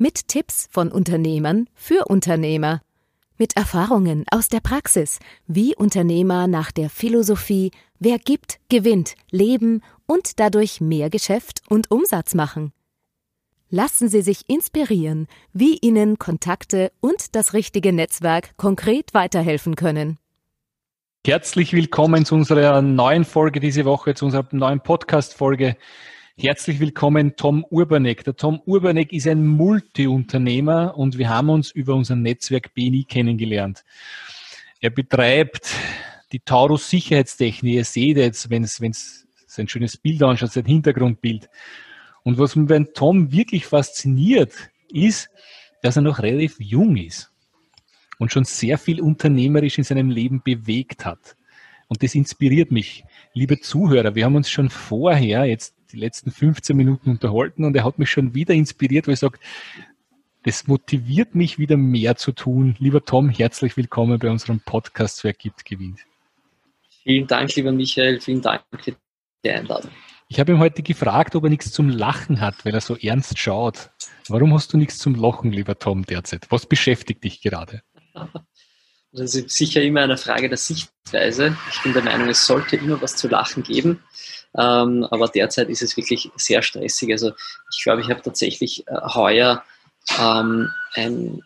Mit 0.00 0.28
Tipps 0.28 0.68
von 0.70 0.92
Unternehmern 0.92 1.68
für 1.74 2.04
Unternehmer. 2.04 2.82
Mit 3.36 3.56
Erfahrungen 3.56 4.24
aus 4.30 4.48
der 4.48 4.60
Praxis, 4.60 5.18
wie 5.48 5.74
Unternehmer 5.74 6.46
nach 6.46 6.70
der 6.70 6.88
Philosophie 6.88 7.72
Wer 7.98 8.20
gibt, 8.20 8.60
gewinnt, 8.68 9.16
leben 9.32 9.82
und 10.06 10.38
dadurch 10.38 10.80
mehr 10.80 11.10
Geschäft 11.10 11.62
und 11.68 11.90
Umsatz 11.90 12.36
machen. 12.36 12.72
Lassen 13.70 14.08
Sie 14.08 14.22
sich 14.22 14.48
inspirieren, 14.48 15.26
wie 15.52 15.78
Ihnen 15.78 16.16
Kontakte 16.16 16.92
und 17.00 17.34
das 17.34 17.52
richtige 17.52 17.92
Netzwerk 17.92 18.56
konkret 18.56 19.14
weiterhelfen 19.14 19.74
können. 19.74 20.18
Herzlich 21.26 21.72
willkommen 21.72 22.24
zu 22.24 22.36
unserer 22.36 22.82
neuen 22.82 23.24
Folge 23.24 23.58
diese 23.58 23.84
Woche, 23.84 24.14
zu 24.14 24.26
unserer 24.26 24.46
neuen 24.52 24.80
Podcast-Folge. 24.80 25.76
Herzlich 26.40 26.78
willkommen, 26.78 27.34
Tom 27.34 27.64
Urbanek. 27.68 28.22
Der 28.22 28.36
Tom 28.36 28.60
Urbanek 28.64 29.12
ist 29.12 29.26
ein 29.26 29.44
Multiunternehmer 29.44 30.96
und 30.96 31.18
wir 31.18 31.30
haben 31.30 31.50
uns 31.50 31.72
über 31.72 31.96
unser 31.96 32.14
Netzwerk 32.14 32.74
BNI 32.74 33.06
kennengelernt. 33.08 33.84
Er 34.78 34.90
betreibt 34.90 35.74
die 36.30 36.38
Taurus 36.38 36.88
Sicherheitstechnik. 36.90 37.74
Ihr 37.74 37.84
seht 37.84 38.18
jetzt, 38.18 38.50
wenn 38.50 38.62
es, 38.62 39.26
sein 39.48 39.66
schönes 39.66 39.96
Bild 39.96 40.22
anschaut, 40.22 40.52
sein 40.52 40.64
Hintergrundbild. 40.64 41.50
Und 42.22 42.38
was 42.38 42.54
mich 42.54 42.68
beim 42.68 42.94
Tom 42.94 43.32
wirklich 43.32 43.66
fasziniert, 43.66 44.52
ist, 44.92 45.30
dass 45.82 45.96
er 45.96 46.02
noch 46.02 46.20
relativ 46.20 46.60
jung 46.60 46.96
ist 46.96 47.32
und 48.18 48.30
schon 48.30 48.44
sehr 48.44 48.78
viel 48.78 49.00
unternehmerisch 49.00 49.76
in 49.78 49.82
seinem 49.84 50.08
Leben 50.08 50.40
bewegt 50.44 51.04
hat. 51.04 51.34
Und 51.88 52.04
das 52.04 52.14
inspiriert 52.14 52.70
mich. 52.70 53.02
Liebe 53.32 53.58
Zuhörer, 53.58 54.14
wir 54.14 54.24
haben 54.24 54.36
uns 54.36 54.48
schon 54.48 54.70
vorher 54.70 55.44
jetzt 55.44 55.74
die 55.92 55.98
letzten 55.98 56.30
15 56.30 56.76
Minuten 56.76 57.10
unterhalten 57.10 57.64
und 57.64 57.74
er 57.74 57.84
hat 57.84 57.98
mich 57.98 58.10
schon 58.10 58.34
wieder 58.34 58.54
inspiriert, 58.54 59.06
weil 59.06 59.14
ich 59.14 59.20
sage, 59.20 59.38
das 60.44 60.66
motiviert 60.66 61.34
mich 61.34 61.58
wieder 61.58 61.76
mehr 61.76 62.16
zu 62.16 62.32
tun. 62.32 62.76
Lieber 62.78 63.04
Tom, 63.04 63.28
herzlich 63.28 63.76
willkommen 63.76 64.18
bei 64.18 64.30
unserem 64.30 64.60
Podcast 64.60 65.24
Wer 65.24 65.32
gibt, 65.32 65.64
gewinnt. 65.64 66.00
Vielen 67.02 67.26
Dank, 67.26 67.54
lieber 67.56 67.72
Michael, 67.72 68.20
vielen 68.20 68.42
Dank 68.42 68.62
für 68.70 68.94
die 69.44 69.50
Einladung. 69.50 69.90
Ich 70.28 70.38
habe 70.38 70.52
ihm 70.52 70.58
heute 70.58 70.82
gefragt, 70.82 71.34
ob 71.36 71.44
er 71.44 71.50
nichts 71.50 71.72
zum 71.72 71.88
Lachen 71.88 72.40
hat, 72.40 72.66
weil 72.66 72.74
er 72.74 72.82
so 72.82 72.96
ernst 72.96 73.38
schaut. 73.38 73.90
Warum 74.28 74.52
hast 74.52 74.72
du 74.72 74.76
nichts 74.76 74.98
zum 74.98 75.14
Lachen, 75.14 75.52
lieber 75.52 75.78
Tom, 75.78 76.04
derzeit? 76.04 76.46
Was 76.50 76.66
beschäftigt 76.66 77.24
dich 77.24 77.40
gerade? 77.40 77.82
Das 79.12 79.34
ist 79.34 79.50
sicher 79.50 79.82
immer 79.82 80.02
eine 80.02 80.18
Frage 80.18 80.48
der 80.48 80.58
Sichtweise. 80.58 81.56
Ich 81.72 81.82
bin 81.82 81.94
der 81.94 82.02
Meinung, 82.02 82.28
es 82.28 82.44
sollte 82.44 82.76
immer 82.76 83.00
was 83.00 83.16
zu 83.16 83.28
lachen 83.28 83.62
geben. 83.62 84.02
Ähm, 84.56 85.06
aber 85.10 85.28
derzeit 85.28 85.68
ist 85.68 85.82
es 85.82 85.96
wirklich 85.96 86.30
sehr 86.36 86.62
stressig. 86.62 87.10
Also 87.12 87.32
ich 87.74 87.82
glaube, 87.82 88.02
ich 88.02 88.10
habe 88.10 88.22
tatsächlich 88.22 88.86
äh, 88.86 88.96
heuer 89.14 89.64
ähm, 90.18 90.70
ein, 90.94 91.42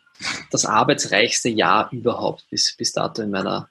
das 0.50 0.66
arbeitsreichste 0.66 1.48
Jahr 1.48 1.88
überhaupt 1.92 2.46
bis, 2.50 2.77
bis 2.77 2.92
dato 2.92 3.22
in 3.22 3.30
meiner 3.30 3.68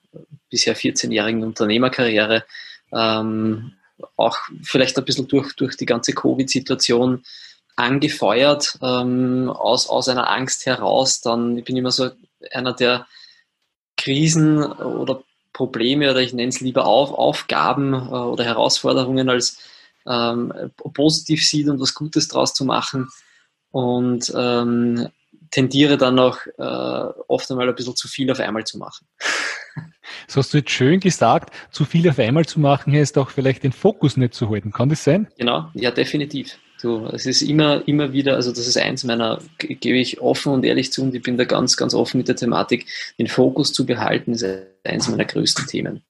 bisher 0.50 0.76
14-jährigen 0.76 1.44
Unternehmerkarriere. 1.44 2.46
Ähm, 2.94 3.74
auch 4.16 4.38
vielleicht 4.64 4.98
ein 4.98 5.06
bisschen 5.06 5.28
durch, 5.28 5.54
durch 5.56 5.78
die 5.78 5.86
ganze 5.86 6.14
Covid-Situation 6.14 7.24
angefeuert, 7.76 8.78
ähm, 8.82 9.50
aus, 9.50 9.88
aus 9.88 10.08
einer 10.10 10.30
Angst 10.30 10.66
heraus. 10.66 11.22
Dann, 11.22 11.58
ich 11.58 11.64
bin 11.64 11.78
immer 11.78 11.92
so 11.92 12.12
einer 12.52 12.74
der 12.74 13.08
Krisen 14.02 14.64
oder 14.64 15.22
Probleme 15.54 16.10
oder 16.10 16.22
ich 16.22 16.34
nenne 16.34 16.50
es 16.50 16.62
lieber 16.62 16.86
auf, 16.86 17.12
Aufgaben 17.12 17.94
äh, 17.94 17.98
oder 17.98 18.44
Herausforderungen 18.44 19.30
als 19.30 19.60
ähm, 20.08 20.52
positiv 20.94 21.48
sieht 21.48 21.68
und 21.70 21.80
was 21.80 21.94
Gutes 21.94 22.28
draus 22.28 22.54
zu 22.54 22.66
machen 22.66 23.10
und 23.70 24.32
ähm, 24.36 25.10
tendiere 25.52 25.98
dann 25.98 26.18
auch 26.18 26.38
äh, 26.58 27.22
oft 27.28 27.52
einmal 27.52 27.70
ein 27.70 27.76
bisschen 27.76 27.96
zu 27.96 28.08
viel 28.08 28.32
auf 28.32 28.40
einmal 28.40 28.64
zu 28.64 28.78
machen. 28.78 29.06
Das 30.28 30.36
hast 30.38 30.54
du 30.54 30.58
jetzt 30.58 30.72
schön 30.72 31.00
gesagt, 31.00 31.54
zu 31.72 31.86
viel 31.86 32.10
auf 32.10 32.20
einmal 32.20 32.46
zu 32.46 32.60
machen 32.60 32.94
heißt 32.94 33.18
auch 33.18 33.30
vielleicht 33.30 33.64
den 33.64 33.72
Fokus 33.72 34.18
nicht 34.18 34.34
zu 34.34 34.50
halten. 34.50 34.72
Kann 34.72 34.90
das 34.90 35.04
sein? 35.04 35.28
Genau, 35.38 35.70
ja, 35.74 35.92
definitiv. 35.92 36.58
Du, 36.82 37.06
es 37.08 37.26
ist 37.28 37.44
immer, 37.44 37.88
immer 37.88 38.12
wieder, 38.12 38.36
also 38.36 38.52
das 38.52 38.68
ist 38.68 38.78
eins 38.78 39.04
meiner, 39.04 39.40
gebe 39.60 39.98
ich 39.98 40.20
offen 40.20 40.52
und 40.52 40.66
ehrlich 40.66 40.92
zu 40.92 41.04
und 41.04 41.14
ich 41.14 41.22
bin 41.22 41.38
da 41.38 41.44
ganz, 41.44 41.78
ganz 41.78 41.94
offen 41.94 42.18
mit 42.18 42.28
der 42.28 42.36
Thematik, 42.36 42.88
den 43.20 43.28
Fokus 43.28 43.72
zu 43.72 43.86
behalten, 43.86 44.32
ist 44.32 44.46
eins 44.84 45.08
meiner 45.08 45.26
größten 45.26 45.68
Themen. 45.68 46.02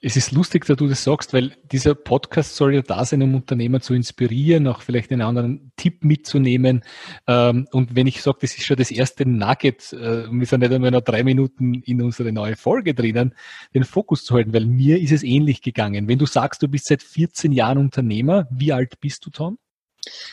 Es 0.00 0.16
ist 0.16 0.30
lustig, 0.30 0.64
dass 0.66 0.76
du 0.76 0.86
das 0.86 1.02
sagst, 1.02 1.32
weil 1.32 1.56
dieser 1.72 1.94
Podcast 1.94 2.54
soll 2.54 2.74
ja 2.74 2.82
da 2.82 3.04
sein, 3.04 3.22
um 3.22 3.34
Unternehmer 3.34 3.80
zu 3.80 3.94
inspirieren, 3.94 4.68
auch 4.68 4.82
vielleicht 4.82 5.10
einen 5.10 5.22
anderen 5.22 5.72
Tipp 5.76 6.04
mitzunehmen. 6.04 6.84
Ähm, 7.26 7.66
und 7.72 7.96
wenn 7.96 8.06
ich 8.06 8.22
sage, 8.22 8.38
das 8.42 8.56
ist 8.56 8.66
schon 8.66 8.76
das 8.76 8.92
erste 8.92 9.28
Nugget, 9.28 9.92
äh, 9.92 10.30
wir 10.30 10.46
sind 10.46 10.60
nicht 10.60 10.72
einmal 10.72 10.92
noch 10.92 11.00
drei 11.00 11.24
Minuten 11.24 11.74
in 11.74 12.02
unsere 12.02 12.30
neue 12.30 12.54
Folge 12.54 12.94
drinnen, 12.94 13.34
den 13.74 13.84
Fokus 13.84 14.24
zu 14.24 14.34
halten, 14.34 14.52
weil 14.52 14.66
mir 14.66 15.00
ist 15.00 15.12
es 15.12 15.24
ähnlich 15.24 15.62
gegangen. 15.62 16.06
Wenn 16.06 16.18
du 16.18 16.26
sagst, 16.26 16.62
du 16.62 16.68
bist 16.68 16.86
seit 16.86 17.02
14 17.02 17.50
Jahren 17.50 17.78
Unternehmer, 17.78 18.46
wie 18.50 18.72
alt 18.72 19.00
bist 19.00 19.26
du, 19.26 19.30
Tom? 19.30 19.58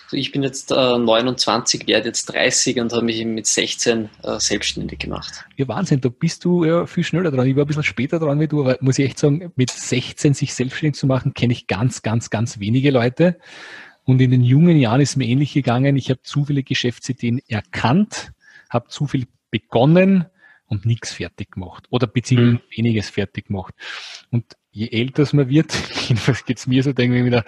Also 0.05 0.17
ich 0.17 0.31
bin 0.31 0.43
jetzt 0.43 0.71
äh, 0.71 0.97
29, 0.97 1.87
werde 1.87 2.07
jetzt 2.07 2.25
30 2.25 2.79
und 2.79 2.93
habe 2.93 3.05
mich 3.05 3.23
mit 3.25 3.47
16 3.47 4.09
äh, 4.23 4.39
selbstständig 4.39 4.99
gemacht. 4.99 5.45
Ja, 5.57 5.67
Wahnsinn, 5.67 6.01
da 6.01 6.09
bist 6.09 6.45
du 6.45 6.65
ja 6.65 6.85
viel 6.85 7.03
schneller 7.03 7.31
dran. 7.31 7.47
Ich 7.47 7.55
war 7.55 7.63
ein 7.63 7.67
bisschen 7.67 7.83
später 7.83 8.19
dran 8.19 8.39
wie 8.39 8.47
du, 8.47 8.61
aber 8.61 8.77
muss 8.81 8.99
ich 8.99 9.05
echt 9.05 9.19
sagen, 9.19 9.51
mit 9.55 9.71
16 9.71 10.33
sich 10.33 10.53
selbstständig 10.53 10.99
zu 10.99 11.07
machen, 11.07 11.33
kenne 11.33 11.53
ich 11.53 11.67
ganz, 11.67 12.01
ganz, 12.01 12.29
ganz 12.29 12.59
wenige 12.59 12.91
Leute. 12.91 13.37
Und 14.05 14.21
in 14.21 14.31
den 14.31 14.43
jungen 14.43 14.77
Jahren 14.77 15.01
ist 15.01 15.15
mir 15.15 15.25
ähnlich 15.25 15.53
gegangen. 15.53 15.95
Ich 15.95 16.09
habe 16.09 16.21
zu 16.21 16.45
viele 16.45 16.63
Geschäftsideen 16.63 17.41
erkannt, 17.47 18.33
habe 18.69 18.89
zu 18.89 19.07
viel 19.07 19.27
begonnen 19.49 20.25
und 20.65 20.85
nichts 20.85 21.13
fertig 21.13 21.51
gemacht 21.51 21.85
oder 21.89 22.07
beziehungsweise 22.07 22.55
mhm. 22.55 22.77
weniges 22.77 23.09
fertig 23.09 23.47
gemacht. 23.47 23.73
Und 24.29 24.57
je 24.71 24.89
älter 24.89 25.23
es 25.23 25.33
man 25.33 25.49
wird, 25.49 25.73
jedenfalls 26.07 26.45
geht 26.45 26.57
es 26.57 26.67
mir 26.67 26.83
so, 26.83 26.93
denke 26.93 27.17
ich 27.17 27.25
wieder, 27.25 27.45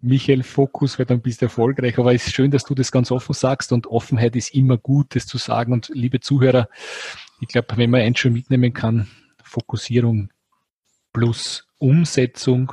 Michael 0.00 0.42
Fokus, 0.42 0.98
weil 0.98 1.06
dann 1.06 1.20
bist 1.20 1.40
du 1.40 1.46
erfolgreich. 1.46 1.98
Aber 1.98 2.14
es 2.14 2.26
ist 2.26 2.34
schön, 2.34 2.50
dass 2.50 2.64
du 2.64 2.74
das 2.74 2.92
ganz 2.92 3.10
offen 3.10 3.34
sagst 3.34 3.72
und 3.72 3.86
Offenheit 3.88 4.36
ist 4.36 4.54
immer 4.54 4.76
gut, 4.76 5.14
das 5.14 5.26
zu 5.26 5.38
sagen. 5.38 5.72
Und 5.72 5.90
liebe 5.92 6.20
Zuhörer, 6.20 6.68
ich 7.40 7.48
glaube, 7.48 7.76
wenn 7.76 7.90
man 7.90 8.00
eins 8.00 8.18
schon 8.18 8.32
mitnehmen 8.32 8.72
kann, 8.72 9.08
Fokussierung 9.42 10.30
plus 11.12 11.66
Umsetzung 11.78 12.72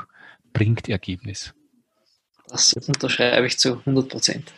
bringt 0.54 0.90
Ergebnis. 0.90 1.54
Das 2.48 2.74
unterschreibe 2.74 3.48
ich 3.48 3.58
zu 3.58 3.80
100 3.80 4.08
Prozent. 4.08 4.54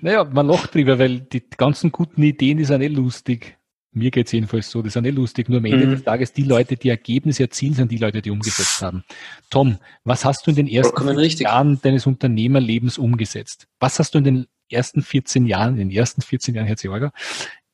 naja, 0.00 0.24
man 0.24 0.46
lacht 0.46 0.74
drüber, 0.74 0.98
weil 0.98 1.20
die 1.20 1.42
ganzen 1.56 1.90
guten 1.90 2.22
Ideen, 2.22 2.58
die 2.58 2.64
sind 2.64 2.82
eh 2.82 2.88
lustig. 2.88 3.57
Mir 3.98 4.10
geht 4.10 4.26
es 4.26 4.32
jedenfalls 4.32 4.70
so, 4.70 4.80
das 4.82 4.96
ist 4.96 5.02
nicht 5.02 5.14
lustig. 5.14 5.48
Nur 5.48 5.58
am 5.58 5.64
Ende 5.64 5.86
mhm. 5.86 5.90
des 5.90 6.04
Tages, 6.04 6.32
die 6.32 6.44
Leute, 6.44 6.76
die 6.76 6.88
Ergebnisse 6.88 7.44
erzielen, 7.44 7.74
sind 7.74 7.90
die 7.90 7.98
Leute, 7.98 8.22
die 8.22 8.30
umgesetzt 8.30 8.80
haben. 8.80 9.04
Tom, 9.50 9.78
was 10.04 10.24
hast 10.24 10.46
du 10.46 10.50
in 10.50 10.56
den 10.56 10.68
ersten 10.68 11.42
Jahren 11.42 11.80
deines 11.82 12.06
Unternehmerlebens 12.06 12.98
umgesetzt? 12.98 13.66
Was 13.80 13.98
hast 13.98 14.14
du 14.14 14.18
in 14.18 14.24
den 14.24 14.46
ersten 14.70 15.02
14 15.02 15.46
Jahren, 15.46 15.78
in 15.78 15.88
den 15.88 15.96
ersten 15.96 16.22
14 16.22 16.54
Jahren, 16.54 16.66
Herr 16.66 16.76
Zeorger, 16.76 17.12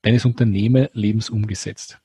deines 0.02 0.24
Unternehmerlebens 0.24 1.30
umgesetzt? 1.30 1.98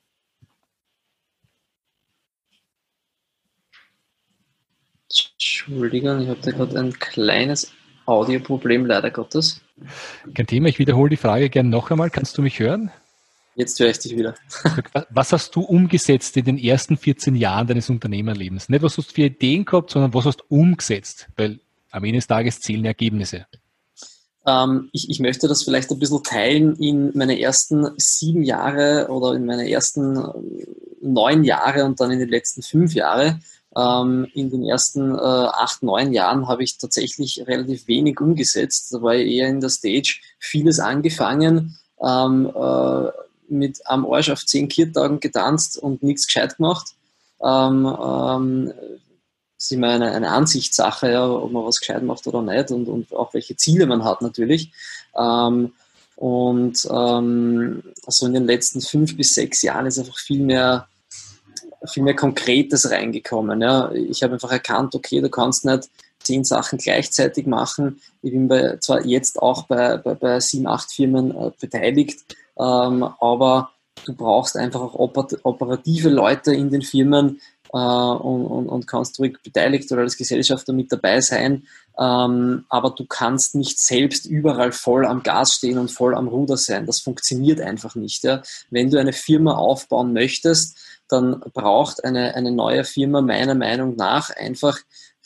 Entschuldigung, 5.10 6.22
ich 6.22 6.30
habe 6.30 6.40
da 6.42 6.52
gerade 6.52 6.80
ein 6.80 6.94
kleines 6.94 7.74
Audioproblem, 8.06 8.86
leider 8.86 9.12
Gottes. 9.12 9.62
Kein 10.34 10.48
Thema, 10.48 10.68
ich 10.68 10.80
wiederhole 10.80 11.10
die 11.10 11.18
Frage 11.18 11.50
gerne 11.50 11.70
noch 11.70 11.90
einmal. 11.92 12.10
Kannst 12.10 12.38
du 12.38 12.42
mich 12.42 12.60
hören? 12.60 12.92
Jetzt 13.60 13.78
höre 13.78 13.90
ich 13.90 14.00
dich 14.00 14.16
wieder. 14.16 14.36
Was 15.10 15.34
hast 15.34 15.54
du 15.54 15.60
umgesetzt 15.60 16.38
in 16.38 16.46
den 16.46 16.58
ersten 16.58 16.96
14 16.96 17.36
Jahren 17.36 17.68
deines 17.68 17.90
Unternehmerlebens? 17.90 18.70
Nicht, 18.70 18.82
was 18.82 18.98
hast 18.98 19.10
du 19.10 19.14
für 19.16 19.24
Ideen 19.24 19.66
gehabt, 19.66 19.92
sondern 19.92 20.14
was 20.14 20.24
hast 20.24 20.38
du 20.38 20.44
umgesetzt? 20.48 21.28
Weil 21.36 21.60
am 21.92 22.06
Ende 22.06 22.20
des 22.20 22.28
Tages 22.28 22.62
zählen 22.62 22.86
Ergebnisse. 22.86 23.48
Ähm, 24.48 24.90
ich, 24.94 25.10
ich, 25.10 25.20
möchte 25.20 25.50
das 25.50 25.64
vielleicht 25.64 25.92
ein 25.92 26.00
bisschen 26.00 26.24
teilen 26.24 26.78
in 26.78 27.12
meine 27.16 27.38
ersten 27.38 27.86
sieben 27.98 28.44
Jahre 28.44 29.08
oder 29.10 29.34
in 29.34 29.46
meine 29.46 29.70
ersten 29.70 30.18
neun 31.02 31.44
Jahre 31.44 31.84
und 31.84 32.00
dann 32.00 32.12
in 32.12 32.20
den 32.20 32.30
letzten 32.30 32.62
fünf 32.62 32.94
Jahre. 32.94 33.42
Ähm, 33.76 34.26
in 34.34 34.50
den 34.50 34.64
ersten 34.64 35.14
äh, 35.14 35.18
acht, 35.18 35.84
neun 35.84 36.14
Jahren 36.14 36.48
habe 36.48 36.64
ich 36.64 36.78
tatsächlich 36.78 37.44
relativ 37.46 37.90
wenig 37.90 38.22
umgesetzt. 38.22 38.94
Da 38.94 39.02
war 39.02 39.16
ich 39.16 39.30
eher 39.30 39.50
in 39.50 39.60
der 39.60 39.70
Stage, 39.70 40.22
vieles 40.40 40.80
angefangen, 40.80 41.78
ähm, 42.02 42.50
äh, 42.56 43.10
mit 43.50 43.80
am 43.86 44.06
Arsch 44.06 44.30
auf 44.30 44.46
zehn 44.46 44.68
Kirtagen 44.68 45.20
getanzt 45.20 45.78
und 45.78 46.04
nichts 46.04 46.28
gescheit 46.28 46.58
gemacht. 46.58 46.94
Ähm, 47.44 47.86
ähm, 47.86 48.74
das 49.58 49.66
ist 49.66 49.72
immer 49.72 49.90
eine, 49.90 50.12
eine 50.12 50.30
Ansichtssache, 50.32 51.12
ja, 51.12 51.30
ob 51.30 51.52
man 51.52 51.66
was 51.66 51.80
gescheit 51.80 52.04
macht 52.04 52.26
oder 52.28 52.42
nicht 52.42 52.72
und, 52.72 52.88
und 52.88 53.14
auch 53.14 53.34
welche 53.34 53.58
Ziele 53.58 53.86
man 53.86 54.04
hat 54.04 54.22
natürlich. 54.22 54.72
Ähm, 55.18 55.74
und 56.16 56.88
ähm, 56.92 57.84
also 58.06 58.26
in 58.26 58.34
den 58.34 58.46
letzten 58.46 58.82
fünf 58.82 59.16
bis 59.16 59.34
sechs 59.34 59.62
Jahren 59.62 59.86
ist 59.86 60.00
einfach 60.00 60.18
viel 60.18 60.42
mehr, 60.42 60.88
viel 61.88 62.04
mehr 62.04 62.16
Konkretes 62.16 62.92
reingekommen. 62.92 63.62
Ja. 63.62 63.92
Ich 63.92 64.22
habe 64.24 64.34
einfach 64.34 64.52
erkannt, 64.52 64.96
okay, 64.96 65.22
du 65.22 65.30
kannst 65.30 65.66
nicht 65.66 65.90
zehn 66.22 66.44
Sachen 66.44 66.78
gleichzeitig 66.78 67.46
machen. 67.46 68.02
Ich 68.22 68.32
bin 68.32 68.48
bei, 68.48 68.78
zwar 68.82 69.06
jetzt 69.06 69.42
auch 69.42 69.64
bei, 69.64 69.98
bei, 69.98 70.14
bei 70.14 70.40
sieben, 70.40 70.68
acht 70.68 70.92
Firmen 70.92 71.32
äh, 71.32 71.52
beteiligt, 71.60 72.20
ähm, 72.60 73.04
aber 73.20 73.72
du 74.06 74.14
brauchst 74.14 74.58
einfach 74.58 74.82
auch 74.82 74.94
operative 75.44 76.10
Leute 76.10 76.54
in 76.54 76.70
den 76.70 76.82
Firmen, 76.82 77.40
äh, 77.72 77.78
und, 77.78 78.46
und, 78.46 78.68
und, 78.68 78.88
kannst 78.88 79.20
ruhig 79.20 79.38
beteiligt 79.44 79.92
oder 79.92 80.02
als 80.02 80.18
Gesellschafter 80.18 80.74
mit 80.74 80.92
dabei 80.92 81.22
sein. 81.22 81.68
Ähm, 82.00 82.66
aber 82.70 82.92
du 82.92 83.06
kannst 83.06 83.56
nicht 83.56 83.80
selbst 83.80 84.26
überall 84.26 84.72
voll 84.72 85.06
am 85.06 85.22
Gas 85.22 85.56
stehen 85.56 85.78
und 85.78 85.92
voll 85.92 86.16
am 86.16 86.28
Ruder 86.28 86.58
sein. 86.58 86.86
Das 86.86 87.02
funktioniert 87.02 87.62
einfach 87.62 87.96
nicht. 87.96 88.24
Ja. 88.24 88.42
Wenn 88.72 88.90
du 88.90 89.00
eine 89.00 89.14
Firma 89.14 89.56
aufbauen 89.56 90.14
möchtest, 90.14 90.78
dann 91.10 91.42
braucht 91.54 92.04
eine, 92.04 92.36
eine 92.36 92.52
neue 92.52 92.84
Firma 92.84 93.22
meiner 93.22 93.56
Meinung 93.56 93.96
nach 93.96 94.30
einfach 94.32 94.80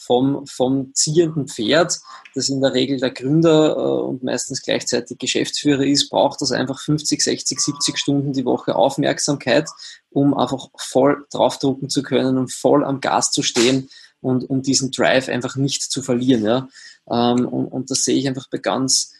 vom, 0.06 0.46
vom 0.48 0.94
ziehenden 0.94 1.48
Pferd, 1.48 2.00
das 2.36 2.50
in 2.50 2.62
der 2.62 2.74
Regel 2.74 3.00
der 3.00 3.12
Gründer 3.12 3.76
äh, 3.76 4.02
und 4.04 4.24
meistens 4.24 4.62
gleichzeitig 4.62 5.18
Geschäftsführer 5.18 5.84
ist, 5.84 6.10
braucht 6.10 6.42
das 6.42 6.52
einfach 6.52 6.80
50, 6.80 7.22
60, 7.22 7.60
70 7.60 7.98
Stunden 7.98 8.34
die 8.34 8.46
Woche 8.46 8.76
Aufmerksamkeit, 8.76 9.70
um 10.10 10.34
einfach 10.34 10.70
voll 10.78 11.26
draufdrucken 11.32 11.90
zu 11.90 12.04
können 12.04 12.38
und 12.38 12.54
voll 12.54 12.84
am 12.84 13.02
Gas 13.02 13.32
zu 13.32 13.44
stehen 13.44 13.90
und 14.22 14.50
um 14.50 14.62
diesen 14.62 14.92
Drive 14.92 15.30
einfach 15.30 15.56
nicht 15.56 15.84
zu 15.84 16.02
verlieren. 16.02 16.44
Ja? 16.44 16.68
Ähm, 17.10 17.48
und, 17.48 17.68
und 17.68 17.92
das 17.92 18.04
sehe 18.04 18.18
ich 18.18 18.28
einfach 18.28 18.50
bei 18.50 18.58
ganz, 18.58 19.14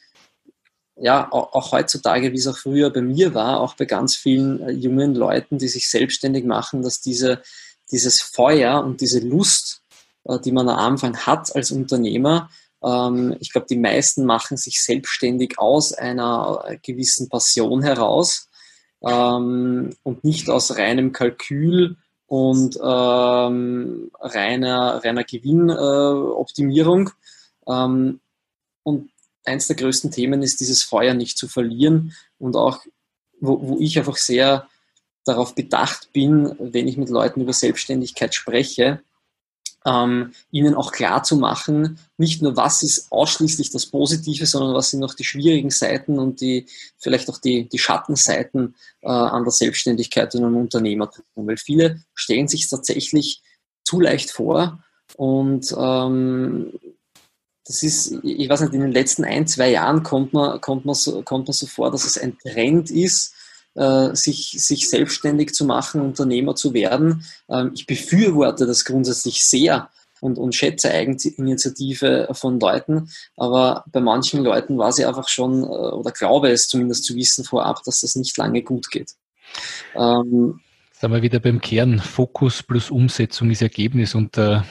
ja, 0.96 1.32
auch, 1.32 1.72
heutzutage, 1.72 2.32
wie 2.32 2.38
es 2.38 2.48
auch 2.48 2.58
früher 2.58 2.90
bei 2.90 3.02
mir 3.02 3.34
war, 3.34 3.60
auch 3.60 3.76
bei 3.76 3.86
ganz 3.86 4.16
vielen 4.16 4.62
äh, 4.62 4.72
jungen 4.72 5.16
Leuten, 5.16 5.58
die 5.58 5.68
sich 5.68 5.90
selbstständig 5.90 6.46
machen, 6.46 6.82
dass 6.82 7.02
diese, 7.02 7.42
dieses 7.92 8.22
Feuer 8.22 8.84
und 8.84 9.02
diese 9.02 9.20
Lust, 9.20 9.83
die 10.44 10.52
man 10.52 10.70
am 10.70 10.78
Anfang 10.78 11.18
hat 11.18 11.56
als 11.56 11.72
Unternehmer. 11.72 12.50
Ähm, 12.84 13.36
ich 13.40 13.52
glaube, 13.52 13.68
die 13.70 13.78
meisten 13.78 14.26
machen 14.26 14.58
sich 14.58 14.82
selbstständig 14.82 15.58
aus 15.58 15.94
einer 15.94 16.64
äh, 16.68 16.78
gewissen 16.82 17.30
Passion 17.30 17.82
heraus 17.82 18.50
ähm, 19.02 19.96
und 20.04 20.24
nicht 20.24 20.50
aus 20.50 20.78
reinem 20.78 21.12
Kalkül 21.12 21.98
und 22.28 22.78
ähm, 22.84 24.12
reiner, 24.20 25.04
reiner 25.04 25.24
Gewinnoptimierung. 25.24 27.12
und 27.66 29.10
eins 29.46 29.68
der 29.68 29.76
größten 29.76 30.12
Themen 30.12 30.42
ist, 30.42 30.60
dieses 30.60 30.84
Feuer 30.84 31.14
nicht 31.14 31.38
zu 31.38 31.48
verlieren 31.48 32.14
und 32.40 32.56
auch, 32.56 32.80
wo, 33.40 33.62
wo 33.62 33.78
ich 33.80 33.98
einfach 34.00 34.18
sehr 34.18 34.68
darauf 35.26 35.56
bedacht 35.56 36.12
bin, 36.14 36.56
wenn 36.60 36.88
ich 36.88 36.98
mit 36.98 37.10
Leuten 37.10 37.42
über 37.42 37.54
Selbstständigkeit 37.54 38.34
spreche, 38.36 39.02
ähm, 39.86 40.34
ihnen 40.52 40.76
auch 40.76 40.92
klar 40.92 41.24
zu 41.24 41.36
machen, 41.36 42.00
nicht 42.18 42.42
nur 42.42 42.56
was 42.56 42.84
ist 42.84 43.12
ausschließlich 43.12 43.72
das 43.72 43.86
Positive, 43.88 44.46
sondern 44.46 44.74
was 44.74 44.90
sind 44.90 45.00
noch 45.00 45.14
die 45.14 45.26
schwierigen 45.26 45.70
Seiten 45.70 46.20
und 46.20 46.42
die 46.42 46.68
vielleicht 46.98 47.30
auch 47.30 47.38
die, 47.38 47.68
die 47.68 47.80
Schattenseiten 47.80 48.76
äh, 49.02 49.10
an 49.10 49.44
der 49.44 49.52
Selbstständigkeit 49.52 50.34
und 50.36 50.44
am 50.44 50.56
Unternehmertum. 50.56 51.24
Weil 51.36 51.58
viele 51.58 52.04
stellen 52.14 52.48
sich 52.48 52.70
tatsächlich 52.70 53.42
zu 53.84 54.00
leicht 54.00 54.32
vor 54.32 54.84
und 55.18 55.74
ähm, 55.78 56.72
das 57.66 57.82
ist, 57.82 58.20
ich 58.24 58.50
weiß 58.50 58.62
nicht, 58.62 58.74
in 58.74 58.82
den 58.82 58.92
letzten 58.92 59.24
ein, 59.24 59.48
zwei 59.48 59.72
Jahren 59.72 60.04
kommt 60.04 60.34
man, 60.34 60.60
kommt 60.60 60.86
man, 60.86 60.96
so, 60.96 61.22
kommt 61.22 61.48
man 61.48 61.54
so 61.54 61.66
vor, 61.66 61.92
dass 61.92 62.04
es 62.04 62.18
ein 62.18 62.38
Trend 62.40 62.92
ist, 62.92 63.34
äh, 63.76 64.16
sich, 64.16 64.56
sich 64.58 64.90
selbstständig 64.90 65.54
zu 65.54 65.66
machen, 65.66 66.02
Unternehmer 66.02 66.56
zu 66.56 66.74
werden. 66.74 67.26
Ähm, 67.50 67.72
ich 67.74 67.86
befürworte 67.86 68.66
das 68.66 68.86
grundsätzlich 68.86 69.44
sehr 69.44 69.90
und, 70.22 70.38
und 70.38 70.56
schätze 70.56 70.92
Eigeninitiative 70.92 72.30
von 72.32 72.60
Leuten, 72.60 73.10
aber 73.36 73.84
bei 73.92 74.00
manchen 74.00 74.44
Leuten 74.44 74.78
war 74.78 74.94
sie 74.94 75.06
einfach 75.06 75.28
schon, 75.28 75.64
äh, 75.64 75.66
oder 75.66 76.12
glaube 76.12 76.50
es 76.50 76.68
zumindest 76.68 77.04
zu 77.04 77.16
wissen 77.16 77.44
vorab, 77.44 77.84
dass 77.84 78.02
das 78.02 78.16
nicht 78.16 78.38
lange 78.38 78.62
gut 78.62 78.90
geht. 78.90 79.16
Ähm, 79.96 80.62
Sind 80.94 81.12
wir 81.12 81.22
wieder 81.22 81.40
beim 81.40 81.60
Kern, 81.60 82.00
Fokus 82.00 82.64
plus 82.64 82.90
Umsetzung 82.90 83.52
ist 83.52 83.62
Ergebnis 83.62 84.16
und 84.16 84.38
äh, 84.38 84.62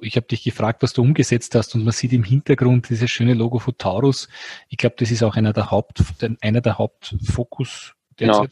ich 0.00 0.16
habe 0.16 0.26
dich 0.26 0.44
gefragt, 0.44 0.82
was 0.82 0.92
du 0.92 1.02
umgesetzt 1.02 1.54
hast 1.54 1.74
und 1.74 1.82
man 1.82 1.92
sieht 1.92 2.12
im 2.12 2.22
Hintergrund 2.24 2.88
dieses 2.88 3.10
schöne 3.10 3.34
Logo 3.34 3.58
von 3.58 3.76
Taurus. 3.78 4.28
Ich 4.68 4.76
glaube, 4.76 4.96
das 4.98 5.10
ist 5.10 5.22
auch 5.22 5.34
einer 5.34 5.52
der 5.52 5.70
Haupt, 5.70 6.02
einer 6.40 6.60
der 6.60 6.78
Hauptfokus 6.78 7.94
Genau. 8.16 8.46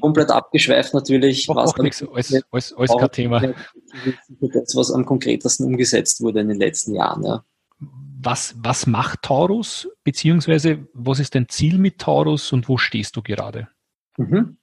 Komplett 0.00 0.30
abgeschweift 0.30 0.94
natürlich. 0.94 1.48
Auch, 1.48 1.56
was 1.56 1.74
auch 1.74 1.78
nichts, 1.78 2.02
alles, 2.02 2.44
alles, 2.50 2.72
alles 2.72 2.96
kein 2.98 3.10
Thema. 3.10 3.54
Das, 4.40 4.74
was 4.74 4.90
am 4.90 5.04
konkretesten 5.04 5.66
umgesetzt 5.66 6.20
wurde 6.20 6.40
in 6.40 6.48
den 6.48 6.58
letzten 6.58 6.94
Jahren. 6.94 7.22
Ja. 7.24 7.44
Was, 8.20 8.54
was 8.58 8.86
macht 8.86 9.22
Taurus, 9.22 9.88
beziehungsweise 10.04 10.86
was 10.94 11.18
ist 11.18 11.34
dein 11.34 11.48
Ziel 11.48 11.78
mit 11.78 11.98
Taurus 11.98 12.52
und 12.52 12.68
wo 12.68 12.78
stehst 12.78 13.16
du 13.16 13.22
gerade? 13.22 13.68
Mhm. 14.16 14.58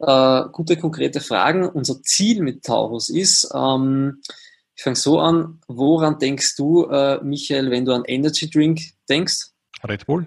Äh, 0.00 0.42
gute, 0.52 0.76
konkrete 0.76 1.20
Fragen. 1.20 1.68
Unser 1.68 2.02
Ziel 2.02 2.42
mit 2.42 2.64
Taurus 2.64 3.08
ist, 3.08 3.50
ähm, 3.54 4.20
ich 4.74 4.82
fange 4.82 4.96
so 4.96 5.18
an, 5.18 5.60
woran 5.66 6.18
denkst 6.18 6.56
du, 6.56 6.84
äh, 6.84 7.22
Michael, 7.22 7.70
wenn 7.70 7.84
du 7.84 7.92
an 7.92 8.04
Energy 8.06 8.48
Drink 8.48 8.80
denkst? 9.08 9.48
Red 9.84 10.06
Bull. 10.06 10.26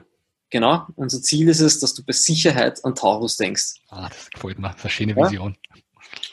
Genau, 0.52 0.86
unser 0.98 1.22
Ziel 1.22 1.48
ist 1.48 1.62
es, 1.62 1.80
dass 1.80 1.94
du 1.94 2.04
bei 2.04 2.12
Sicherheit 2.12 2.84
an 2.84 2.94
Taurus 2.94 3.38
denkst. 3.38 3.76
Ah, 3.90 4.10
das 4.10 4.30
gefällt 4.30 4.60
mir, 4.60 4.74
verschiedene 4.74 5.16
Vision. 5.16 5.56
Ja? 5.74 5.82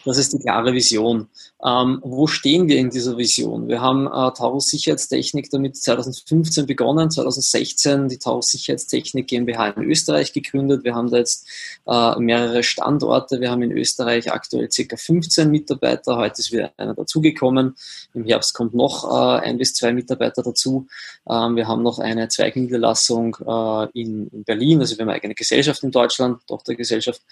Das 0.04 0.18
ist 0.18 0.32
die 0.32 0.40
klare 0.40 0.72
Vision. 0.72 1.28
Ähm, 1.64 1.98
wo 2.04 2.28
stehen 2.28 2.68
wir 2.68 2.76
in 2.76 2.90
dieser 2.90 3.16
Vision? 3.18 3.66
Wir 3.66 3.80
haben 3.80 4.06
äh, 4.06 4.32
Taurus 4.32 4.68
Sicherheitstechnik 4.68 5.50
damit 5.50 5.76
2015 5.76 6.66
begonnen, 6.66 7.10
2016 7.10 8.08
die 8.08 8.18
Taurus 8.18 8.52
Sicherheitstechnik 8.52 9.26
GmbH 9.26 9.70
in 9.70 9.82
Österreich 9.82 10.32
gegründet. 10.32 10.84
Wir 10.84 10.94
haben 10.94 11.10
da 11.10 11.16
jetzt 11.16 11.48
äh, 11.84 12.16
mehrere 12.20 12.62
Standorte. 12.62 13.40
Wir 13.40 13.50
haben 13.50 13.62
in 13.62 13.72
Österreich 13.72 14.30
aktuell 14.30 14.68
ca. 14.68 14.96
15 14.96 15.50
Mitarbeiter. 15.50 16.16
Heute 16.16 16.40
ist 16.40 16.52
wieder 16.52 16.70
einer 16.76 16.94
dazugekommen. 16.94 17.74
Im 18.14 18.24
Herbst 18.24 18.54
kommt 18.54 18.74
noch 18.74 19.10
äh, 19.10 19.40
ein 19.40 19.58
bis 19.58 19.74
zwei 19.74 19.92
Mitarbeiter 19.92 20.44
dazu. 20.44 20.86
Ähm, 21.28 21.56
wir 21.56 21.66
haben 21.66 21.82
noch 21.82 21.98
eine 21.98 22.28
Zweigniederlassung 22.28 23.36
äh, 23.44 24.00
in, 24.00 24.28
in, 24.28 24.44
Berlin. 24.44 24.78
Also 24.78 24.96
wir 24.96 25.02
haben 25.02 25.08
eine 25.08 25.16
eigene 25.16 25.34
Gesellschaft 25.34 25.82
in 25.82 25.90
Deutschland, 25.90 26.46
Tochtergesellschaft 26.46 27.22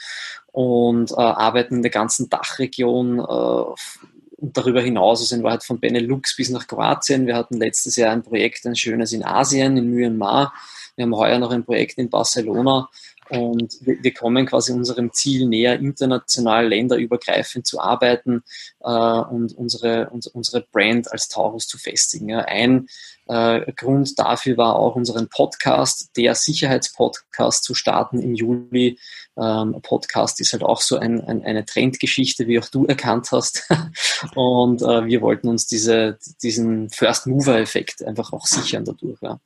und 0.50 1.12
äh, 1.12 1.14
arbeiten 1.14 1.76
in 1.76 1.82
der 1.82 1.92
ganzen 1.92 2.28
Dachregion 2.28 3.20
äh, 3.20 4.15
und 4.36 4.56
darüber 4.56 4.80
hinaus, 4.80 5.20
also 5.20 5.34
in 5.34 5.42
Wahrheit 5.42 5.64
von 5.64 5.80
Benelux 5.80 6.36
bis 6.36 6.50
nach 6.50 6.66
Kroatien. 6.66 7.26
Wir 7.26 7.36
hatten 7.36 7.56
letztes 7.56 7.96
Jahr 7.96 8.12
ein 8.12 8.22
Projekt, 8.22 8.66
ein 8.66 8.76
schönes 8.76 9.12
in 9.12 9.24
Asien, 9.24 9.76
in 9.76 9.90
Myanmar. 9.90 10.52
Wir 10.96 11.04
haben 11.04 11.16
heuer 11.16 11.38
noch 11.38 11.50
ein 11.50 11.64
Projekt 11.64 11.98
in 11.98 12.08
Barcelona 12.10 12.88
und 13.28 13.78
wir, 13.80 14.14
kommen 14.14 14.46
quasi 14.46 14.72
unserem 14.72 15.12
Ziel 15.12 15.46
näher, 15.46 15.78
international 15.78 16.68
länderübergreifend 16.68 17.66
zu 17.66 17.80
arbeiten 17.80 18.42
äh, 18.80 18.88
und 18.88 19.56
unsere, 19.56 20.10
unsere 20.10 20.64
Brand 20.72 21.10
als 21.10 21.28
Taurus 21.28 21.66
zu 21.66 21.78
festigen. 21.78 22.28
Ja, 22.28 22.40
ein 22.40 22.86
äh, 23.26 23.72
Grund 23.72 24.18
dafür 24.18 24.56
war 24.56 24.76
auch 24.76 24.94
unseren 24.94 25.28
Podcast, 25.28 26.10
der 26.16 26.34
Sicherheitspodcast 26.34 27.64
zu 27.64 27.74
starten 27.74 28.20
im 28.20 28.34
Juli. 28.34 28.98
Ähm, 29.36 29.76
Podcast 29.82 30.40
ist 30.40 30.52
halt 30.52 30.62
auch 30.62 30.80
so 30.80 30.96
ein, 30.98 31.20
ein, 31.22 31.44
eine 31.44 31.64
Trendgeschichte, 31.64 32.46
wie 32.46 32.60
auch 32.60 32.68
du 32.68 32.86
erkannt 32.86 33.32
hast. 33.32 33.68
Und 34.36 34.82
äh, 34.82 35.06
wir 35.06 35.20
wollten 35.20 35.48
uns 35.48 35.66
diese, 35.66 36.18
diesen 36.42 36.90
First 36.90 37.26
Mover 37.26 37.58
Effekt 37.58 38.04
einfach 38.04 38.32
auch 38.32 38.46
sichern 38.46 38.84
dadurch. 38.84 39.18
Ja. 39.20 39.40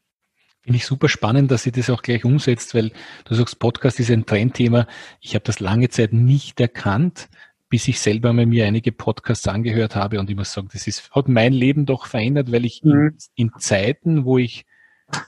Finde 0.63 0.77
ich 0.77 0.85
super 0.85 1.09
spannend, 1.09 1.51
dass 1.51 1.63
sie 1.63 1.73
das 1.73 1.89
auch 1.89 2.03
gleich 2.03 2.25
umsetzt, 2.25 2.75
weil 2.75 2.93
du 3.25 3.35
sagst, 3.35 3.59
Podcast 3.59 3.99
ist 3.99 4.11
ein 4.11 4.27
Trendthema. 4.27 4.87
Ich 5.21 5.35
habe 5.35 5.45
das 5.45 5.59
lange 5.59 5.89
Zeit 5.89 6.13
nicht 6.13 6.61
erkannt, 6.61 7.29
bis 7.71 7.89
ich 7.89 8.01
selber 8.01 8.33
mal 8.33 8.47
mir 8.47 8.67
einige 8.67 8.93
Podcasts 8.93 9.49
angehört 9.49 9.97
habe 9.97 10.19
und 10.19 10.29
ich 10.29 10.37
muss 10.37 10.53
sagen, 10.53 10.69
das 10.73 10.87
ist, 10.87 11.11
hat 11.13 11.29
mein 11.29 11.53
Leben 11.53 11.87
doch 11.87 12.07
verändert, 12.07 12.53
weil 12.53 12.67
ich 12.67 12.83
mhm. 12.83 13.17
in, 13.37 13.47
in, 13.47 13.53
Zeiten, 13.59 14.25
wo 14.25 14.39
ich 14.39 14.67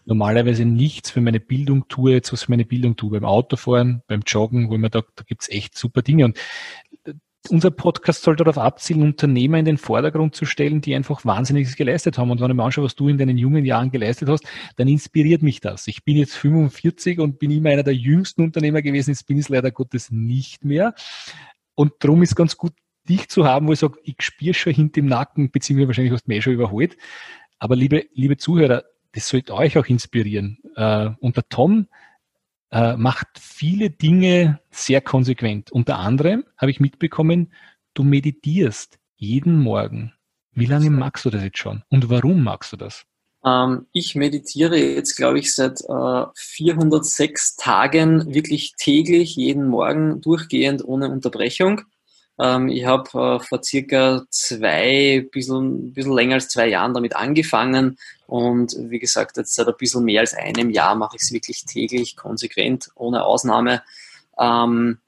normalerweise 0.05 0.65
nichts 0.65 1.11
für 1.11 1.21
meine 1.21 1.41
Bildung 1.41 1.89
tue, 1.89 2.13
jetzt 2.13 2.33
was 2.33 2.45
für 2.45 2.53
meine 2.53 2.65
Bildung 2.65 2.97
tue, 2.97 3.11
beim 3.11 3.25
Autofahren, 3.25 4.03
beim 4.09 4.23
Joggen, 4.27 4.69
wo 4.69 4.75
ich 4.75 4.81
mir 4.81 4.91
da, 4.91 5.03
da 5.15 5.25
gibt's 5.25 5.49
echt 5.49 5.79
super 5.79 6.03
Dinge 6.03 6.25
und 6.25 6.39
unser 7.49 7.71
Podcast 7.71 8.23
soll 8.23 8.37
darauf 8.37 8.57
abzielen, 8.57 9.03
Unternehmer 9.03 9.59
in 9.59 9.65
den 9.65 9.79
Vordergrund 9.79 10.35
zu 10.37 10.45
stellen, 10.45 10.81
die 10.81 10.95
einfach 10.95 11.25
Wahnsinniges 11.25 11.77
geleistet 11.77 12.19
haben. 12.19 12.31
Und 12.31 12.41
wenn 12.41 12.51
ich 12.51 12.57
mir 12.57 12.63
anschaue, 12.63 12.85
was 12.85 12.95
du 12.95 13.09
in 13.09 13.19
deinen 13.19 13.37
jungen 13.37 13.65
Jahren 13.65 13.91
geleistet 13.91 14.29
hast, 14.29 14.45
dann 14.77 14.89
inspiriert 14.89 15.43
mich 15.43 15.61
das. 15.61 15.89
Ich 15.89 16.05
bin 16.05 16.17
jetzt 16.17 16.37
45 16.37 17.19
und 17.19 17.39
bin 17.39 17.51
immer 17.51 17.71
einer 17.71 17.83
der 17.83 17.95
jüngsten 17.95 18.43
Unternehmer 18.43 18.81
gewesen. 18.83 19.11
Jetzt 19.11 19.27
bin 19.27 19.39
ich 19.39 19.47
es 19.47 19.49
leider 19.49 19.71
Gottes 19.71 20.11
nicht 20.11 20.65
mehr. 20.65 20.95
Und 21.75 21.93
darum 21.99 22.23
ist 22.23 22.37
ganz 22.37 22.57
gut, 22.57 22.73
dich 23.09 23.29
zu 23.29 23.45
haben, 23.45 23.67
wo 23.67 23.73
ich 23.73 23.81
sage, 23.81 23.99
ich 24.05 24.17
spüre 24.21 24.55
schon 24.55 24.73
hinter 24.73 25.01
dem 25.01 25.07
Nacken, 25.07 25.51
beziehungsweise 25.51 25.89
wahrscheinlich 25.89 26.13
hast 26.13 26.27
du 26.27 26.31
mich 26.31 26.45
schon 26.45 26.53
überholt. 26.53 26.97
Aber 27.59 27.75
liebe, 27.75 28.07
liebe 28.15 28.37
Zuhörer, 28.37 28.85
das 29.13 29.29
sollte 29.29 29.55
euch 29.55 29.77
auch 29.77 29.87
inspirieren. 29.87 30.59
Äh, 30.77 31.11
und 31.19 31.37
der 31.37 31.49
Tom 31.49 31.89
äh, 32.73 32.97
macht 32.97 33.29
viele 33.39 33.91
Dinge 33.91 34.59
sehr 34.71 35.01
konsequent. 35.01 35.71
Unter 35.71 35.99
anderem 35.99 36.45
habe 36.57 36.71
ich 36.71 36.81
mitbekommen, 36.81 37.53
du 37.95 38.03
meditierst 38.03 38.99
jeden 39.17 39.59
Morgen. 39.59 40.15
Wie 40.53 40.67
lange 40.67 40.91
magst 40.91 41.25
du 41.25 41.31
das 41.31 41.43
jetzt 41.43 41.59
schon? 41.59 41.83
Und 41.91 42.11
warum 42.11 42.43
magst 42.43 42.73
du 42.73 42.77
das? 42.77 43.05
Ähm, 43.45 43.87
ich 43.93 44.15
meditiere 44.15 44.77
jetzt, 44.77 45.17
glaube 45.17 45.39
ich, 45.39 45.55
seit 45.55 45.81
äh, 45.83 46.25
406 46.35 47.57
Tagen 47.57 48.35
wirklich 48.35 48.75
täglich, 48.77 49.37
jeden 49.37 49.67
Morgen 49.67 50.21
durchgehend 50.21 50.85
ohne 50.85 51.11
Unterbrechung. 51.11 51.83
Ähm, 52.43 52.69
ich 52.69 52.85
habe 52.85 53.09
äh, 53.11 53.39
vor 53.41 53.63
circa 53.63 54.25
zwei, 54.31 55.29
bisschen, 55.31 55.93
bisschen 55.93 56.13
länger 56.13 56.35
als 56.35 56.49
zwei 56.49 56.67
Jahren 56.67 56.93
damit 56.93 57.15
angefangen 57.15 57.99
und 58.27 58.75
wie 58.79 58.99
gesagt, 58.99 59.37
jetzt 59.37 59.55
seit 59.55 59.69
ein 59.69 59.75
bisschen 59.79 60.05
mehr 60.05 60.23
als 60.23 60.35
einem 60.35 60.71
Jahr 60.71 60.97
mache 60.97 61.17
ich 61.17 61.23
es 61.23 61.33
wirklich 61.33 61.65
täglich, 61.67 62.17
konsequent, 62.17 62.91
ohne 62.97 63.25
Ausnahme. 63.25 63.83
Ähm, 64.39 64.99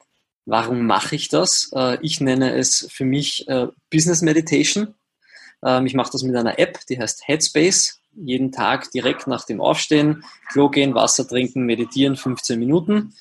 warum 0.45 0.85
mache 0.85 1.15
ich 1.15 1.27
das? 1.27 1.71
Äh, 1.75 1.97
ich 2.01 2.21
nenne 2.21 2.55
es 2.55 2.87
für 2.89 3.05
mich 3.05 3.47
äh, 3.49 3.67
Business 3.91 4.21
Meditation. 4.21 4.93
Ähm, 5.61 5.87
ich 5.87 5.93
mache 5.93 6.11
das 6.13 6.23
mit 6.23 6.35
einer 6.37 6.57
App, 6.57 6.85
die 6.87 6.99
heißt 6.99 7.27
Headspace. 7.27 7.99
Jeden 8.13 8.53
Tag 8.53 8.91
direkt 8.91 9.27
nach 9.27 9.43
dem 9.43 9.59
Aufstehen, 9.59 10.23
Klo 10.47 10.69
gehen, 10.69 10.95
Wasser 10.95 11.27
trinken, 11.27 11.65
meditieren, 11.65 12.15
15 12.15 12.57
Minuten. 12.57 13.13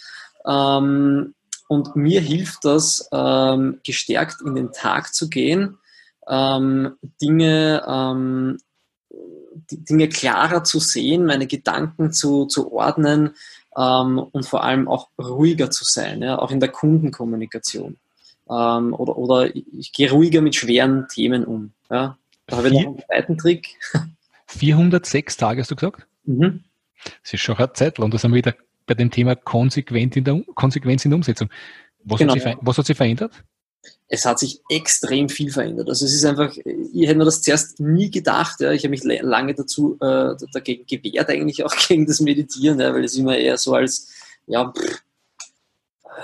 Ähm, 0.46 1.34
und 1.68 1.96
mir 1.96 2.20
hilft 2.20 2.64
das, 2.64 3.08
ähm, 3.12 3.80
gestärkt 3.84 4.42
in 4.44 4.54
den 4.54 4.72
Tag 4.72 5.14
zu 5.14 5.28
gehen, 5.28 5.78
ähm, 6.28 6.96
Dinge, 7.20 7.82
ähm, 7.86 8.58
Dinge 9.70 10.08
klarer 10.08 10.64
zu 10.64 10.78
sehen, 10.78 11.24
meine 11.26 11.46
Gedanken 11.46 12.12
zu, 12.12 12.46
zu 12.46 12.72
ordnen 12.72 13.34
ähm, 13.76 14.18
und 14.18 14.46
vor 14.46 14.64
allem 14.64 14.88
auch 14.88 15.08
ruhiger 15.18 15.70
zu 15.70 15.84
sein, 15.84 16.22
ja, 16.22 16.38
auch 16.38 16.50
in 16.50 16.60
der 16.60 16.70
Kundenkommunikation. 16.70 17.96
Ähm, 18.48 18.94
oder, 18.94 19.16
oder 19.16 19.54
ich 19.54 19.92
gehe 19.92 20.10
ruhiger 20.10 20.42
mit 20.42 20.54
schweren 20.54 21.08
Themen 21.08 21.44
um. 21.44 21.72
Ja. 21.90 22.18
Da 22.46 22.58
habe 22.58 22.68
ich 22.68 22.74
noch 22.74 22.86
einen 22.86 23.02
zweiten 23.06 23.38
Trick. 23.38 23.78
406 24.46 25.36
Tage 25.38 25.60
hast 25.62 25.70
du 25.70 25.76
gesagt? 25.76 26.06
Mhm. 26.24 26.64
Das 27.22 27.32
ist 27.32 27.40
schon 27.40 27.56
eine 27.56 27.72
Zeit 27.72 27.98
und 27.98 28.12
da 28.12 28.18
sind 28.18 28.32
wir 28.32 28.38
wieder 28.38 28.54
bei 28.86 28.94
dem 28.94 29.10
Thema 29.10 29.34
konsequent 29.36 30.16
in 30.16 30.24
der, 30.24 30.42
Konsequenz 30.54 31.04
in 31.04 31.10
der 31.10 31.16
Umsetzung. 31.16 31.48
Was, 32.04 32.18
genau. 32.18 32.34
hat 32.34 32.42
sich, 32.42 32.56
was 32.60 32.78
hat 32.78 32.86
sich 32.86 32.96
verändert? 32.96 33.32
Es 34.08 34.24
hat 34.24 34.38
sich 34.38 34.60
extrem 34.68 35.28
viel 35.28 35.50
verändert. 35.50 35.88
Also 35.88 36.04
es 36.04 36.14
ist 36.14 36.24
einfach, 36.24 36.54
ich 36.56 37.06
hätte 37.06 37.16
mir 37.16 37.24
das 37.24 37.42
zuerst 37.42 37.80
nie 37.80 38.10
gedacht. 38.10 38.60
Ja. 38.60 38.72
Ich 38.72 38.82
habe 38.82 38.90
mich 38.90 39.02
lange 39.04 39.54
dazu 39.54 39.96
äh, 40.00 40.34
dagegen 40.52 40.86
gewehrt, 40.86 41.28
eigentlich 41.28 41.64
auch 41.64 41.74
gegen 41.88 42.06
das 42.06 42.20
Meditieren, 42.20 42.80
ja, 42.80 42.94
weil 42.94 43.04
es 43.04 43.16
immer 43.16 43.36
eher 43.36 43.58
so 43.58 43.74
als 43.74 44.08
ja, 44.46 44.72
pff, 44.72 45.02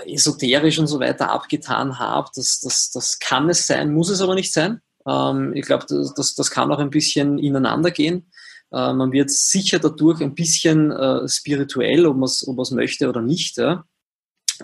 esoterisch 0.07 0.79
und 0.79 0.87
so 0.87 1.01
weiter 1.01 1.31
abgetan 1.31 1.99
habe. 1.99 2.31
Das, 2.35 2.61
das, 2.61 2.91
das 2.91 3.19
kann 3.19 3.49
es 3.49 3.67
sein, 3.67 3.93
muss 3.93 4.11
es 4.11 4.21
aber 4.21 4.35
nicht 4.35 4.53
sein. 4.53 4.81
Ähm, 5.07 5.55
ich 5.55 5.67
glaube, 5.67 5.87
das, 5.89 6.15
das, 6.15 6.35
das 6.35 6.51
kann 6.51 6.71
auch 6.71 6.79
ein 6.79 6.91
bisschen 6.91 7.39
ineinander 7.39 7.91
gehen. 7.91 8.30
Äh, 8.73 8.93
man 8.93 9.13
wird 9.13 9.31
sicher 9.31 9.79
dadurch 9.79 10.21
ein 10.21 10.35
bisschen 10.35 10.91
äh, 10.91 11.29
spirituell, 11.29 12.07
ob 12.07 12.17
man 12.17 12.25
es 12.25 12.47
ob 12.47 12.71
möchte 12.71 13.09
oder 13.09 13.23
nicht. 13.23 13.57
Ja. 13.57 13.85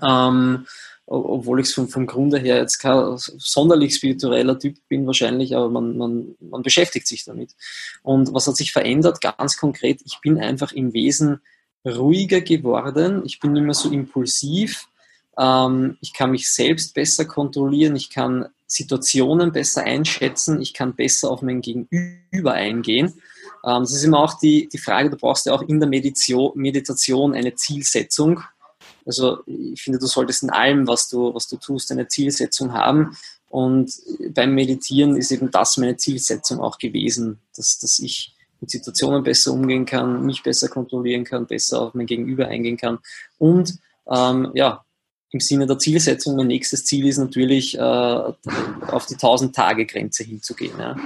Ähm, 0.02 0.66
obwohl 1.08 1.60
ich 1.60 1.72
vom, 1.72 1.88
vom 1.88 2.06
Grunde 2.06 2.38
her 2.38 2.56
jetzt 2.56 2.78
kein 2.78 3.16
sonderlich 3.16 3.94
spiritueller 3.94 4.58
Typ 4.58 4.76
bin 4.88 5.06
wahrscheinlich, 5.06 5.54
aber 5.54 5.70
man, 5.70 5.96
man, 5.96 6.34
man 6.40 6.62
beschäftigt 6.62 7.06
sich 7.06 7.24
damit. 7.24 7.54
Und 8.02 8.34
was 8.34 8.48
hat 8.48 8.56
sich 8.56 8.72
verändert? 8.72 9.20
Ganz 9.20 9.56
konkret, 9.56 10.00
ich 10.04 10.18
bin 10.20 10.38
einfach 10.38 10.72
im 10.72 10.92
Wesen 10.92 11.40
ruhiger 11.86 12.40
geworden, 12.40 13.22
ich 13.24 13.38
bin 13.38 13.52
nicht 13.52 13.62
mehr 13.62 13.74
so 13.74 13.90
impulsiv, 13.90 14.88
ähm, 15.38 15.96
ich 16.00 16.12
kann 16.12 16.32
mich 16.32 16.50
selbst 16.50 16.92
besser 16.94 17.24
kontrollieren, 17.24 17.94
ich 17.94 18.10
kann 18.10 18.46
Situationen 18.66 19.52
besser 19.52 19.84
einschätzen, 19.84 20.60
ich 20.60 20.74
kann 20.74 20.96
besser 20.96 21.30
auf 21.30 21.40
mein 21.40 21.60
Gegenüber 21.60 22.52
eingehen. 22.52 23.14
Ähm, 23.66 23.82
das 23.82 23.92
ist 23.92 24.04
immer 24.04 24.20
auch 24.20 24.38
die, 24.38 24.68
die 24.68 24.78
Frage, 24.78 25.10
du 25.10 25.16
brauchst 25.16 25.46
ja 25.46 25.52
auch 25.52 25.62
in 25.62 25.80
der 25.80 25.88
Meditation, 25.88 26.52
Meditation 26.54 27.34
eine 27.34 27.54
Zielsetzung. 27.54 28.40
Also 29.04 29.38
ich 29.46 29.82
finde, 29.82 29.98
du 29.98 30.06
solltest 30.06 30.44
in 30.44 30.50
allem, 30.50 30.86
was 30.86 31.08
du, 31.08 31.34
was 31.34 31.48
du 31.48 31.56
tust, 31.56 31.90
eine 31.90 32.08
Zielsetzung 32.08 32.72
haben. 32.72 33.16
Und 33.48 33.92
beim 34.30 34.54
Meditieren 34.54 35.16
ist 35.16 35.30
eben 35.30 35.50
das 35.50 35.76
meine 35.76 35.96
Zielsetzung 35.96 36.60
auch 36.60 36.78
gewesen, 36.78 37.40
dass, 37.56 37.78
dass 37.78 37.98
ich 37.98 38.34
mit 38.60 38.70
Situationen 38.70 39.22
besser 39.22 39.52
umgehen 39.52 39.84
kann, 39.84 40.24
mich 40.24 40.42
besser 40.42 40.68
kontrollieren 40.68 41.24
kann, 41.24 41.46
besser 41.46 41.82
auf 41.82 41.94
mein 41.94 42.06
Gegenüber 42.06 42.48
eingehen 42.48 42.76
kann. 42.76 42.98
Und 43.38 43.78
ähm, 44.10 44.50
ja, 44.54 44.84
im 45.30 45.40
Sinne 45.40 45.66
der 45.66 45.78
Zielsetzung, 45.78 46.36
mein 46.36 46.46
nächstes 46.46 46.84
Ziel 46.84 47.06
ist 47.06 47.18
natürlich, 47.18 47.76
äh, 47.76 47.80
auf 47.80 49.06
die 49.06 49.16
1000-Tage-Grenze 49.16 50.24
hinzugehen. 50.24 50.78
Ja. 50.78 50.96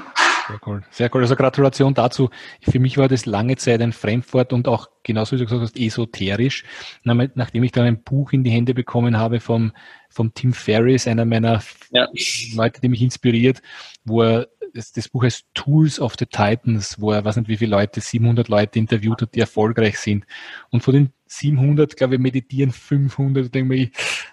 Sehr 0.50 0.61
cool. 0.66 0.83
Sehr 0.90 1.14
cool. 1.14 1.23
Also 1.23 1.37
Gratulation 1.37 1.95
dazu. 1.95 2.30
Für 2.61 2.78
mich 2.78 2.99
war 2.99 3.09
das 3.09 3.26
lange 3.26 3.57
Zeit 3.57 3.80
ein 3.80 3.92
Fremdwort 3.92 4.52
und 4.52 4.69
auch 4.69 4.88
genauso 5.02 5.33
wie 5.33 5.38
du 5.38 5.45
gesagt 5.45 5.62
hast, 5.62 5.78
esoterisch. 5.78 6.64
Nachdem 7.04 7.62
ich 7.62 7.73
dann 7.73 7.87
ein 7.87 8.02
Buch 8.02 8.33
in 8.33 8.45
die 8.45 8.50
Hände 8.50 8.75
bekommen 8.75 9.16
habe 9.16 9.40
vom, 9.40 9.73
vom 10.09 10.35
Tim 10.35 10.52
Ferriss, 10.52 11.07
einer 11.07 11.25
meiner 11.25 11.62
ja. 11.90 12.09
Leute, 12.54 12.80
die 12.80 12.88
mich 12.88 13.02
inspiriert, 13.02 13.62
wo 14.04 14.23
er 14.23 14.49
das, 14.73 14.92
das, 14.92 15.09
Buch 15.09 15.25
heißt 15.25 15.47
Tools 15.54 16.00
of 16.00 16.14
the 16.19 16.26
Titans, 16.26 17.00
wo 17.00 17.12
er, 17.12 17.25
weiß 17.25 17.37
nicht 17.37 17.49
wie 17.49 17.57
viele 17.57 17.73
Leute, 17.73 18.00
700 18.00 18.49
Leute 18.49 18.78
interviewt 18.78 19.23
hat, 19.23 19.35
die 19.35 19.40
erfolgreich 19.40 19.99
sind. 19.99 20.26
Und 20.71 20.83
von 20.83 20.95
den 20.95 21.12
700, 21.26 21.97
glaube 21.97 22.14
ich, 22.14 22.21
meditieren 22.21 22.71
500. 22.71 23.52
Denke 23.54 23.75
ich, 23.75 23.90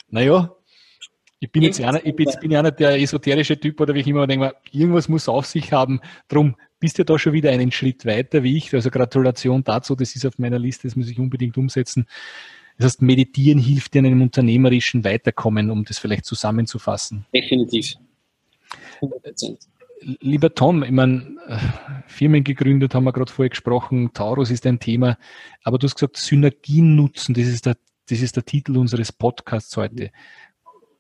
naja, 0.10 0.56
ich 1.40 1.52
bin 1.52 1.64
jetzt 1.64 1.80
einer, 1.80 2.04
ich 2.04 2.16
bin, 2.16 2.26
jetzt 2.26 2.40
bin 2.40 2.56
einer 2.56 2.72
der 2.72 3.00
esoterische 3.00 3.60
Typ 3.60 3.80
oder 3.80 3.94
wie 3.94 4.00
ich 4.00 4.08
immer 4.08 4.26
denke, 4.26 4.56
irgendwas 4.72 5.08
muss 5.08 5.30
auf 5.30 5.46
sich 5.46 5.72
haben. 5.72 6.02
Drum 6.28 6.56
bist 6.80 6.98
du 6.98 7.06
da 7.06 7.20
schon 7.20 7.34
wieder 7.34 7.52
einen 7.52 7.72
Schritt 7.72 8.06
weiter 8.06 8.44
wie 8.44 8.58
ich. 8.58 8.74
Also 8.74 8.90
Gratulation 8.90 9.64
dazu, 9.64 9.96
das 9.96 10.16
ist 10.16 10.26
auf 10.26 10.40
meiner 10.40 10.60
Liste, 10.60 10.88
das 10.88 10.96
muss 10.96 11.10
ich 11.10 11.20
unbedingt 11.20 11.58
umsetzen. 11.58 12.08
Das 12.78 12.86
heißt, 12.86 13.02
meditieren 13.02 13.60
hilft 13.60 13.94
dir 13.94 14.00
in 14.00 14.08
einem 14.08 14.22
unternehmerischen 14.22 15.04
Weiterkommen, 15.04 15.70
um 15.70 15.84
das 15.84 15.98
vielleicht 15.98 16.26
zusammenzufassen. 16.26 17.26
Definitiv. 17.34 17.96
100%. 19.02 19.58
Lieber 20.20 20.54
Tom, 20.54 20.84
ich 20.84 20.92
meine, 20.92 21.38
äh, 21.48 21.58
Firmen 22.08 22.44
gegründet, 22.44 22.94
haben 22.94 23.06
wir 23.06 23.14
gerade 23.14 23.32
vorher 23.32 23.50
gesprochen, 23.50 24.12
Taurus 24.14 24.52
ist 24.52 24.66
ein 24.68 24.80
Thema, 24.80 25.18
aber 25.64 25.80
du 25.80 25.88
hast 25.88 25.96
gesagt, 25.96 26.18
Synergien 26.18 26.96
nutzen, 26.96 27.34
das 27.34 27.48
ist 27.48 27.66
der, 27.66 27.78
das 28.08 28.22
ist 28.22 28.36
der 28.36 28.46
Titel 28.46 28.78
unseres 28.78 29.12
Podcasts 29.12 29.76
heute. 29.76 30.12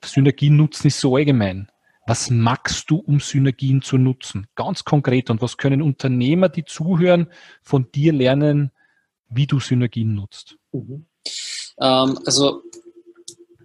Synergien 0.03 0.55
nutzen 0.55 0.87
ist 0.87 0.99
so 0.99 1.15
allgemein. 1.15 1.69
Was 2.07 2.29
magst 2.29 2.89
du, 2.89 2.97
um 2.97 3.19
Synergien 3.19 3.81
zu 3.81 3.97
nutzen? 3.97 4.47
Ganz 4.55 4.85
konkret. 4.85 5.29
Und 5.29 5.41
was 5.41 5.57
können 5.57 5.81
Unternehmer, 5.81 6.47
die 6.47 6.63
zuhören, 6.63 7.27
von 7.61 7.91
dir 7.91 8.13
lernen, 8.13 8.71
wie 9.29 9.45
du 9.45 9.59
Synergien 9.59 10.15
nutzt? 10.15 10.57
Mhm. 10.71 11.05
Ähm, 11.79 12.19
also, 12.25 12.61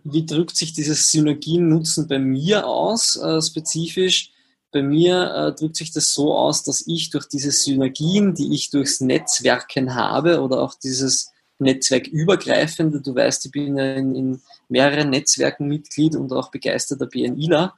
wie 0.04 0.26
drückt 0.26 0.56
sich 0.56 0.72
dieses 0.72 1.10
Synergien 1.10 1.68
nutzen 1.68 2.08
bei 2.08 2.18
mir 2.18 2.66
aus, 2.66 3.16
äh, 3.16 3.40
spezifisch? 3.40 4.32
Bei 4.72 4.82
mir 4.82 5.34
äh, 5.34 5.54
drückt 5.54 5.76
sich 5.76 5.92
das 5.92 6.12
so 6.12 6.34
aus, 6.34 6.64
dass 6.64 6.86
ich 6.86 7.10
durch 7.10 7.26
diese 7.26 7.52
Synergien, 7.52 8.34
die 8.34 8.54
ich 8.54 8.70
durchs 8.70 9.00
Netzwerken 9.00 9.94
habe 9.94 10.40
oder 10.40 10.62
auch 10.62 10.74
dieses 10.74 11.30
netzwerkübergreifende. 11.62 13.00
Du 13.00 13.14
weißt, 13.14 13.46
ich 13.46 13.52
bin 13.52 13.78
in, 13.78 14.14
in 14.14 14.40
mehreren 14.68 15.10
Netzwerken 15.10 15.68
Mitglied 15.68 16.16
und 16.16 16.32
auch 16.32 16.50
begeisterter 16.50 17.06
BNIler. 17.06 17.74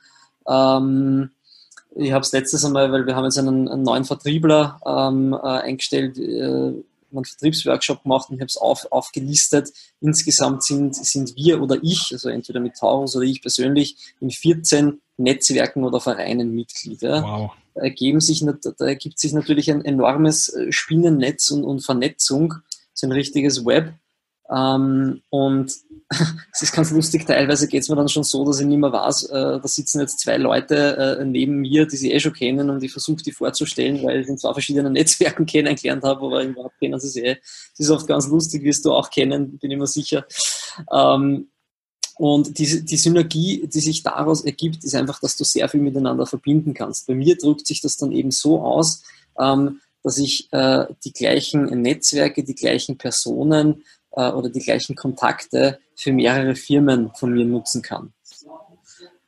Ähm, 0.48 1.30
ich 1.96 2.12
habe 2.12 2.22
es 2.22 2.32
letztes 2.32 2.64
einmal, 2.64 2.90
weil 2.90 3.06
wir 3.06 3.14
haben 3.14 3.24
jetzt 3.24 3.38
einen, 3.38 3.68
einen 3.68 3.82
neuen 3.82 4.04
Vertriebler 4.04 4.80
ähm, 4.84 5.32
äh, 5.32 5.46
eingestellt, 5.46 6.18
äh, 6.18 6.72
einen 7.16 7.24
Vertriebsworkshop 7.24 8.02
gemacht 8.02 8.30
und 8.30 8.40
habe 8.40 8.46
es 8.46 8.56
auf, 8.56 8.90
aufgelistet. 8.90 9.72
Insgesamt 10.00 10.64
sind, 10.64 10.96
sind 10.96 11.36
wir 11.36 11.62
oder 11.62 11.78
ich, 11.82 12.10
also 12.12 12.28
entweder 12.28 12.60
mit 12.60 12.76
Taurus 12.76 13.14
oder 13.14 13.24
ich 13.24 13.40
persönlich, 13.40 13.96
in 14.20 14.30
14 14.30 15.00
Netzwerken 15.16 15.84
oder 15.84 16.00
Vereinen 16.00 16.52
Mitglied. 16.52 17.02
Ja. 17.02 17.22
Wow. 17.22 17.52
Da, 17.74 17.82
ergeben 17.82 18.20
sich, 18.20 18.44
da 18.44 18.84
ergibt 18.84 19.18
sich 19.18 19.32
natürlich 19.32 19.70
ein 19.70 19.84
enormes 19.84 20.48
äh, 20.48 20.70
Spinnennetz 20.72 21.50
und, 21.50 21.64
und 21.64 21.84
Vernetzung 21.84 22.54
so 22.94 23.06
ein 23.06 23.12
richtiges 23.12 23.64
Web. 23.64 23.92
Ähm, 24.50 25.22
und 25.30 25.72
es 26.52 26.62
ist 26.62 26.72
ganz 26.72 26.90
lustig, 26.90 27.26
teilweise 27.26 27.66
geht 27.66 27.82
es 27.82 27.88
mir 27.88 27.96
dann 27.96 28.08
schon 28.08 28.24
so, 28.24 28.44
dass 28.44 28.60
ich 28.60 28.66
nicht 28.66 28.78
mehr 28.78 28.92
weiß, 28.92 29.24
äh, 29.24 29.60
da 29.60 29.68
sitzen 29.68 30.00
jetzt 30.00 30.20
zwei 30.20 30.36
Leute 30.36 31.18
äh, 31.20 31.24
neben 31.24 31.60
mir, 31.60 31.86
die 31.86 31.96
sie 31.96 32.12
eh 32.12 32.20
schon 32.20 32.34
kennen 32.34 32.68
und 32.70 32.82
ich 32.82 32.92
versuche 32.92 33.22
die 33.22 33.32
vorzustellen, 33.32 34.02
weil 34.02 34.20
ich 34.20 34.28
in 34.28 34.38
zwei 34.38 34.52
verschiedenen 34.52 34.92
Netzwerken 34.94 35.46
kennengelernt 35.46 36.04
habe, 36.04 36.26
aber 36.26 36.44
überhaupt 36.44 36.78
kennen 36.78 37.00
sie 37.00 37.08
sie 37.08 37.22
eh. 37.22 37.36
Das 37.36 37.86
ist 37.86 37.90
oft 37.90 38.06
ganz 38.06 38.28
lustig, 38.28 38.62
wirst 38.62 38.84
du 38.84 38.92
auch 38.92 39.10
kennen, 39.10 39.58
bin 39.58 39.70
ich 39.70 39.78
mir 39.78 39.86
sicher. 39.86 40.26
Ähm, 40.92 41.48
und 42.16 42.58
die, 42.58 42.84
die 42.84 42.96
Synergie, 42.96 43.66
die 43.66 43.80
sich 43.80 44.02
daraus 44.02 44.44
ergibt, 44.44 44.84
ist 44.84 44.94
einfach, 44.94 45.18
dass 45.20 45.36
du 45.36 45.42
sehr 45.42 45.68
viel 45.68 45.80
miteinander 45.80 46.26
verbinden 46.26 46.72
kannst. 46.72 47.08
Bei 47.08 47.14
mir 47.14 47.36
drückt 47.36 47.66
sich 47.66 47.80
das 47.80 47.96
dann 47.96 48.12
eben 48.12 48.30
so 48.30 48.60
aus, 48.60 49.02
ähm, 49.38 49.80
dass 50.04 50.18
ich 50.18 50.52
äh, 50.52 50.84
die 51.04 51.12
gleichen 51.12 51.64
Netzwerke, 51.82 52.44
die 52.44 52.54
gleichen 52.54 52.96
Personen 52.98 53.82
äh, 54.12 54.30
oder 54.30 54.50
die 54.50 54.60
gleichen 54.60 54.94
Kontakte 54.94 55.80
für 55.96 56.12
mehrere 56.12 56.54
Firmen 56.54 57.10
von 57.14 57.32
mir 57.32 57.46
nutzen 57.46 57.82
kann. 57.82 58.12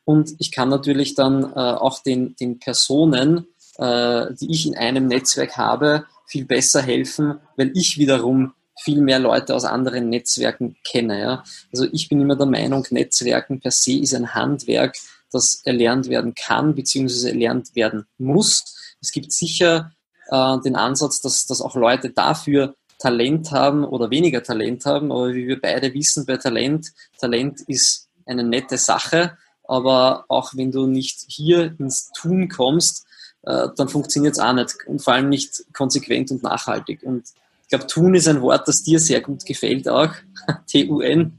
Und 0.05 0.35
ich 0.39 0.51
kann 0.51 0.69
natürlich 0.69 1.15
dann 1.15 1.43
äh, 1.43 1.55
auch 1.55 2.01
den, 2.01 2.35
den 2.37 2.59
Personen, 2.59 3.47
äh, 3.77 4.27
die 4.39 4.51
ich 4.51 4.65
in 4.65 4.77
einem 4.77 5.07
Netzwerk 5.07 5.57
habe, 5.57 6.05
viel 6.25 6.45
besser 6.45 6.81
helfen, 6.81 7.39
weil 7.57 7.71
ich 7.73 7.97
wiederum 7.97 8.53
viel 8.79 9.01
mehr 9.01 9.19
Leute 9.19 9.55
aus 9.55 9.65
anderen 9.65 10.09
Netzwerken 10.09 10.77
kenne. 10.85 11.19
Ja? 11.19 11.43
Also 11.71 11.87
ich 11.91 12.07
bin 12.07 12.21
immer 12.21 12.35
der 12.35 12.45
Meinung, 12.45 12.85
Netzwerken 12.91 13.59
per 13.59 13.71
se 13.71 13.99
ist 13.99 14.13
ein 14.13 14.33
Handwerk, 14.33 14.95
das 15.31 15.61
erlernt 15.65 16.07
werden 16.09 16.35
kann, 16.35 16.75
beziehungsweise 16.75 17.29
erlernt 17.29 17.75
werden 17.75 18.05
muss. 18.17 18.95
Es 19.01 19.11
gibt 19.11 19.31
sicher 19.31 19.91
äh, 20.29 20.57
den 20.61 20.75
Ansatz, 20.75 21.21
dass, 21.21 21.45
dass 21.45 21.61
auch 21.61 21.75
Leute 21.75 22.09
dafür 22.11 22.75
Talent 22.99 23.51
haben 23.51 23.83
oder 23.83 24.09
weniger 24.09 24.43
Talent 24.43 24.85
haben. 24.85 25.11
Aber 25.11 25.33
wie 25.33 25.47
wir 25.47 25.61
beide 25.61 25.93
wissen 25.93 26.25
bei 26.25 26.37
Talent, 26.37 26.91
Talent 27.19 27.61
ist 27.67 28.07
eine 28.25 28.43
nette 28.43 28.77
Sache. 28.77 29.37
Aber 29.63 30.25
auch 30.29 30.53
wenn 30.55 30.71
du 30.71 30.87
nicht 30.87 31.25
hier 31.27 31.75
ins 31.79 32.11
Tun 32.11 32.47
kommst, 32.47 33.05
äh, 33.43 33.67
dann 33.75 33.89
funktioniert 33.89 34.33
es 34.33 34.39
auch 34.39 34.53
nicht. 34.53 34.75
Und 34.87 35.03
vor 35.03 35.13
allem 35.13 35.29
nicht 35.29 35.63
konsequent 35.73 36.31
und 36.31 36.43
nachhaltig. 36.43 37.03
Und 37.03 37.25
ich 37.63 37.69
glaube, 37.69 37.87
Tun 37.87 38.15
ist 38.15 38.29
ein 38.29 38.41
Wort, 38.41 38.65
das 38.65 38.81
dir 38.81 38.97
sehr 38.97 39.19
gut 39.19 39.45
gefällt 39.45 39.89
auch. 39.89 40.13
T-U-N. 40.67 41.37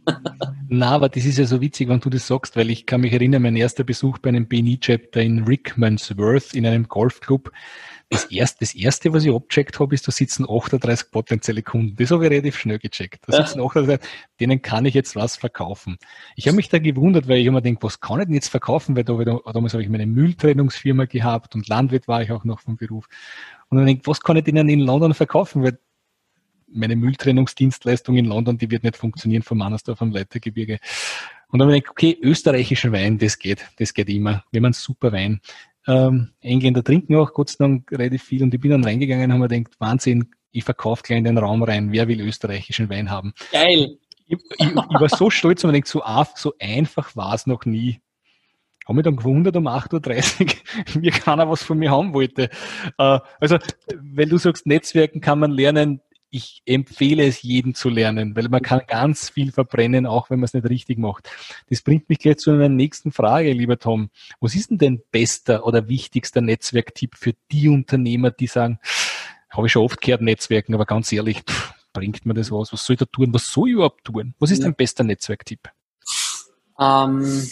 Na, 0.68 0.90
aber 0.90 1.08
das 1.08 1.24
ist 1.24 1.38
ja 1.38 1.46
so 1.46 1.62
witzig, 1.62 1.88
wenn 1.88 2.00
du 2.00 2.10
das 2.10 2.26
sagst, 2.26 2.54
weil 2.54 2.68
ich 2.68 2.84
kann 2.84 3.00
mich 3.00 3.14
erinnern, 3.14 3.40
mein 3.40 3.56
erster 3.56 3.82
Besuch 3.82 4.18
bei 4.18 4.28
einem 4.28 4.46
BNI-Chapter 4.46 5.22
in 5.22 5.44
Rickmansworth 5.44 6.52
in 6.52 6.66
einem 6.66 6.86
Golfclub 6.86 7.50
das 8.10 8.24
erste, 8.24 8.60
das 8.60 8.74
erste, 8.74 9.12
was 9.12 9.24
ich 9.24 9.34
abgecheckt 9.34 9.78
habe, 9.80 9.94
ist, 9.94 10.08
da 10.08 10.12
sitzen 10.12 10.46
38 10.48 11.10
potenzielle 11.10 11.62
Kunden. 11.62 11.94
Das 11.96 12.10
habe 12.10 12.24
ich 12.24 12.30
relativ 12.30 12.58
schnell 12.58 12.78
gecheckt. 12.78 13.24
Da 13.26 13.44
sitzen 13.44 13.60
38, 13.60 14.08
denen 14.40 14.62
kann 14.62 14.86
ich 14.86 14.94
jetzt 14.94 15.14
was 15.14 15.36
verkaufen. 15.36 15.98
Ich 16.34 16.46
habe 16.46 16.56
mich 16.56 16.70
da 16.70 16.78
gewundert, 16.78 17.28
weil 17.28 17.38
ich 17.38 17.46
immer 17.46 17.60
denke, 17.60 17.82
was 17.82 18.00
kann 18.00 18.20
ich 18.20 18.26
denn 18.26 18.34
jetzt 18.34 18.48
verkaufen? 18.48 18.96
Weil 18.96 19.04
da, 19.04 19.14
damals 19.52 19.74
habe 19.74 19.82
ich 19.82 19.90
meine 19.90 20.06
Mülltrennungsfirma 20.06 21.04
gehabt 21.04 21.54
und 21.54 21.68
Landwirt 21.68 22.08
war 22.08 22.22
ich 22.22 22.32
auch 22.32 22.44
noch 22.44 22.60
vom 22.60 22.76
Beruf. 22.76 23.08
Und 23.68 23.76
dann 23.76 23.86
denke 23.86 24.00
ich, 24.00 24.06
was 24.06 24.22
kann 24.22 24.36
ich 24.36 24.44
denen 24.44 24.70
in 24.70 24.80
London 24.80 25.12
verkaufen? 25.12 25.62
Weil 25.62 25.78
meine 26.70 26.96
Mülltrennungsdienstleistung 26.96 28.16
in 28.16 28.24
London, 28.24 28.56
die 28.56 28.70
wird 28.70 28.84
nicht 28.84 28.96
funktionieren 28.96 29.42
vom 29.42 29.58
Mannersdorf 29.58 30.00
am 30.00 30.12
Leitergebirge. 30.12 30.78
Und 31.50 31.58
dann 31.58 31.68
habe 31.68 31.76
ich 31.76 31.82
gedacht, 31.82 31.92
okay, 31.92 32.18
österreichischen 32.22 32.92
Wein, 32.92 33.18
das 33.18 33.38
geht, 33.38 33.66
das 33.78 33.94
geht 33.94 34.08
immer. 34.08 34.44
Wir 34.50 34.58
haben 34.58 34.66
einen 34.66 34.74
super 34.74 35.12
Wein. 35.12 35.40
Ähm, 35.88 36.32
Engländer 36.40 36.84
trinken 36.84 37.16
auch 37.16 37.32
Gott 37.32 37.48
sei 37.48 37.64
Dank 37.64 37.90
relativ 37.90 38.22
viel 38.22 38.42
und 38.42 38.52
ich 38.52 38.60
bin 38.60 38.70
dann 38.70 38.84
reingegangen 38.84 39.24
und 39.24 39.32
habe 39.32 39.40
mir 39.40 39.48
gedacht, 39.48 39.74
Wahnsinn, 39.80 40.30
ich 40.52 40.64
verkaufe 40.64 41.02
gleich 41.02 41.18
in 41.18 41.24
den 41.24 41.38
Raum 41.38 41.62
rein, 41.62 41.92
wer 41.92 42.08
will 42.08 42.20
österreichischen 42.20 42.90
Wein 42.90 43.10
haben? 43.10 43.32
Geil! 43.52 43.96
Ich, 44.26 44.38
ich, 44.58 44.68
ich 44.68 44.74
war 44.74 45.08
so 45.08 45.30
stolz 45.30 45.64
und 45.64 45.72
denke, 45.72 45.88
so, 45.88 46.02
so 46.34 46.52
einfach 46.60 47.16
war 47.16 47.34
es 47.34 47.46
noch 47.46 47.64
nie. 47.64 48.00
Habe 48.84 48.96
mich 48.96 49.04
dann 49.04 49.16
gewundert 49.16 49.56
um 49.56 49.66
8.30 49.66 50.40
Uhr, 50.42 51.02
wie 51.02 51.10
keiner 51.10 51.48
was 51.48 51.62
von 51.62 51.78
mir 51.78 51.90
haben 51.90 52.12
wollte. 52.12 52.50
Äh, 52.98 53.20
also, 53.40 53.58
weil 53.94 54.28
du 54.28 54.36
sagst, 54.36 54.66
Netzwerken 54.66 55.22
kann 55.22 55.38
man 55.38 55.50
lernen, 55.50 56.00
ich 56.30 56.62
empfehle 56.66 57.26
es 57.26 57.42
jedem 57.42 57.74
zu 57.74 57.88
lernen, 57.88 58.36
weil 58.36 58.48
man 58.48 58.62
kann 58.62 58.82
ganz 58.86 59.30
viel 59.30 59.52
verbrennen, 59.52 60.06
auch 60.06 60.30
wenn 60.30 60.40
man 60.40 60.44
es 60.44 60.54
nicht 60.54 60.68
richtig 60.68 60.98
macht. 60.98 61.30
Das 61.70 61.82
bringt 61.82 62.08
mich 62.08 62.18
gleich 62.18 62.38
zu 62.38 62.50
einer 62.50 62.68
nächsten 62.68 63.12
Frage, 63.12 63.52
lieber 63.52 63.78
Tom. 63.78 64.10
Was 64.40 64.54
ist 64.54 64.70
denn 64.70 64.78
dein 64.78 65.02
bester 65.10 65.66
oder 65.66 65.88
wichtigster 65.88 66.40
Netzwerktipp 66.40 67.16
für 67.16 67.34
die 67.50 67.68
Unternehmer, 67.68 68.30
die 68.30 68.46
sagen, 68.46 68.78
habe 69.50 69.66
ich 69.66 69.72
schon 69.72 69.84
oft 69.84 70.00
gehört, 70.00 70.20
Netzwerken, 70.20 70.74
aber 70.74 70.84
ganz 70.84 71.10
ehrlich, 71.12 71.40
pff, 71.40 71.72
bringt 71.92 72.26
mir 72.26 72.34
das 72.34 72.50
was? 72.50 72.72
Was 72.72 72.84
soll 72.84 72.94
ich 72.94 73.00
da 73.00 73.06
tun? 73.06 73.32
Was 73.32 73.46
soll 73.46 73.68
ich 73.68 73.74
überhaupt 73.74 74.04
tun? 74.04 74.34
Was 74.38 74.50
ist 74.50 74.62
dein 74.62 74.74
bester 74.74 75.04
Netzwerktipp? 75.04 75.70
Ähm, 76.78 77.48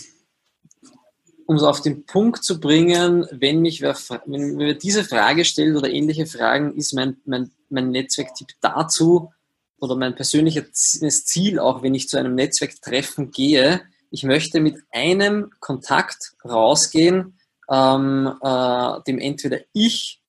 um 1.46 1.56
es 1.56 1.62
auf 1.62 1.80
den 1.80 2.04
Punkt 2.06 2.44
zu 2.44 2.60
bringen, 2.60 3.26
wenn 3.30 3.60
mich 3.60 3.80
wer, 3.80 3.96
wenn 4.26 4.56
mir 4.56 4.74
diese 4.74 5.04
Frage 5.04 5.44
stellt 5.44 5.76
oder 5.76 5.88
ähnliche 5.88 6.26
Fragen, 6.26 6.74
ist 6.76 6.92
mein, 6.92 7.16
mein, 7.24 7.50
mein 7.70 7.90
Netzwerktipp 7.90 8.48
dazu 8.60 9.32
oder 9.78 9.96
mein 9.96 10.14
persönliches 10.14 11.24
Ziel, 11.24 11.58
auch 11.58 11.82
wenn 11.82 11.94
ich 11.94 12.08
zu 12.08 12.18
einem 12.18 12.34
Netzwerktreffen 12.34 13.30
gehe, 13.30 13.82
ich 14.10 14.22
möchte 14.22 14.60
mit 14.60 14.76
einem 14.92 15.50
Kontakt 15.60 16.34
rausgehen, 16.44 17.38
ähm, 17.68 18.32
äh, 18.40 19.02
dem 19.06 19.18
entweder 19.18 19.60
ich 19.72 20.22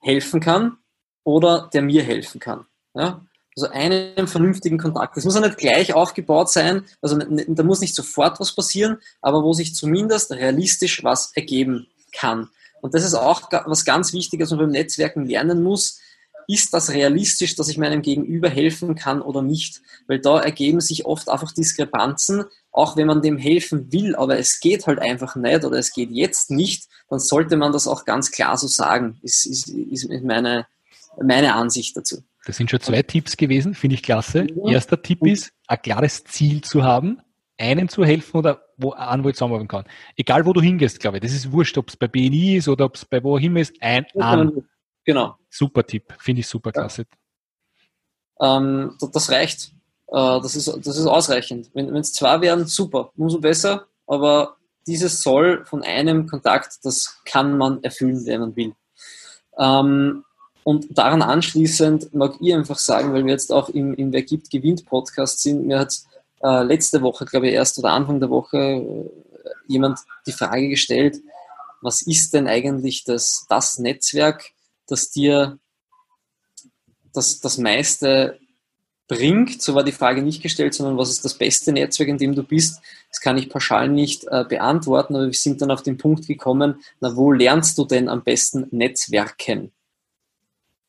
helfen 0.00 0.40
kann 0.40 0.78
oder 1.22 1.70
der 1.72 1.82
mir 1.82 2.02
helfen 2.02 2.40
kann. 2.40 2.66
Ja? 2.94 3.24
Also 3.56 3.70
einen 3.70 4.26
vernünftigen 4.26 4.78
Kontakt. 4.78 5.16
Das 5.16 5.24
muss 5.24 5.36
ja 5.36 5.40
nicht 5.40 5.58
gleich 5.58 5.94
aufgebaut 5.94 6.50
sein, 6.50 6.84
also 7.00 7.16
da 7.18 7.62
muss 7.62 7.80
nicht 7.80 7.94
sofort 7.94 8.40
was 8.40 8.54
passieren, 8.54 8.98
aber 9.20 9.44
wo 9.44 9.52
sich 9.52 9.74
zumindest 9.74 10.32
realistisch 10.32 11.04
was 11.04 11.30
ergeben 11.36 11.86
kann. 12.12 12.48
Und 12.80 12.94
das 12.94 13.04
ist 13.04 13.14
auch 13.14 13.50
was 13.66 13.84
ganz 13.84 14.12
Wichtiges, 14.12 14.50
was 14.50 14.58
man 14.58 14.66
beim 14.66 14.72
Netzwerken 14.72 15.24
lernen 15.24 15.62
muss. 15.62 16.00
Ist 16.46 16.74
das 16.74 16.90
realistisch, 16.90 17.54
dass 17.54 17.68
ich 17.68 17.78
meinem 17.78 18.02
Gegenüber 18.02 18.50
helfen 18.50 18.94
kann 18.94 19.22
oder 19.22 19.40
nicht? 19.40 19.80
Weil 20.06 20.18
da 20.18 20.40
ergeben 20.40 20.80
sich 20.80 21.06
oft 21.06 21.28
einfach 21.28 21.52
Diskrepanzen, 21.52 22.44
auch 22.72 22.96
wenn 22.96 23.06
man 23.06 23.22
dem 23.22 23.38
helfen 23.38 23.90
will, 23.92 24.16
aber 24.16 24.38
es 24.38 24.60
geht 24.60 24.86
halt 24.86 24.98
einfach 24.98 25.36
nicht 25.36 25.64
oder 25.64 25.78
es 25.78 25.92
geht 25.92 26.10
jetzt 26.10 26.50
nicht, 26.50 26.88
dann 27.08 27.20
sollte 27.20 27.56
man 27.56 27.72
das 27.72 27.86
auch 27.86 28.04
ganz 28.04 28.30
klar 28.30 28.58
so 28.58 28.66
sagen, 28.66 29.18
ist, 29.22 29.46
ist, 29.46 29.68
ist 29.68 30.10
meine, 30.22 30.66
meine 31.22 31.54
Ansicht 31.54 31.96
dazu. 31.96 32.22
Das 32.46 32.56
sind 32.56 32.70
schon 32.70 32.80
zwei 32.80 33.02
Tipps 33.02 33.36
gewesen, 33.36 33.74
finde 33.74 33.94
ich 33.94 34.02
klasse. 34.02 34.46
Ja. 34.54 34.72
Erster 34.72 35.00
Tipp 35.00 35.24
ist, 35.26 35.52
ein 35.66 35.80
klares 35.82 36.24
Ziel 36.24 36.62
zu 36.62 36.82
haben, 36.82 37.20
einem 37.58 37.88
zu 37.88 38.04
helfen 38.04 38.36
oder 38.36 38.62
wo 38.76 38.90
an 38.90 39.24
wo 39.24 39.28
ich 39.28 39.36
zusammenarbeiten 39.36 39.68
kann. 39.68 39.84
Egal 40.16 40.44
wo 40.44 40.52
du 40.52 40.60
hingehst, 40.60 41.00
glaube 41.00 41.18
ich. 41.18 41.22
Das 41.22 41.32
ist 41.32 41.52
wurscht, 41.52 41.78
ob 41.78 41.88
es 41.88 41.96
bei 41.96 42.08
BNI 42.08 42.56
ist 42.56 42.68
oder 42.68 42.84
ob 42.84 42.96
es 42.96 43.04
bei 43.04 43.22
wo 43.22 43.38
immer 43.38 43.60
ist, 43.60 43.74
ein 43.80 44.06
an. 44.18 44.64
Genau. 45.04 45.36
Super 45.48 45.86
Tipp, 45.86 46.14
finde 46.18 46.40
ich 46.40 46.46
super 46.46 46.72
klasse. 46.72 47.06
Ja. 48.40 48.56
Ähm, 48.56 48.96
das 49.12 49.30
reicht. 49.30 49.72
Äh, 50.08 50.40
das, 50.40 50.56
ist, 50.56 50.68
das 50.68 50.96
ist 50.96 51.06
ausreichend. 51.06 51.70
Wenn 51.74 51.94
es 51.96 52.12
zwei 52.12 52.40
werden, 52.40 52.66
super, 52.66 53.10
umso 53.16 53.40
besser. 53.40 53.86
Aber 54.06 54.56
dieses 54.86 55.22
soll 55.22 55.64
von 55.64 55.82
einem 55.82 56.26
Kontakt, 56.26 56.78
das 56.84 57.20
kann 57.24 57.56
man 57.56 57.82
erfüllen, 57.82 58.24
wenn 58.26 58.40
man 58.40 58.56
will. 58.56 58.74
Ähm, 59.58 60.24
und 60.64 60.86
daran 60.96 61.22
anschließend 61.22 62.14
mag 62.14 62.36
ich 62.40 62.54
einfach 62.54 62.78
sagen, 62.78 63.12
weil 63.12 63.24
wir 63.24 63.32
jetzt 63.32 63.52
auch 63.52 63.68
im, 63.68 63.94
im 63.94 64.12
Wer 64.12 64.22
gibt, 64.22 64.50
gewinnt 64.50 64.86
Podcast 64.86 65.42
sind, 65.42 65.66
mir 65.66 65.78
hat 65.78 65.94
äh, 66.42 66.62
letzte 66.62 67.02
Woche, 67.02 67.26
glaube 67.26 67.48
ich, 67.48 67.54
erst 67.54 67.78
oder 67.78 67.90
Anfang 67.90 68.18
der 68.18 68.30
Woche 68.30 68.58
äh, 68.58 69.10
jemand 69.66 69.98
die 70.26 70.32
Frage 70.32 70.68
gestellt, 70.68 71.20
was 71.82 72.00
ist 72.00 72.32
denn 72.32 72.48
eigentlich 72.48 73.04
das, 73.04 73.44
das 73.50 73.78
Netzwerk, 73.78 74.52
das 74.86 75.10
dir 75.10 75.58
das, 77.12 77.40
das 77.40 77.58
meiste 77.58 78.38
bringt? 79.06 79.60
So 79.60 79.74
war 79.74 79.84
die 79.84 79.92
Frage 79.92 80.22
nicht 80.22 80.42
gestellt, 80.42 80.72
sondern 80.72 80.96
was 80.96 81.10
ist 81.10 81.26
das 81.26 81.34
beste 81.34 81.72
Netzwerk, 81.72 82.08
in 82.08 82.16
dem 82.16 82.34
du 82.34 82.42
bist? 82.42 82.80
Das 83.10 83.20
kann 83.20 83.36
ich 83.36 83.50
pauschal 83.50 83.90
nicht 83.90 84.24
äh, 84.28 84.44
beantworten, 84.48 85.14
aber 85.14 85.26
wir 85.26 85.34
sind 85.34 85.60
dann 85.60 85.70
auf 85.70 85.82
den 85.82 85.98
Punkt 85.98 86.26
gekommen, 86.26 86.82
na, 87.00 87.14
wo 87.14 87.32
lernst 87.32 87.76
du 87.76 87.84
denn 87.84 88.08
am 88.08 88.24
besten 88.24 88.66
Netzwerken? 88.70 89.70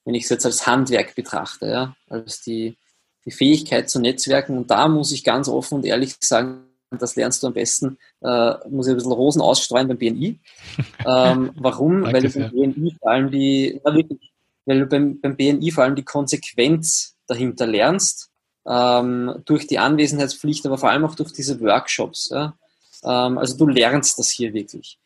Wenn 0.05 0.15
ich 0.15 0.23
es 0.23 0.29
jetzt 0.29 0.45
als 0.45 0.65
Handwerk 0.65 1.15
betrachte, 1.15 1.67
ja, 1.67 1.95
als 2.09 2.41
die, 2.41 2.77
die 3.25 3.31
Fähigkeit 3.31 3.89
zu 3.89 3.99
Netzwerken. 3.99 4.57
Und 4.57 4.71
da 4.71 4.87
muss 4.87 5.11
ich 5.11 5.23
ganz 5.23 5.49
offen 5.49 5.75
und 5.75 5.85
ehrlich 5.85 6.15
sagen, 6.21 6.61
das 6.91 7.15
lernst 7.15 7.43
du 7.43 7.47
am 7.47 7.53
besten, 7.53 7.97
äh, 8.21 8.53
muss 8.69 8.87
ich 8.87 8.93
ein 8.93 8.97
bisschen 8.97 9.11
Rosen 9.11 9.41
ausstreuen 9.41 9.87
beim 9.87 9.97
BNI. 9.97 10.39
ähm, 11.05 11.51
warum? 11.55 12.03
Danke 12.03 12.13
weil 12.13 12.21
du 12.21 12.39
beim 12.39 12.51
BNI 12.51 12.95
vor 12.99 13.11
allem 13.11 13.31
die, 13.31 13.81
ja, 13.83 13.93
wirklich, 13.93 14.31
weil 14.65 14.79
du 14.79 14.85
beim, 14.85 15.19
beim 15.19 15.35
BNI 15.35 15.71
vor 15.71 15.83
allem 15.83 15.95
die 15.95 16.03
Konsequenz 16.03 17.15
dahinter 17.27 17.65
lernst, 17.65 18.29
ähm, 18.67 19.41
durch 19.45 19.67
die 19.67 19.79
Anwesenheitspflicht, 19.79 20.65
aber 20.65 20.77
vor 20.77 20.89
allem 20.89 21.05
auch 21.05 21.15
durch 21.15 21.33
diese 21.33 21.59
Workshops. 21.61 22.29
Ja? 22.29 22.55
Ähm, 23.03 23.37
also 23.37 23.57
du 23.57 23.67
lernst 23.67 24.17
das 24.19 24.29
hier 24.29 24.53
wirklich. 24.53 24.99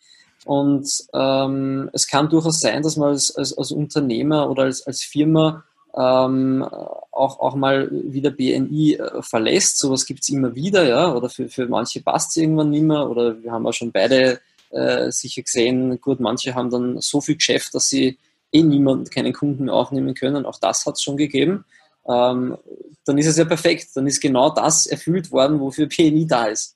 Und 0.49 0.89
ähm, 1.13 1.91
es 1.93 2.07
kann 2.07 2.29
durchaus 2.29 2.59
sein, 2.59 2.81
dass 2.81 2.97
man 2.97 3.09
als, 3.09 3.35
als, 3.35 3.55
als 3.55 3.71
Unternehmer 3.71 4.49
oder 4.49 4.63
als, 4.63 4.87
als 4.87 5.03
Firma 5.03 5.63
äh, 5.63 5.69
ähm, 5.95 6.63
auch, 7.11 7.39
auch 7.39 7.55
mal 7.55 7.89
wieder 7.91 8.31
BNI 8.31 8.95
äh, 8.95 9.21
verlässt. 9.21 9.77
Sowas 9.77 10.05
gibt 10.05 10.21
es 10.21 10.29
immer 10.29 10.55
wieder, 10.55 10.87
ja, 10.87 11.13
oder 11.13 11.29
für, 11.29 11.49
für 11.49 11.67
manche 11.67 12.01
passt 12.01 12.31
es 12.31 12.37
irgendwann 12.37 12.69
nicht 12.69 12.83
mehr, 12.83 13.09
oder 13.09 13.41
wir 13.43 13.51
haben 13.51 13.67
auch 13.67 13.73
schon 13.73 13.91
beide 13.91 14.39
äh, 14.71 15.11
sicher 15.11 15.41
gesehen, 15.41 15.99
gut, 15.99 16.19
manche 16.19 16.55
haben 16.55 16.69
dann 16.69 17.01
so 17.01 17.21
viel 17.21 17.35
Geschäft, 17.35 17.73
dass 17.73 17.89
sie 17.89 18.17
eh 18.51 18.63
niemanden, 18.63 19.09
keinen 19.09 19.33
Kunden 19.33 19.65
mehr 19.65 19.73
aufnehmen 19.73 20.13
können. 20.13 20.45
Auch 20.45 20.59
das 20.59 20.85
hat 20.85 20.95
es 20.95 21.01
schon 21.01 21.17
gegeben. 21.17 21.65
Ähm, 22.07 22.57
dann 23.05 23.17
ist 23.17 23.27
es 23.27 23.37
ja 23.37 23.45
perfekt. 23.45 23.89
Dann 23.93 24.07
ist 24.07 24.21
genau 24.21 24.49
das 24.49 24.87
erfüllt 24.87 25.31
worden, 25.31 25.59
wofür 25.59 25.87
BNI 25.87 26.25
da 26.25 26.45
ist. 26.45 26.75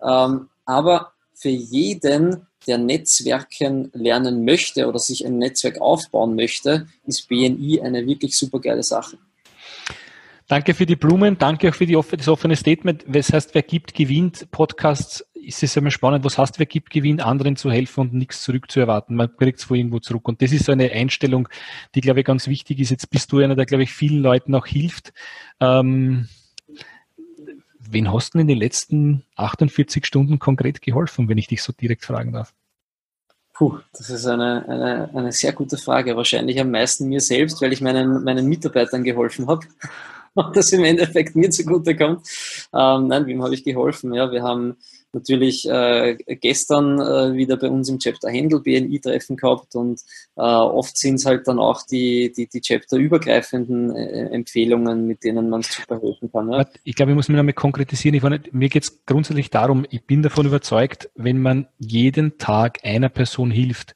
Ähm, 0.00 0.48
aber 0.64 1.12
für 1.34 1.48
jeden, 1.48 2.46
der 2.68 2.78
Netzwerken 2.78 3.90
lernen 3.94 4.44
möchte 4.44 4.86
oder 4.86 4.98
sich 4.98 5.26
ein 5.26 5.38
Netzwerk 5.38 5.80
aufbauen 5.80 6.36
möchte, 6.36 6.86
ist 7.06 7.28
BNI 7.28 7.80
eine 7.80 8.06
wirklich 8.06 8.36
super 8.36 8.60
geile 8.60 8.82
Sache. 8.82 9.18
Danke 10.46 10.72
für 10.72 10.86
die 10.86 10.96
Blumen, 10.96 11.36
danke 11.36 11.68
auch 11.68 11.74
für 11.74 12.16
das 12.16 12.28
offene 12.28 12.56
Statement. 12.56 13.04
Das 13.06 13.32
heißt, 13.32 13.54
wer 13.54 13.62
gibt, 13.62 13.92
gewinnt. 13.92 14.50
Podcasts 14.50 15.22
ist 15.34 15.62
es 15.62 15.76
immer 15.76 15.90
spannend, 15.90 16.24
was 16.24 16.38
heißt, 16.38 16.58
wer 16.58 16.66
gibt, 16.66 16.90
gewinnt, 16.90 17.22
anderen 17.22 17.56
zu 17.56 17.70
helfen 17.70 18.00
und 18.00 18.14
nichts 18.14 18.42
zurückzuerwarten. 18.42 19.14
Man 19.14 19.34
kriegt 19.36 19.58
es 19.58 19.64
vor 19.64 19.76
irgendwo 19.76 19.98
zurück. 19.98 20.26
Und 20.26 20.40
das 20.40 20.52
ist 20.52 20.64
so 20.64 20.72
eine 20.72 20.90
Einstellung, 20.90 21.48
die, 21.94 22.00
glaube 22.00 22.20
ich, 22.20 22.26
ganz 22.26 22.48
wichtig 22.48 22.80
ist. 22.80 22.90
Jetzt 22.90 23.10
bist 23.10 23.30
du 23.30 23.38
einer, 23.40 23.56
der, 23.56 23.66
glaube 23.66 23.82
ich, 23.82 23.92
vielen 23.92 24.22
Leuten 24.22 24.54
auch 24.54 24.66
hilft. 24.66 25.12
Ähm, 25.60 26.28
wen 27.78 28.12
hast 28.12 28.34
du 28.34 28.38
in 28.38 28.48
den 28.48 28.58
letzten 28.58 29.24
48 29.36 30.06
Stunden 30.06 30.38
konkret 30.38 30.82
geholfen, 30.82 31.28
wenn 31.28 31.38
ich 31.38 31.48
dich 31.48 31.62
so 31.62 31.72
direkt 31.72 32.04
fragen 32.04 32.32
darf? 32.32 32.54
Puh, 33.58 33.80
das 33.92 34.08
ist 34.08 34.24
eine, 34.24 34.64
eine, 34.68 35.10
eine 35.12 35.32
sehr 35.32 35.52
gute 35.52 35.76
Frage. 35.76 36.16
Wahrscheinlich 36.16 36.60
am 36.60 36.70
meisten 36.70 37.08
mir 37.08 37.20
selbst, 37.20 37.60
weil 37.60 37.72
ich 37.72 37.80
meinen, 37.80 38.22
meinen 38.22 38.46
Mitarbeitern 38.46 39.02
geholfen 39.02 39.48
habe 39.48 39.66
und 40.34 40.56
das 40.56 40.70
im 40.72 40.84
Endeffekt 40.84 41.34
mir 41.34 41.50
zugute 41.50 41.96
kommt. 41.96 42.24
Ähm, 42.72 43.08
nein, 43.08 43.26
wem 43.26 43.42
habe 43.42 43.54
ich 43.54 43.64
geholfen? 43.64 44.14
Ja, 44.14 44.30
wir 44.30 44.44
haben 44.44 44.76
natürlich 45.12 45.68
äh, 45.68 46.16
gestern 46.40 47.00
äh, 47.00 47.34
wieder 47.34 47.56
bei 47.56 47.68
uns 47.68 47.88
im 47.88 47.98
Chapter 47.98 48.28
Handle 48.28 48.60
BNI-Treffen 48.60 49.36
gehabt 49.36 49.74
und 49.74 50.00
äh, 50.36 50.40
oft 50.40 50.96
sind 50.96 51.16
es 51.16 51.26
halt 51.26 51.48
dann 51.48 51.58
auch 51.58 51.82
die, 51.86 52.32
die, 52.32 52.48
die 52.48 52.60
Chapter-übergreifenden 52.60 53.94
äh, 53.94 54.26
Empfehlungen, 54.30 55.06
mit 55.06 55.24
denen 55.24 55.48
man 55.48 55.62
super 55.62 56.00
helfen 56.00 56.30
kann. 56.30 56.52
Ja. 56.52 56.66
Ich 56.84 56.94
glaube, 56.94 57.12
ich 57.12 57.16
muss 57.16 57.28
mich 57.28 57.36
nochmal 57.36 57.54
konkretisieren. 57.54 58.14
Ich 58.14 58.22
nicht, 58.22 58.52
mir 58.52 58.68
geht 58.68 58.84
es 58.84 59.04
grundsätzlich 59.06 59.50
darum, 59.50 59.86
ich 59.90 60.04
bin 60.04 60.22
davon 60.22 60.46
überzeugt, 60.46 61.10
wenn 61.14 61.40
man 61.40 61.68
jeden 61.78 62.38
Tag 62.38 62.80
einer 62.84 63.08
Person 63.08 63.50
hilft, 63.50 63.94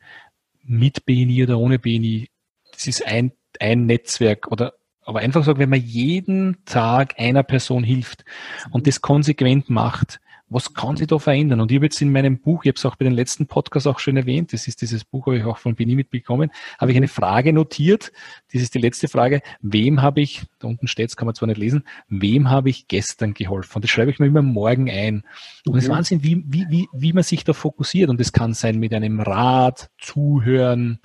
mit 0.64 1.04
BNI 1.04 1.42
oder 1.44 1.58
ohne 1.58 1.78
BNI, 1.78 2.28
das 2.72 2.86
ist 2.86 3.06
ein, 3.06 3.32
ein 3.60 3.86
Netzwerk 3.86 4.50
oder 4.50 4.74
aber 5.04 5.18
einfach 5.20 5.44
sagen, 5.44 5.58
wenn 5.58 5.70
man 5.70 5.82
jeden 5.82 6.64
Tag 6.64 7.18
einer 7.18 7.42
Person 7.42 7.82
hilft 7.82 8.24
und 8.70 8.86
das 8.86 9.00
konsequent 9.00 9.68
macht, 9.68 10.20
was 10.52 10.74
kann 10.74 10.96
sich 10.96 11.06
da 11.06 11.18
verändern? 11.18 11.60
Und 11.60 11.70
ich 11.70 11.76
habe 11.76 11.86
jetzt 11.86 12.00
in 12.00 12.12
meinem 12.12 12.38
Buch, 12.38 12.64
ich 12.64 12.68
habe 12.68 12.76
es 12.76 12.84
auch 12.84 12.96
bei 12.96 13.04
den 13.04 13.14
letzten 13.14 13.46
Podcasts 13.46 13.86
auch 13.86 13.98
schon 13.98 14.16
erwähnt, 14.16 14.52
das 14.52 14.68
ist 14.68 14.82
dieses 14.82 15.04
Buch, 15.04 15.26
habe 15.26 15.38
ich 15.38 15.44
auch 15.44 15.58
von 15.58 15.74
Bini 15.74 15.94
mitbekommen, 15.94 16.50
habe 16.78 16.90
ich 16.90 16.96
eine 16.96 17.08
Frage 17.08 17.52
notiert. 17.52 18.12
Das 18.52 18.62
ist 18.62 18.74
die 18.74 18.78
letzte 18.78 19.08
Frage. 19.08 19.42
Wem 19.60 20.02
habe 20.02 20.20
ich, 20.20 20.42
da 20.58 20.68
unten 20.68 20.88
steht 20.88 21.08
es, 21.08 21.16
kann 21.16 21.26
man 21.26 21.34
zwar 21.34 21.48
nicht 21.48 21.58
lesen, 21.58 21.84
wem 22.08 22.50
habe 22.50 22.70
ich 22.70 22.88
gestern 22.88 23.34
geholfen? 23.34 23.76
Und 23.76 23.84
das 23.84 23.90
schreibe 23.90 24.10
ich 24.10 24.18
mir 24.18 24.26
immer 24.26 24.42
morgen 24.42 24.90
ein. 24.90 25.24
Und 25.66 25.76
es 25.76 25.84
ist 25.84 25.90
Wahnsinn, 25.90 26.22
wie, 26.22 26.42
wie, 26.46 26.66
wie, 26.68 26.88
wie 26.92 27.12
man 27.12 27.22
sich 27.22 27.44
da 27.44 27.52
fokussiert. 27.52 28.10
Und 28.10 28.20
das 28.20 28.32
kann 28.32 28.54
sein 28.54 28.78
mit 28.78 28.92
einem 28.94 29.20
Rat, 29.20 29.90
Zuhören, 29.98 30.98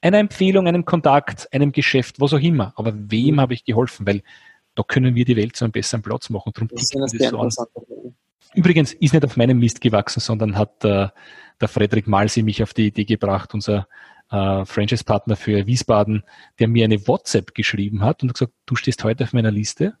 einer 0.00 0.18
Empfehlung, 0.18 0.66
einem 0.66 0.84
Kontakt, 0.84 1.52
einem 1.52 1.72
Geschäft, 1.72 2.20
was 2.20 2.32
auch 2.32 2.40
immer. 2.40 2.72
Aber 2.76 2.92
wem 2.94 3.36
mhm. 3.36 3.40
habe 3.40 3.54
ich 3.54 3.64
geholfen? 3.64 4.06
Weil 4.06 4.22
da 4.74 4.82
können 4.82 5.14
wir 5.14 5.24
die 5.24 5.36
Welt 5.36 5.56
zu 5.56 5.64
einem 5.64 5.72
besseren 5.72 6.02
Platz 6.02 6.30
machen. 6.30 6.52
Darum 6.54 6.68
das 6.68 6.88
das 6.88 7.12
so 7.28 7.38
an. 7.38 7.50
Übrigens 8.54 8.92
ist 8.92 9.12
nicht 9.12 9.24
auf 9.24 9.36
meinem 9.36 9.58
Mist 9.58 9.80
gewachsen, 9.80 10.20
sondern 10.20 10.56
hat 10.56 10.84
äh, 10.84 11.08
der 11.60 11.68
Frederik 11.68 12.06
Malsi 12.06 12.42
mich 12.42 12.62
auf 12.62 12.74
die 12.74 12.88
Idee 12.88 13.04
gebracht, 13.04 13.54
unser 13.54 13.86
äh, 14.30 14.64
Franchise-Partner 14.64 15.36
für 15.36 15.66
Wiesbaden, 15.66 16.24
der 16.58 16.68
mir 16.68 16.84
eine 16.84 17.06
WhatsApp 17.06 17.54
geschrieben 17.54 18.02
hat 18.02 18.22
und 18.22 18.30
hat 18.30 18.38
gesagt, 18.38 18.54
du 18.66 18.76
stehst 18.76 19.04
heute 19.04 19.24
auf 19.24 19.32
meiner 19.32 19.50
Liste, 19.50 19.94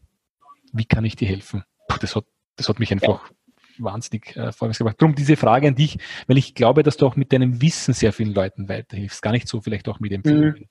wie 0.72 0.84
kann 0.84 1.04
ich 1.04 1.16
dir 1.16 1.28
helfen? 1.28 1.64
Puh, 1.88 1.98
das, 2.00 2.16
hat, 2.16 2.24
das 2.56 2.68
hat 2.68 2.78
mich 2.78 2.92
einfach 2.92 3.28
ja 3.28 3.36
wahnsinnig 3.82 4.36
äh, 4.36 4.52
vorwärts 4.52 4.78
gebracht. 4.78 5.00
Darum 5.00 5.14
diese 5.14 5.36
Frage 5.36 5.68
an 5.68 5.74
dich, 5.74 5.98
weil 6.26 6.38
ich 6.38 6.54
glaube, 6.54 6.82
dass 6.82 6.96
du 6.96 7.06
auch 7.06 7.16
mit 7.16 7.32
deinem 7.32 7.60
Wissen 7.62 7.94
sehr 7.94 8.12
vielen 8.12 8.34
Leuten 8.34 8.68
weiterhilfst. 8.68 9.22
Gar 9.22 9.32
nicht 9.32 9.48
so 9.48 9.60
vielleicht 9.60 9.88
auch 9.88 10.00
mit 10.00 10.12
Empfehlungen. 10.12 10.60
Mhm. 10.60 10.68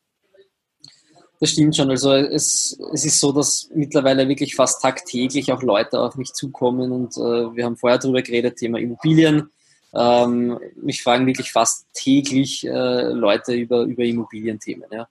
Das 1.39 1.51
stimmt 1.51 1.75
schon. 1.75 1.89
Also 1.89 2.13
es, 2.13 2.77
es 2.93 3.05
ist 3.05 3.19
so, 3.19 3.31
dass 3.31 3.69
mittlerweile 3.73 4.27
wirklich 4.27 4.55
fast 4.55 4.81
tagtäglich 4.81 5.51
auch 5.51 5.61
Leute 5.63 5.99
auf 5.99 6.15
mich 6.15 6.33
zukommen 6.33 6.91
und 6.91 7.15
äh, 7.15 7.55
wir 7.55 7.65
haben 7.65 7.77
vorher 7.77 7.97
darüber 7.97 8.21
geredet, 8.21 8.57
Thema 8.57 8.79
Immobilien. 8.79 9.49
Ähm, 9.93 10.59
mich 10.81 11.01
fragen 11.01 11.25
wirklich 11.25 11.51
fast 11.51 11.87
täglich 11.93 12.65
äh, 12.65 13.03
Leute 13.09 13.53
über, 13.53 13.83
über 13.83 14.03
Immobilienthemen. 14.03 14.89
Ja. 14.91 15.07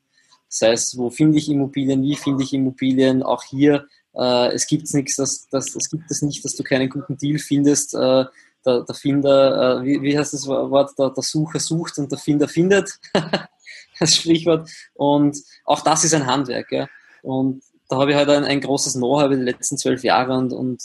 Das 0.48 0.68
heißt, 0.68 0.98
wo 0.98 1.10
finde 1.10 1.38
ich 1.38 1.48
Immobilien, 1.48 2.02
wie 2.02 2.16
finde 2.16 2.44
ich 2.44 2.52
Immobilien? 2.52 3.22
Auch 3.22 3.42
hier 3.42 3.86
äh, 4.18 4.52
es 4.52 4.66
gibt 4.66 4.92
nichts, 4.94 5.16
das, 5.16 5.48
das, 5.50 5.72
das 5.72 5.88
gibt 5.88 6.10
es 6.10 6.22
nicht, 6.22 6.44
dass 6.44 6.56
du 6.56 6.62
keinen 6.62 6.88
guten 6.88 7.16
Deal 7.16 7.38
findest. 7.38 7.94
Äh, 7.94 8.24
der, 8.66 8.82
der 8.82 8.94
Finder, 8.94 9.80
äh, 9.80 9.84
wie, 9.84 10.02
wie 10.02 10.18
heißt 10.18 10.34
das 10.34 10.46
Wort, 10.46 10.98
der, 10.98 11.10
der 11.10 11.22
Sucher 11.22 11.60
sucht 11.60 11.98
und 11.98 12.10
der 12.10 12.18
Finder 12.18 12.48
findet, 12.48 12.98
das 14.00 14.16
Sprichwort. 14.16 14.68
Und 14.94 15.38
auch 15.64 15.80
das 15.80 16.04
ist 16.04 16.14
ein 16.14 16.26
Handwerk. 16.26 16.72
Ja. 16.72 16.88
Und 17.22 17.62
da 17.88 17.96
habe 17.96 18.10
ich 18.10 18.16
halt 18.16 18.28
ein, 18.28 18.44
ein 18.44 18.60
großes 18.60 18.94
Know-how 18.94 19.26
über 19.26 19.36
die 19.36 19.42
letzten 19.42 19.78
zwölf 19.78 20.04
Jahre 20.04 20.36
und, 20.36 20.52
und 20.52 20.82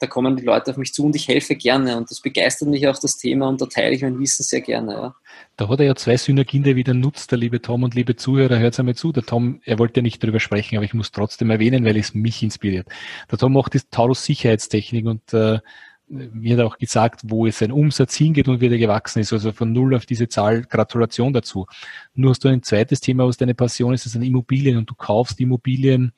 da 0.00 0.06
kommen 0.06 0.36
die 0.36 0.44
Leute 0.44 0.70
auf 0.70 0.76
mich 0.76 0.92
zu 0.92 1.04
und 1.04 1.16
ich 1.16 1.28
helfe 1.28 1.54
gerne 1.54 1.96
und 1.96 2.10
das 2.10 2.20
begeistert 2.20 2.68
mich 2.68 2.86
auch 2.86 2.98
das 2.98 3.16
Thema 3.16 3.48
und 3.48 3.60
da 3.60 3.66
teile 3.66 3.94
ich 3.94 4.02
mein 4.02 4.18
Wissen 4.18 4.42
sehr 4.42 4.60
gerne. 4.60 4.92
Ja. 4.92 5.14
Da 5.56 5.68
hat 5.68 5.80
er 5.80 5.86
ja 5.86 5.94
zwei 5.94 6.16
Synergien, 6.16 6.62
die 6.62 6.70
er 6.70 6.76
wieder 6.76 6.94
nutzt, 6.94 7.30
der 7.30 7.38
liebe 7.38 7.62
Tom 7.62 7.84
und 7.84 7.94
liebe 7.94 8.16
Zuhörer, 8.16 8.58
hört 8.58 8.78
einmal 8.78 8.96
zu. 8.96 9.12
Der 9.12 9.22
Tom, 9.22 9.60
er 9.64 9.78
wollte 9.78 10.00
ja 10.00 10.02
nicht 10.02 10.22
darüber 10.22 10.40
sprechen, 10.40 10.76
aber 10.76 10.84
ich 10.84 10.94
muss 10.94 11.12
trotzdem 11.12 11.50
erwähnen, 11.50 11.84
weil 11.84 11.96
es 11.96 12.12
mich 12.12 12.42
inspiriert. 12.42 12.88
Der 13.30 13.38
Tom 13.38 13.54
macht 13.54 13.74
die 13.74 13.80
Taurus 13.90 14.24
Sicherheitstechnik 14.24 15.06
und 15.06 15.32
äh, 15.32 15.60
hat 16.10 16.60
auch 16.60 16.78
gesagt, 16.78 17.22
wo 17.24 17.46
es 17.46 17.58
sein 17.58 17.72
Umsatz 17.72 18.14
hingeht 18.14 18.48
und 18.48 18.60
wie 18.60 18.68
der 18.68 18.78
gewachsen 18.78 19.20
ist. 19.20 19.32
Also 19.32 19.52
von 19.52 19.72
null 19.72 19.94
auf 19.94 20.06
diese 20.06 20.28
Zahl, 20.28 20.62
Gratulation 20.62 21.32
dazu. 21.32 21.66
Nur 22.14 22.30
hast 22.30 22.44
du 22.44 22.48
ein 22.48 22.62
zweites 22.62 23.00
Thema, 23.00 23.26
was 23.26 23.36
deine 23.36 23.54
Passion 23.54 23.94
ist, 23.94 24.04
das 24.04 24.12
sind 24.12 24.22
Immobilien 24.22 24.76
und 24.76 24.90
du 24.90 24.94
kaufst 24.94 25.40
Immobilien 25.40 26.12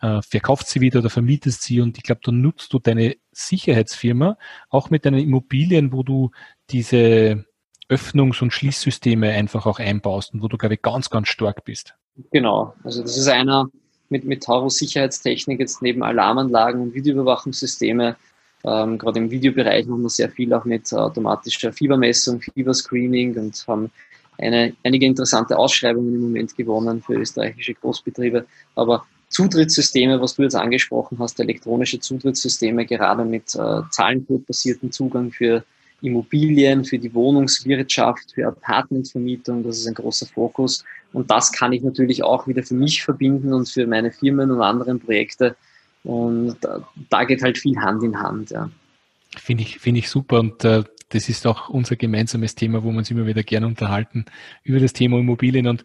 äh, 0.00 0.22
verkauft 0.22 0.66
sie 0.66 0.80
wieder 0.80 1.00
oder 1.00 1.10
vermietest 1.10 1.62
sie 1.62 1.80
und 1.80 1.98
ich 1.98 2.04
glaube, 2.04 2.20
dann 2.24 2.40
nutzt 2.40 2.72
du 2.72 2.78
deine 2.78 3.16
Sicherheitsfirma 3.32 4.36
auch 4.68 4.90
mit 4.90 5.04
deinen 5.04 5.20
Immobilien, 5.20 5.92
wo 5.92 6.02
du 6.02 6.30
diese 6.70 7.44
Öffnungs- 7.88 8.42
und 8.42 8.52
Schließsysteme 8.52 9.30
einfach 9.30 9.66
auch 9.66 9.78
einbaust 9.78 10.32
und 10.32 10.42
wo 10.42 10.48
du, 10.48 10.56
glaube 10.56 10.74
ich, 10.74 10.82
ganz, 10.82 11.10
ganz 11.10 11.28
stark 11.28 11.64
bist. 11.64 11.94
Genau, 12.32 12.74
also 12.84 13.02
das 13.02 13.16
ist 13.16 13.28
einer 13.28 13.68
mit, 14.08 14.24
mit 14.24 14.42
Taurus 14.42 14.76
Sicherheitstechnik 14.76 15.60
jetzt 15.60 15.82
neben 15.82 16.02
Alarmanlagen 16.02 16.80
und 16.80 16.94
Videoüberwachungssysteme. 16.94 18.16
Ähm, 18.64 18.98
gerade 18.98 19.18
im 19.18 19.30
Videobereich 19.30 19.86
machen 19.86 20.02
wir 20.02 20.10
sehr 20.10 20.30
viel 20.30 20.52
auch 20.52 20.64
mit 20.64 20.92
automatischer 20.92 21.72
Fiebermessung, 21.72 22.40
Fieberscreening 22.40 23.36
und 23.38 23.64
haben 23.66 23.90
eine, 24.38 24.74
einige 24.84 25.06
interessante 25.06 25.56
Ausschreibungen 25.56 26.14
im 26.14 26.20
Moment 26.20 26.56
gewonnen 26.56 27.02
für 27.02 27.14
österreichische 27.14 27.74
Großbetriebe. 27.74 28.46
Aber 28.74 29.04
Zutrittssysteme, 29.28 30.20
was 30.20 30.34
du 30.34 30.42
jetzt 30.42 30.56
angesprochen 30.56 31.18
hast, 31.20 31.38
elektronische 31.38 32.00
Zutrittssysteme, 32.00 32.84
gerade 32.84 33.24
mit 33.24 33.54
äh, 33.54 33.82
Zahlencode-basierten 33.90 34.90
Zugang 34.90 35.30
für 35.30 35.64
Immobilien, 36.02 36.84
für 36.84 36.98
die 36.98 37.14
Wohnungswirtschaft, 37.14 38.32
für 38.34 38.48
Apartmentvermietung, 38.48 39.62
das 39.62 39.78
ist 39.78 39.86
ein 39.86 39.94
großer 39.94 40.26
Fokus. 40.26 40.84
Und 41.12 41.30
das 41.30 41.52
kann 41.52 41.72
ich 41.72 41.82
natürlich 41.82 42.22
auch 42.22 42.46
wieder 42.46 42.62
für 42.62 42.74
mich 42.74 43.02
verbinden 43.02 43.52
und 43.52 43.68
für 43.68 43.86
meine 43.86 44.10
Firmen 44.10 44.50
und 44.50 44.62
anderen 44.62 44.98
Projekte. 44.98 45.56
Und 46.04 46.56
da, 46.60 46.88
da 47.10 47.24
geht 47.24 47.42
halt 47.42 47.58
viel 47.58 47.78
Hand 47.78 48.02
in 48.02 48.18
Hand. 48.18 48.50
Ja. 48.50 48.70
Finde 49.36 49.62
ich, 49.62 49.78
finde 49.78 50.00
ich 50.00 50.08
super. 50.08 50.40
Und 50.40 50.64
äh, 50.64 50.84
das 51.10 51.28
ist 51.28 51.46
auch 51.46 51.68
unser 51.68 51.96
gemeinsames 51.96 52.54
Thema, 52.54 52.82
wo 52.84 52.90
wir 52.90 52.98
uns 52.98 53.10
immer 53.10 53.26
wieder 53.26 53.42
gerne 53.42 53.66
unterhalten 53.66 54.24
über 54.62 54.78
das 54.80 54.92
Thema 54.92 55.18
Immobilien. 55.18 55.66
Und 55.66 55.84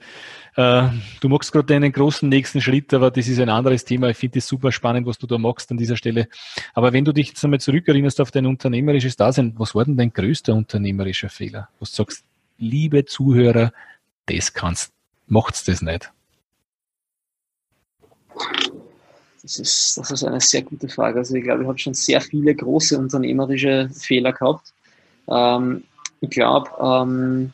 äh, 0.56 0.88
du 1.20 1.30
machst 1.30 1.52
gerade 1.52 1.76
einen 1.76 1.92
großen 1.92 2.30
nächsten 2.30 2.62
Schritt, 2.62 2.94
aber 2.94 3.12
das 3.12 3.28
ist 3.28 3.40
ein 3.40 3.50
anderes 3.50 3.86
Thema. 3.86 4.10
Ich 4.10 4.18
finde 4.18 4.40
es 4.40 4.48
super 4.48 4.72
spannend, 4.72 5.08
was 5.08 5.18
du 5.18 5.28
da 5.28 5.38
machst 5.38 5.72
an 5.72 5.78
dieser 5.78 5.98
Stelle. 5.98 6.28
Aber 6.74 6.94
wenn 6.94 7.06
du 7.06 7.12
dich 7.12 7.30
jetzt 7.30 7.44
einmal 7.44 7.60
zurückerinnerst 7.60 8.22
auf 8.22 8.32
dein 8.32 8.46
unternehmerisches 8.46 9.16
Dasein, 9.16 9.54
was 9.58 9.74
war 9.74 9.86
denn 9.86 9.98
dein 9.98 10.14
größter 10.14 10.54
unternehmerischer 10.54 11.30
Fehler? 11.30 11.70
Was 11.80 11.92
du 11.92 11.98
sagst, 11.98 12.24
liebe 12.58 13.06
Zuhörer, 13.06 13.74
das 14.28 14.54
kannst, 14.54 14.94
macht's 15.28 15.64
das 15.64 15.82
nicht. 15.82 16.12
Das 19.46 19.60
ist, 19.60 20.00
das 20.00 20.10
ist 20.10 20.24
eine 20.24 20.42
sehr 20.42 20.64
gute 20.64 20.90
Frage. 20.90 21.20
Also 21.20 21.36
ich 21.36 21.44
glaube, 21.44 21.62
ich 21.62 21.68
habe 21.68 21.78
schon 21.78 21.94
sehr 21.94 22.20
viele 22.20 22.56
große 22.56 22.98
unternehmerische 22.98 23.92
Fehler 23.94 24.34
gehabt. 24.34 24.74
Ähm, 25.28 25.84
ich 26.20 26.32
glaube, 26.32 26.72
ähm, 26.82 27.54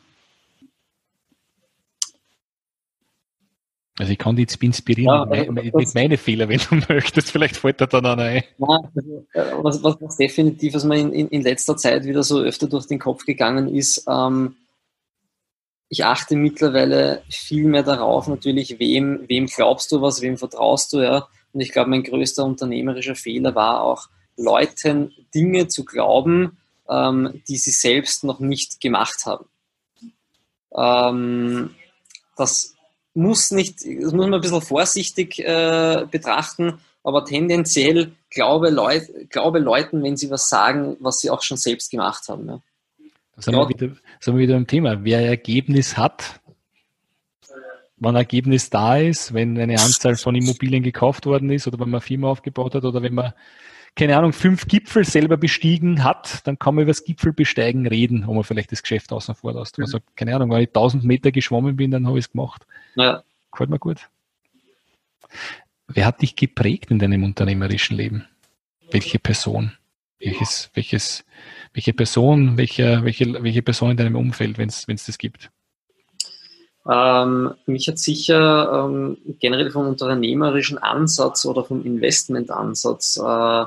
Also 3.98 4.10
ich 4.10 4.18
kann 4.18 4.36
dich 4.36 4.44
jetzt 4.44 4.62
inspirieren 4.62 5.30
ja, 5.30 5.44
mit, 5.44 5.52
mit, 5.52 5.74
mit 5.74 5.94
meinen 5.94 6.16
Fehlern, 6.16 6.48
wenn 6.48 6.58
du 6.58 6.76
möchtest. 6.88 7.30
Vielleicht 7.30 7.56
fällt 7.56 7.78
dir 7.78 7.86
dann 7.86 8.06
einer 8.06 8.22
ein. 8.22 8.42
Ja, 8.56 8.66
also, 8.94 9.26
äh, 9.34 9.62
was, 9.62 9.82
was, 9.82 9.96
was, 10.00 10.16
definitiv, 10.16 10.72
was 10.72 10.84
mir 10.84 10.98
in, 10.98 11.12
in, 11.12 11.28
in, 11.28 11.42
letzter 11.42 11.76
Zeit 11.76 12.04
wieder 12.04 12.22
so 12.22 12.40
öfter 12.40 12.68
durch 12.68 12.86
den 12.86 12.98
Kopf 12.98 13.26
gegangen 13.26 13.68
ist, 13.68 14.06
ähm, 14.08 14.56
ich 15.90 16.06
achte 16.06 16.36
mittlerweile 16.36 17.22
viel 17.28 17.66
mehr 17.66 17.82
darauf, 17.82 18.28
natürlich, 18.28 18.78
wem, 18.78 19.24
wem 19.28 19.44
glaubst 19.44 19.92
du 19.92 20.00
was, 20.00 20.22
wem 20.22 20.38
vertraust 20.38 20.94
du, 20.94 21.02
ja. 21.02 21.28
Und 21.52 21.60
ich 21.60 21.72
glaube, 21.72 21.90
mein 21.90 22.02
größter 22.02 22.44
unternehmerischer 22.44 23.14
Fehler 23.14 23.54
war 23.54 23.82
auch, 23.82 24.08
Leuten 24.36 25.12
Dinge 25.34 25.68
zu 25.68 25.84
glauben, 25.84 26.56
ähm, 26.88 27.42
die 27.48 27.56
sie 27.56 27.70
selbst 27.70 28.24
noch 28.24 28.40
nicht 28.40 28.80
gemacht 28.80 29.26
haben. 29.26 29.46
Ähm, 30.74 31.74
das 32.36 32.74
muss 33.14 33.50
nicht, 33.50 33.80
das 33.84 34.12
muss 34.12 34.24
man 34.26 34.34
ein 34.34 34.40
bisschen 34.40 34.62
vorsichtig 34.62 35.38
äh, 35.40 36.06
betrachten, 36.10 36.78
aber 37.04 37.24
tendenziell 37.24 38.12
glaube, 38.30 38.70
Leut, 38.70 39.02
glaube 39.28 39.58
Leuten, 39.58 40.02
wenn 40.02 40.16
sie 40.16 40.30
was 40.30 40.48
sagen, 40.48 40.96
was 41.00 41.18
sie 41.18 41.30
auch 41.30 41.42
schon 41.42 41.56
selbst 41.56 41.90
gemacht 41.90 42.28
haben. 42.28 42.48
Ja. 42.48 42.62
Da 43.36 43.42
sind, 43.42 43.54
ja. 43.54 43.60
wir 43.60 43.68
wieder, 43.68 43.96
sind 44.20 44.34
wir 44.34 44.42
wieder 44.42 44.56
im 44.56 44.66
Thema. 44.66 45.04
Wer 45.04 45.20
Ergebnis 45.20 45.96
hat, 45.96 46.40
wann 48.02 48.16
Ergebnis 48.16 48.68
da 48.68 48.96
ist, 48.96 49.32
wenn 49.32 49.58
eine 49.58 49.80
Anzahl 49.80 50.16
von 50.16 50.34
Immobilien 50.34 50.82
gekauft 50.82 51.24
worden 51.24 51.50
ist 51.50 51.66
oder 51.68 51.78
wenn 51.78 51.88
man 51.88 52.00
eine 52.00 52.06
Firma 52.06 52.28
aufgebaut 52.28 52.74
hat 52.74 52.84
oder 52.84 53.00
wenn 53.00 53.14
man, 53.14 53.32
keine 53.94 54.16
Ahnung, 54.16 54.32
fünf 54.32 54.66
Gipfel 54.66 55.04
selber 55.04 55.36
bestiegen 55.36 56.02
hat, 56.02 56.46
dann 56.46 56.58
kann 56.58 56.74
man 56.74 56.82
über 56.82 56.90
das 56.90 57.04
Gipfelbesteigen 57.04 57.86
reden, 57.86 58.26
wo 58.26 58.34
man 58.34 58.42
vielleicht 58.42 58.72
das 58.72 58.82
Geschäft 58.82 59.12
außen 59.12 59.36
vor 59.36 59.54
lässt. 59.54 59.78
Also, 59.78 59.98
keine 60.16 60.34
Ahnung, 60.34 60.50
wenn 60.50 60.62
ich 60.62 60.68
1000 60.68 61.04
Meter 61.04 61.30
geschwommen 61.30 61.76
bin, 61.76 61.92
dann 61.92 62.06
habe 62.08 62.18
ich 62.18 62.24
es 62.24 62.32
gemacht. 62.32 62.66
Ja. 62.96 63.22
Gefällt 63.52 63.70
mir 63.70 63.78
gut. 63.78 64.08
Wer 65.86 66.06
hat 66.06 66.22
dich 66.22 66.34
geprägt 66.34 66.90
in 66.90 66.98
deinem 66.98 67.22
unternehmerischen 67.22 67.96
Leben? 67.96 68.26
Welche 68.90 69.18
Person? 69.20 69.72
Welches, 70.18 70.70
welches, 70.74 71.24
welche 71.72 71.92
Person, 71.92 72.56
welche, 72.56 73.04
welche, 73.04 73.42
welche 73.42 73.62
Person 73.62 73.92
in 73.92 73.96
deinem 73.96 74.16
Umfeld, 74.16 74.58
wenn 74.58 74.68
es 74.68 74.86
das 74.86 75.18
gibt? 75.18 75.50
Ähm, 76.90 77.54
mich 77.66 77.86
hat 77.88 77.98
sicher 77.98 78.86
ähm, 78.86 79.18
generell 79.38 79.70
vom 79.70 79.86
unternehmerischen 79.86 80.78
Ansatz 80.78 81.44
oder 81.44 81.64
vom 81.64 81.84
Investmentansatz 81.84 83.18
äh, 83.18 83.64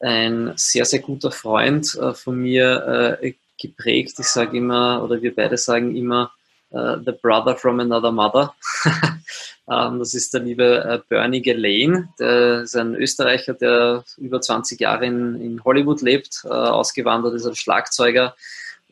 ein 0.00 0.52
sehr, 0.56 0.84
sehr 0.84 1.00
guter 1.00 1.30
Freund 1.30 1.94
äh, 1.94 2.12
von 2.12 2.36
mir 2.36 3.18
äh, 3.22 3.34
geprägt. 3.58 4.16
Ich 4.18 4.26
sage 4.26 4.58
immer, 4.58 5.02
oder 5.02 5.22
wir 5.22 5.34
beide 5.34 5.56
sagen 5.56 5.96
immer, 5.96 6.32
uh, 6.74 6.96
The 7.04 7.12
Brother 7.12 7.56
from 7.56 7.80
Another 7.80 8.12
Mother. 8.12 8.54
um, 9.66 9.98
das 9.98 10.14
ist 10.14 10.34
der 10.34 10.40
liebe 10.40 10.84
uh, 10.86 11.08
Bernie 11.08 11.40
Gelane, 11.40 12.08
der 12.18 12.62
ist 12.62 12.76
ein 12.76 12.94
Österreicher, 12.94 13.54
der 13.54 14.04
über 14.18 14.40
20 14.40 14.80
Jahre 14.80 15.06
in, 15.06 15.40
in 15.40 15.64
Hollywood 15.64 16.02
lebt, 16.02 16.42
uh, 16.44 16.48
ausgewandert 16.48 17.34
ist 17.34 17.46
als 17.46 17.58
Schlagzeuger. 17.58 18.34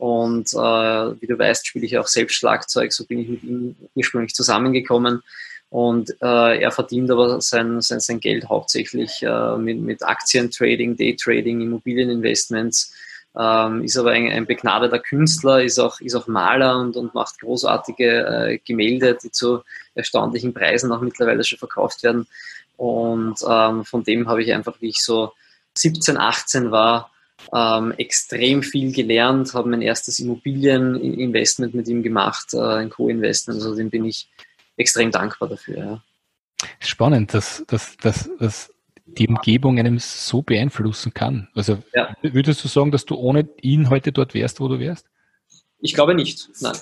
Und 0.02 0.52
wie 0.52 1.26
du 1.28 1.38
weißt, 1.38 1.64
spiele 1.64 1.86
ich 1.86 1.96
auch 1.96 2.08
selbst 2.08 2.34
Schlagzeug, 2.34 2.92
so 2.92 3.04
bin 3.04 3.20
ich 3.20 3.28
mit 3.28 3.44
ihm 3.44 3.76
ursprünglich 3.94 4.34
zusammengekommen. 4.34 5.22
Und 5.70 6.10
äh, 6.20 6.60
er 6.60 6.72
verdient 6.72 7.08
aber 7.12 7.40
sein, 7.40 7.80
sein, 7.80 8.00
sein 8.00 8.18
Geld 8.18 8.48
hauptsächlich 8.48 9.22
äh, 9.22 9.56
mit, 9.56 9.78
mit 9.78 10.02
Aktientrading, 10.02 10.96
Daytrading, 10.96 11.60
Immobilieninvestments 11.60 12.92
ähm, 13.38 13.84
ist 13.84 13.96
aber 13.96 14.10
ein, 14.10 14.28
ein, 14.30 14.44
begnadeter 14.44 14.98
Künstler, 14.98 15.62
ist 15.62 15.78
auch, 15.78 16.00
ist 16.00 16.16
auch 16.16 16.26
Maler 16.26 16.80
und, 16.80 16.96
und 16.96 17.14
macht 17.14 17.38
großartige 17.38 18.26
äh, 18.26 18.58
Gemälde, 18.58 19.16
die 19.22 19.30
zu 19.30 19.62
erstaunlichen 19.94 20.52
Preisen 20.52 20.90
auch 20.90 21.00
mittlerweile 21.00 21.44
schon 21.44 21.58
verkauft 21.58 22.02
werden. 22.02 22.26
Und 22.76 23.36
ähm, 23.48 23.84
von 23.84 24.02
dem 24.02 24.28
habe 24.28 24.42
ich 24.42 24.52
einfach, 24.52 24.74
wie 24.80 24.88
ich 24.88 25.02
so 25.02 25.32
17, 25.78 26.18
18 26.18 26.72
war, 26.72 27.11
ähm, 27.54 27.92
extrem 27.98 28.62
viel 28.62 28.92
gelernt, 28.92 29.54
habe 29.54 29.68
mein 29.68 29.82
erstes 29.82 30.18
Immobilieninvestment 30.18 31.74
mit 31.74 31.88
ihm 31.88 32.02
gemacht, 32.02 32.54
äh, 32.54 32.60
ein 32.60 32.90
Co-Investment, 32.90 33.60
also 33.60 33.74
dem 33.74 33.90
bin 33.90 34.04
ich 34.04 34.28
extrem 34.76 35.10
dankbar 35.10 35.48
dafür. 35.48 35.78
Ja. 35.78 36.02
Spannend, 36.80 37.34
dass, 37.34 37.64
dass, 37.66 37.96
dass, 37.96 38.30
dass 38.38 38.72
die 39.06 39.28
Umgebung 39.28 39.78
einem 39.78 39.98
so 39.98 40.42
beeinflussen 40.42 41.12
kann. 41.12 41.48
Also 41.54 41.82
ja. 41.94 42.14
würdest 42.22 42.64
du 42.64 42.68
sagen, 42.68 42.90
dass 42.90 43.04
du 43.04 43.16
ohne 43.16 43.48
ihn 43.60 43.90
heute 43.90 44.12
dort 44.12 44.34
wärst, 44.34 44.60
wo 44.60 44.68
du 44.68 44.78
wärst? 44.78 45.06
Ich 45.80 45.94
glaube 45.94 46.14
nicht. 46.14 46.48
Nein. 46.60 46.76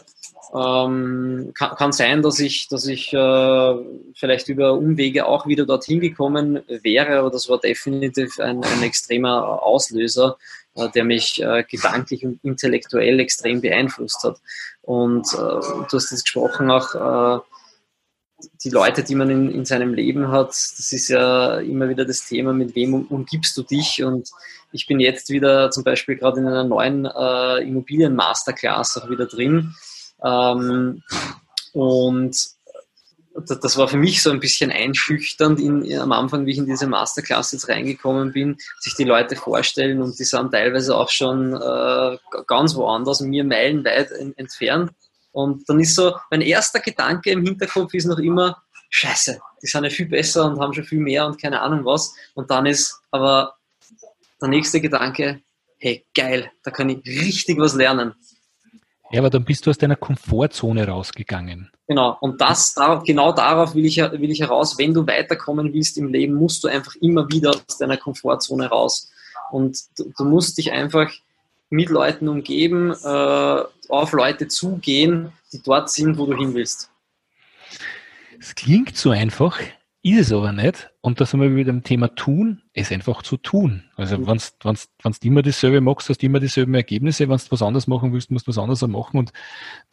Ähm, 0.53 1.53
kann, 1.55 1.77
kann, 1.77 1.93
sein, 1.93 2.23
dass 2.23 2.41
ich, 2.41 2.67
dass 2.69 2.87
ich 2.87 3.13
äh, 3.13 3.75
vielleicht 4.15 4.49
über 4.49 4.73
Umwege 4.73 5.27
auch 5.27 5.47
wieder 5.47 5.65
dorthin 5.65 6.01
gekommen 6.01 6.61
wäre, 6.67 7.19
aber 7.19 7.31
das 7.31 7.49
war 7.49 7.61
definitiv 7.61 8.41
ein, 8.41 8.65
ein 8.65 8.83
extremer 8.83 9.63
Auslöser, 9.63 10.39
äh, 10.75 10.89
der 10.91 11.05
mich 11.05 11.41
äh, 11.41 11.63
gedanklich 11.71 12.25
und 12.25 12.41
intellektuell 12.43 13.21
extrem 13.21 13.61
beeinflusst 13.61 14.25
hat. 14.25 14.39
Und 14.83 15.33
äh, 15.35 15.37
du 15.37 15.89
hast 15.93 16.11
jetzt 16.11 16.25
gesprochen 16.25 16.69
auch, 16.69 16.95
äh, 16.97 17.41
die 18.65 18.71
Leute, 18.71 19.03
die 19.03 19.15
man 19.15 19.31
in, 19.31 19.51
in 19.51 19.65
seinem 19.65 19.95
Leben 19.95 20.29
hat, 20.29 20.49
das 20.49 20.93
ist 20.93 21.09
ja 21.09 21.59
immer 21.59 21.89
wieder 21.89 22.05
das 22.05 22.27
Thema, 22.27 22.53
mit 22.53 22.75
wem 22.75 23.07
umgibst 23.07 23.57
du 23.57 23.63
dich? 23.63 24.03
Und 24.03 24.31
ich 24.73 24.87
bin 24.87 25.01
jetzt 25.01 25.31
wieder 25.31 25.71
zum 25.71 25.85
Beispiel 25.85 26.17
gerade 26.17 26.41
in 26.41 26.47
einer 26.47 26.65
neuen 26.65 27.05
äh, 27.05 27.59
Immobilien-Masterclass 27.59 28.99
auch 28.99 29.11
wieder 29.11 29.27
drin. 29.27 29.75
Ähm, 30.25 31.03
und 31.73 32.37
das 33.35 33.77
war 33.77 33.89
für 33.89 33.97
mich 33.97 34.23
so 34.23 34.31
ein 34.31 34.41
bisschen 34.41 34.71
einschüchternd 34.71 35.61
in, 35.61 35.99
am 35.99 36.13
Anfang, 36.13 36.47
wie 36.47 36.53
ich 36.53 36.59
in 36.59 36.67
diese 36.67 36.87
Masterclass 36.87 37.53
jetzt 37.53 37.69
reingekommen 37.69 38.33
bin, 38.33 38.57
sich 38.81 38.95
die 38.97 39.05
Leute 39.05 39.37
vorstellen 39.37 40.03
und 40.03 40.19
die 40.19 40.25
sind 40.25 40.51
teilweise 40.51 40.97
auch 40.97 41.11
schon 41.11 41.55
äh, 41.55 42.19
ganz 42.47 42.75
woanders, 42.75 43.21
mir 43.21 43.45
meilenweit 43.45 44.11
entfernt. 44.37 44.91
Und 45.33 45.69
dann 45.69 45.79
ist 45.79 45.95
so, 45.95 46.17
mein 46.31 46.41
erster 46.41 46.81
Gedanke 46.81 47.31
im 47.31 47.45
Hinterkopf 47.45 47.95
ist 47.95 48.07
noch 48.07 48.19
immer, 48.19 48.63
scheiße, 48.91 49.41
die 49.63 49.67
sind 49.67 49.85
ja 49.85 49.91
viel 49.91 50.09
besser 50.09 50.47
und 50.47 50.61
haben 50.61 50.75
schon 50.75 50.85
viel 50.85 50.99
mehr 50.99 51.27
und 51.27 51.41
keine 51.41 51.61
Ahnung 51.61 51.85
was. 51.85 52.13
Und 52.35 52.51
dann 52.51 52.67
ist 52.67 53.01
aber 53.13 53.55
der 54.41 54.49
nächste 54.49 54.81
Gedanke, 54.81 55.41
hey, 55.79 56.05
geil, 56.15 56.51
da 56.65 56.71
kann 56.71 56.91
ich 56.91 57.05
richtig 57.07 57.59
was 57.59 57.75
lernen. 57.75 58.15
Ja, 59.13 59.21
aber 59.21 59.31
dann 59.31 59.45
bist 59.45 59.67
du 59.67 59.71
aus 59.71 59.79
deiner 59.79 59.97
Komfortzone 59.97 60.87
rausgegangen. 60.87 61.71
Genau, 61.89 62.17
und 62.21 62.41
das, 62.41 62.77
genau 63.05 63.33
darauf 63.33 63.75
will 63.75 63.85
ich, 63.85 63.97
will 63.97 64.31
ich 64.31 64.41
heraus. 64.41 64.79
Wenn 64.79 64.95
du 64.95 65.07
weiterkommen 65.07 65.73
willst 65.73 65.99
im 65.99 66.13
Leben, 66.13 66.35
musst 66.35 66.63
du 66.63 66.69
einfach 66.69 66.95
immer 67.01 67.29
wieder 67.29 67.51
aus 67.51 67.79
deiner 67.79 67.97
Komfortzone 67.97 68.69
raus. 68.69 69.11
Und 69.51 69.79
du, 69.99 70.13
du 70.17 70.25
musst 70.25 70.59
dich 70.59 70.71
einfach 70.71 71.11
mit 71.71 71.89
Leuten 71.89 72.29
umgeben, 72.29 72.93
äh, 72.93 73.63
auf 73.89 74.13
Leute 74.13 74.47
zugehen, 74.47 75.33
die 75.53 75.61
dort 75.63 75.91
sind, 75.91 76.17
wo 76.17 76.27
du 76.27 76.37
hin 76.37 76.55
willst. 76.55 76.91
Es 78.39 78.55
klingt 78.55 78.97
so 78.97 79.11
einfach, 79.11 79.59
ist 80.03 80.19
es 80.19 80.33
aber 80.33 80.53
nicht. 80.53 80.91
Und 81.03 81.21
da 81.21 81.27
sind 81.27 81.41
wir 81.41 81.55
wieder 81.55 81.73
beim 81.73 81.83
Thema 81.83 82.09
tun, 82.09 82.63
es 82.73 82.91
einfach 82.91 83.23
zu 83.23 83.37
tun. 83.37 83.85
Also 83.97 84.19
mhm. 84.19 84.27
wenn 84.27 84.75
du 85.03 85.27
immer 85.27 85.43
dasselbe 85.43 85.81
machst, 85.81 86.09
hast 86.09 86.23
du 86.23 86.27
immer 86.27 86.41
dieselben 86.41 86.75
Ergebnisse. 86.75 87.29
Wenn 87.29 87.37
du 87.37 87.45
was 87.51 87.63
anderes 87.63 87.87
machen 87.87 88.13
willst, 88.13 88.31
musst 88.31 88.47
du 88.47 88.51
was 88.51 88.59
anderes 88.59 88.87
machen. 88.87 89.19
Und 89.19 89.33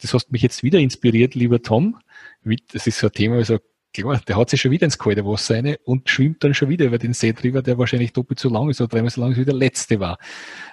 das 0.00 0.14
hast 0.14 0.32
mich 0.32 0.42
jetzt 0.42 0.62
wieder 0.62 0.78
inspiriert, 0.78 1.34
lieber 1.34 1.60
Tom. 1.60 1.98
Das 2.72 2.86
ist 2.86 2.98
so 2.98 3.08
ein 3.08 3.12
Thema, 3.12 3.36
also 3.36 3.58
klar, 3.92 4.20
der 4.26 4.36
hat 4.36 4.50
sich 4.50 4.60
schon 4.60 4.70
wieder 4.70 4.84
ins 4.84 4.98
kalte 4.98 5.24
Wasser 5.24 5.56
rein 5.56 5.76
und 5.84 6.08
schwimmt 6.08 6.42
dann 6.44 6.54
schon 6.54 6.68
wieder 6.68 6.86
über 6.86 6.98
den 6.98 7.12
See 7.12 7.32
drüber, 7.32 7.62
der 7.62 7.78
wahrscheinlich 7.78 8.12
doppelt 8.12 8.38
so 8.38 8.48
lang 8.48 8.70
ist 8.70 8.80
oder 8.80 8.88
dreimal 8.88 9.10
so 9.10 9.20
lang 9.20 9.32
ist 9.32 9.38
wie 9.38 9.44
der 9.44 9.54
letzte 9.54 10.00
war. 10.00 10.18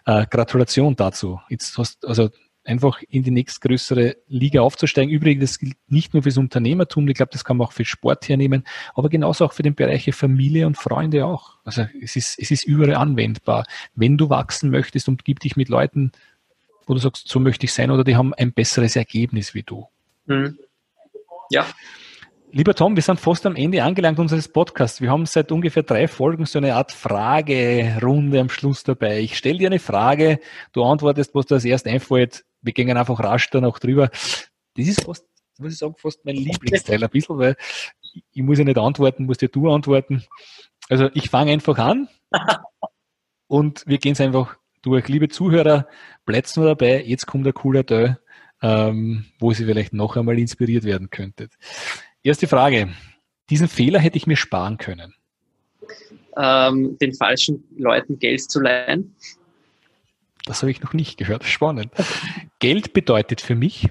Äh, 0.05 0.25
Gratulation 0.29 0.95
dazu. 0.95 1.39
Jetzt 1.49 1.77
hast 1.77 2.05
also 2.05 2.29
einfach 2.65 3.01
in 3.10 3.23
die 3.23 3.32
nächstgrößere 3.32 4.17
Liga 4.28 4.62
aufzusteigen. 4.62 5.13
Übrigens, 5.13 5.51
das 5.51 5.60
gilt 5.60 5.78
nicht 5.88 6.13
nur 6.13 6.23
fürs 6.23 6.38
Unternehmertum, 6.38 7.08
ich 7.08 7.15
glaube, 7.15 7.32
das 7.32 7.45
kann 7.45 7.58
man 7.58 7.67
auch 7.67 7.71
für 7.71 7.86
Sport 7.86 8.28
hernehmen, 8.28 8.65
aber 8.95 9.10
genauso 9.10 9.45
auch 9.45 9.54
für 9.54 9.63
den 9.63 9.75
Bereich 9.75 10.13
Familie 10.13 10.67
und 10.67 10.78
Freunde 10.78 11.25
auch. 11.25 11.58
Also 11.63 11.88
es 12.01 12.15
ist, 12.15 12.39
es 12.39 12.51
ist 12.51 12.63
überall 12.65 12.95
anwendbar. 12.95 13.65
Wenn 13.95 14.17
du 14.17 14.30
wachsen 14.30 14.69
möchtest 14.69 15.08
und 15.08 15.25
gib 15.25 15.39
dich 15.39 15.56
mit 15.56 15.69
Leuten, 15.69 16.12
wo 16.88 16.93
du 16.93 16.99
sagst, 16.99 17.28
so 17.28 17.39
möchte 17.39 17.65
ich 17.65 17.73
sein, 17.73 17.91
oder 17.91 18.04
die 18.04 18.15
haben 18.15 18.34
ein 18.34 18.54
besseres 18.54 18.95
Ergebnis 18.95 19.54
wie 19.54 19.63
du. 19.63 19.88
Mhm. 20.25 20.58
Ja. 21.49 21.65
Lieber 22.57 22.73
Tom, 22.73 22.95
wir 22.95 23.03
sind 23.03 23.19
fast 23.19 23.45
am 23.45 23.57
Ende 23.57 23.83
angelangt 23.83 24.17
unseres 24.17 24.47
Podcasts. 24.47 25.01
Wir 25.01 25.11
haben 25.11 25.25
seit 25.25 25.51
ungefähr 25.51 25.83
drei 25.83 26.07
Folgen 26.07 26.45
so 26.45 26.57
eine 26.57 26.75
Art 26.75 26.93
Fragerunde 26.93 28.39
am 28.39 28.47
Schluss 28.47 28.85
dabei. 28.85 29.19
Ich 29.19 29.37
stelle 29.37 29.57
dir 29.57 29.67
eine 29.67 29.79
Frage, 29.79 30.39
du 30.71 30.85
antwortest, 30.85 31.35
was 31.35 31.47
dir 31.47 31.55
als 31.55 31.65
erst 31.65 31.85
einfällt. 31.85 32.45
Wir 32.61 32.71
gehen 32.71 32.95
einfach 32.95 33.19
rasch 33.19 33.49
dann 33.49 33.65
auch 33.65 33.77
drüber. 33.77 34.07
Das 34.07 34.87
ist 34.87 35.03
fast, 35.03 35.25
muss 35.59 35.73
ich 35.73 35.79
sagen, 35.79 35.95
fast 35.97 36.23
mein 36.23 36.37
Lieblingsteil 36.37 37.03
ein 37.03 37.09
bisschen, 37.09 37.37
weil 37.37 37.57
ich 38.31 38.41
muss 38.41 38.57
ja 38.57 38.63
nicht 38.63 38.77
antworten, 38.77 39.25
musst 39.25 39.41
ja 39.41 39.49
du 39.49 39.69
antworten. 39.69 40.23
Also 40.87 41.09
ich 41.13 41.29
fange 41.29 41.51
einfach 41.51 41.77
an 41.77 42.07
und 43.47 43.83
wir 43.85 43.97
gehen 43.97 44.13
es 44.13 44.21
einfach 44.21 44.55
durch. 44.81 45.09
Liebe 45.09 45.27
Zuhörer, 45.27 45.89
bleibt 46.25 46.55
nur 46.55 46.67
dabei. 46.67 47.03
Jetzt 47.03 47.25
kommt 47.25 47.45
ein 47.45 47.53
cooler 47.53 47.85
Teil, 47.85 48.17
ähm, 48.61 49.25
wo 49.39 49.51
Sie 49.51 49.65
vielleicht 49.65 49.91
noch 49.91 50.15
einmal 50.15 50.39
inspiriert 50.39 50.85
werden 50.85 51.09
könntet. 51.09 51.51
Erste 52.29 52.47
Frage. 52.47 52.93
Diesen 53.49 53.67
Fehler 53.67 53.99
hätte 53.99 54.17
ich 54.17 54.27
mir 54.27 54.38
sparen 54.38 54.77
können. 54.77 55.13
Ähm, 56.38 56.97
den 56.99 57.13
falschen 57.13 57.63
Leuten 57.77 58.19
Geld 58.19 58.49
zu 58.49 58.59
leihen. 58.59 59.15
Das 60.45 60.61
habe 60.61 60.71
ich 60.71 60.81
noch 60.81 60.93
nicht 60.93 61.17
gehört. 61.17 61.43
Spannend. 61.43 61.91
Geld 62.59 62.93
bedeutet 62.93 63.41
für 63.41 63.55
mich 63.55 63.89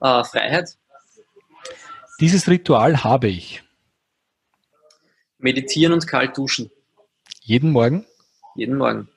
äh, 0.00 0.24
Freiheit. 0.24 0.76
Dieses 2.20 2.48
Ritual 2.48 3.02
habe 3.02 3.28
ich. 3.28 3.62
Meditieren 5.38 5.92
und 5.92 6.06
kalt 6.06 6.36
duschen. 6.36 6.70
Jeden 7.40 7.70
Morgen? 7.70 8.06
Jeden 8.54 8.76
Morgen. 8.76 9.08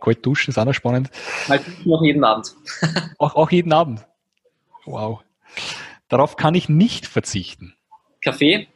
Kalt 0.00 0.24
duschen 0.24 0.50
ist 0.50 0.58
auch 0.58 0.64
noch 0.64 0.74
spannend. 0.74 1.10
Kalt 1.46 1.66
duschen 1.66 1.92
auch 1.92 2.02
jeden 2.02 2.24
Abend. 2.24 2.54
auch, 3.18 3.34
auch 3.34 3.50
jeden 3.50 3.72
Abend. 3.72 4.06
Wow. 4.84 5.22
Darauf 6.08 6.36
kann 6.36 6.54
ich 6.54 6.68
nicht 6.68 7.06
verzichten. 7.06 7.74
Kaffee. 8.22 8.68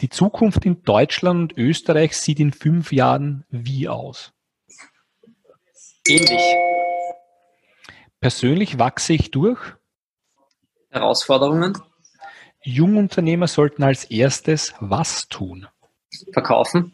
Die 0.00 0.08
Zukunft 0.08 0.64
in 0.64 0.82
Deutschland 0.82 1.52
und 1.52 1.58
Österreich 1.58 2.16
sieht 2.16 2.40
in 2.40 2.52
fünf 2.52 2.92
Jahren 2.92 3.44
wie 3.50 3.88
aus? 3.88 4.32
Ähnlich. 6.06 6.42
Persönlich 8.20 8.78
wachse 8.78 9.12
ich 9.12 9.30
durch? 9.30 9.60
Herausforderungen. 10.90 11.78
Jungunternehmer 12.62 13.46
sollten 13.46 13.82
als 13.82 14.04
erstes 14.04 14.74
was 14.80 15.28
tun? 15.28 15.68
Verkaufen. 16.32 16.92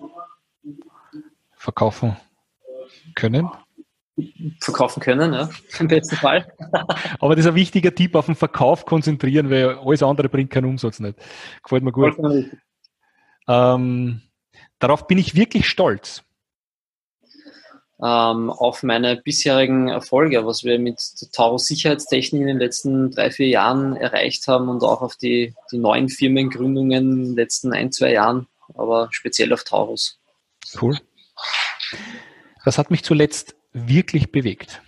Verkaufen 1.55 2.17
können? 3.15 3.49
Verkaufen 4.61 5.01
können, 5.01 5.33
ja, 5.33 5.49
im 5.79 5.89
besten 5.89 6.17
Fall. 6.17 6.53
Aber 7.21 7.37
das 7.37 7.45
ist 7.45 7.51
ein 7.51 7.55
wichtiger 7.55 7.95
Tipp, 7.95 8.15
auf 8.15 8.27
den 8.27 8.35
Verkauf 8.35 8.85
konzentrieren, 8.85 9.51
weil 9.51 9.79
alles 9.79 10.03
andere 10.03 10.29
bringt 10.29 10.51
keinen 10.51 10.67
Umsatz 10.67 11.01
nicht. 11.01 11.19
Gefällt 11.63 11.85
mir 11.85 11.93
gut. 11.93 12.17
Ähm, 13.49 14.21
darauf 14.79 15.07
bin 15.07 15.19
ich 15.19 15.35
wirklich 15.35 15.67
stolz 15.69 16.23
ähm, 18.03 18.51
auf 18.51 18.83
meine 18.83 19.17
bisherigen 19.17 19.89
Erfolge, 19.89 20.47
was 20.47 20.65
wir 20.65 20.79
mit 20.79 21.01
Taurus 21.33 21.67
Sicherheitstechnik 21.67 22.41
in 22.41 22.49
den 22.49 22.59
letzten 22.59 23.11
drei, 23.11 23.31
vier 23.31 23.49
Jahren 23.49 23.97
erreicht 23.97 24.49
haben 24.49 24.69
und 24.69 24.83
auch 24.83 25.03
auf 25.03 25.17
die, 25.17 25.55
die 25.71 25.79
neuen 25.79 26.09
Firmengründungen 26.09 27.13
in 27.13 27.25
den 27.25 27.35
letzten 27.35 27.73
ein, 27.73 27.93
zwei 27.93 28.13
Jahren, 28.13 28.47
aber 28.75 29.09
speziell 29.11 29.53
auf 29.53 29.65
Taurus. 29.65 30.19
Cool. 30.81 30.97
Was 32.65 32.79
hat 32.79 32.91
mich 32.91 33.05
zuletzt 33.05 33.55
wirklich 33.73 34.33
bewegt? 34.33 34.83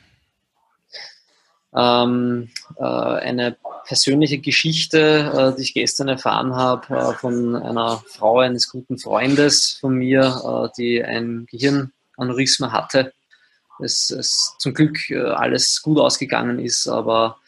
Ähm, 1.74 2.50
äh, 2.78 2.84
eine 2.84 3.56
persönliche 3.86 4.38
Geschichte, 4.38 5.52
äh, 5.52 5.56
die 5.56 5.62
ich 5.62 5.74
gestern 5.74 6.08
erfahren 6.08 6.54
habe 6.54 6.94
äh, 6.94 7.14
von 7.14 7.56
einer 7.56 8.02
Frau 8.06 8.40
eines 8.40 8.68
guten 8.68 8.98
Freundes 8.98 9.78
von 9.80 9.94
mir, 9.94 10.22
äh, 10.44 10.68
die 10.76 11.02
ein 11.02 11.46
Gehirn 11.50 11.92
Aneurysma 12.16 12.72
hatte. 12.72 13.12
Es, 13.80 14.10
es 14.10 14.54
zum 14.58 14.74
Glück 14.74 15.10
äh, 15.10 15.18
alles 15.18 15.80
gut 15.82 15.98
ausgegangen 15.98 16.58
ist, 16.58 16.86
aber 16.86 17.38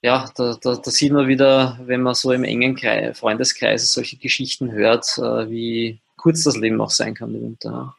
ja, 0.00 0.28
da, 0.34 0.56
da, 0.60 0.74
da 0.74 0.90
sieht 0.90 1.12
man 1.12 1.28
wieder, 1.28 1.78
wenn 1.84 2.02
man 2.02 2.14
so 2.14 2.32
im 2.32 2.42
engen 2.44 2.74
Kreis, 2.74 3.16
Freundeskreis 3.18 3.92
solche 3.92 4.16
Geschichten 4.16 4.72
hört, 4.72 5.06
äh, 5.18 5.48
wie 5.48 6.00
kurz 6.16 6.42
das 6.44 6.56
Leben 6.56 6.80
auch 6.80 6.90
sein 6.90 7.14
kann 7.14 7.32
mitunter. 7.32 7.96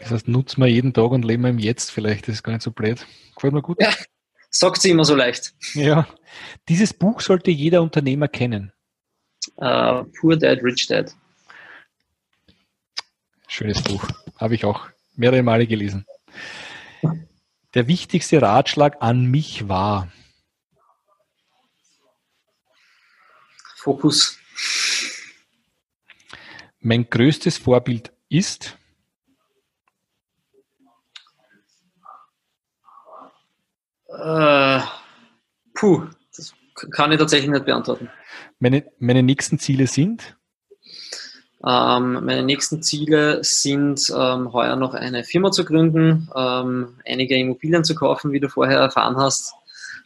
Das 0.00 0.10
heißt, 0.10 0.28
nutzen 0.28 0.60
wir 0.60 0.66
jeden 0.66 0.92
Tag 0.92 1.10
und 1.10 1.24
leben 1.24 1.42
wir 1.42 1.50
im 1.50 1.58
Jetzt 1.58 1.90
vielleicht, 1.90 2.26
das 2.26 2.36
ist 2.36 2.42
gar 2.42 2.52
nicht 2.52 2.62
so 2.62 2.70
blöd. 2.70 3.06
Gefällt 3.34 3.52
mir 3.52 3.62
gut. 3.62 3.80
Ja, 3.80 3.92
sagt 4.50 4.80
sie 4.80 4.90
immer 4.90 5.04
so 5.04 5.14
leicht. 5.14 5.54
Ja. 5.74 6.06
Dieses 6.68 6.94
Buch 6.94 7.20
sollte 7.20 7.50
jeder 7.50 7.82
Unternehmer 7.82 8.28
kennen. 8.28 8.72
Uh, 9.56 10.04
Poor 10.18 10.36
Dad, 10.36 10.62
Rich 10.62 10.86
Dad. 10.88 11.14
Schönes 13.46 13.82
Buch. 13.82 14.06
Habe 14.38 14.54
ich 14.54 14.64
auch 14.64 14.88
mehrere 15.16 15.42
Male 15.42 15.66
gelesen. 15.66 16.06
Der 17.74 17.86
wichtigste 17.86 18.40
Ratschlag 18.40 18.96
an 19.00 19.26
mich 19.26 19.68
war. 19.68 20.10
Fokus. 23.76 24.38
Mein 26.80 27.08
größtes 27.08 27.58
Vorbild 27.58 28.12
ist. 28.28 28.78
Äh, 34.18 34.80
puh, 35.74 36.06
das 36.36 36.54
kann 36.92 37.12
ich 37.12 37.18
tatsächlich 37.18 37.50
nicht 37.50 37.64
beantworten. 37.64 38.08
Meine, 38.58 38.84
meine 38.98 39.22
nächsten 39.22 39.58
Ziele 39.58 39.86
sind? 39.86 40.36
Ähm, 41.64 42.24
meine 42.24 42.42
nächsten 42.42 42.82
Ziele 42.82 43.44
sind, 43.44 44.10
ähm, 44.16 44.52
heuer 44.52 44.76
noch 44.76 44.94
eine 44.94 45.24
Firma 45.24 45.50
zu 45.50 45.64
gründen, 45.64 46.28
ähm, 46.34 46.98
einige 47.06 47.36
Immobilien 47.36 47.84
zu 47.84 47.94
kaufen, 47.94 48.32
wie 48.32 48.40
du 48.40 48.48
vorher 48.48 48.78
erfahren 48.78 49.16
hast, 49.16 49.52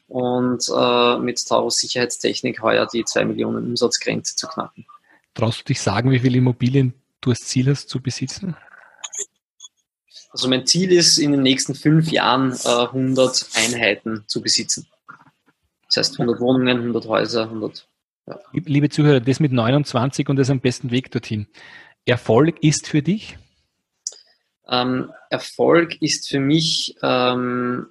und 0.08 0.64
äh, 0.76 1.18
mit 1.18 1.44
Taurus 1.46 1.78
Sicherheitstechnik 1.78 2.60
heuer 2.60 2.86
die 2.92 3.04
2 3.04 3.24
Millionen 3.24 3.64
Umsatzgrenze 3.68 4.36
zu 4.36 4.48
knacken. 4.48 4.84
Traust 5.34 5.60
du 5.60 5.64
dich 5.64 5.80
sagen, 5.80 6.10
wie 6.10 6.18
viele 6.18 6.38
Immobilien 6.38 6.94
du 7.20 7.30
als 7.30 7.40
Ziel 7.46 7.70
hast 7.70 7.88
zu 7.88 8.00
besitzen? 8.00 8.56
Also 10.34 10.48
mein 10.48 10.66
Ziel 10.66 10.90
ist, 10.90 11.18
in 11.18 11.30
den 11.30 11.42
nächsten 11.42 11.76
fünf 11.76 12.10
Jahren 12.10 12.50
äh, 12.64 12.68
100 12.68 13.50
Einheiten 13.54 14.24
zu 14.26 14.42
besitzen. 14.42 14.84
Das 15.86 15.98
heißt 15.98 16.18
100 16.18 16.40
Wohnungen, 16.40 16.76
100 16.76 17.06
Häuser, 17.06 17.44
100 17.44 17.86
ja. 18.26 18.40
Liebe 18.52 18.88
Zuhörer, 18.88 19.20
das 19.20 19.38
mit 19.38 19.52
29 19.52 20.28
und 20.28 20.34
das 20.34 20.50
am 20.50 20.58
besten 20.58 20.90
Weg 20.90 21.12
dorthin. 21.12 21.46
Erfolg 22.04 22.60
ist 22.64 22.88
für 22.88 23.00
dich? 23.00 23.38
Ähm, 24.68 25.12
Erfolg 25.30 26.02
ist 26.02 26.28
für 26.28 26.40
mich, 26.40 26.96
ähm, 27.00 27.86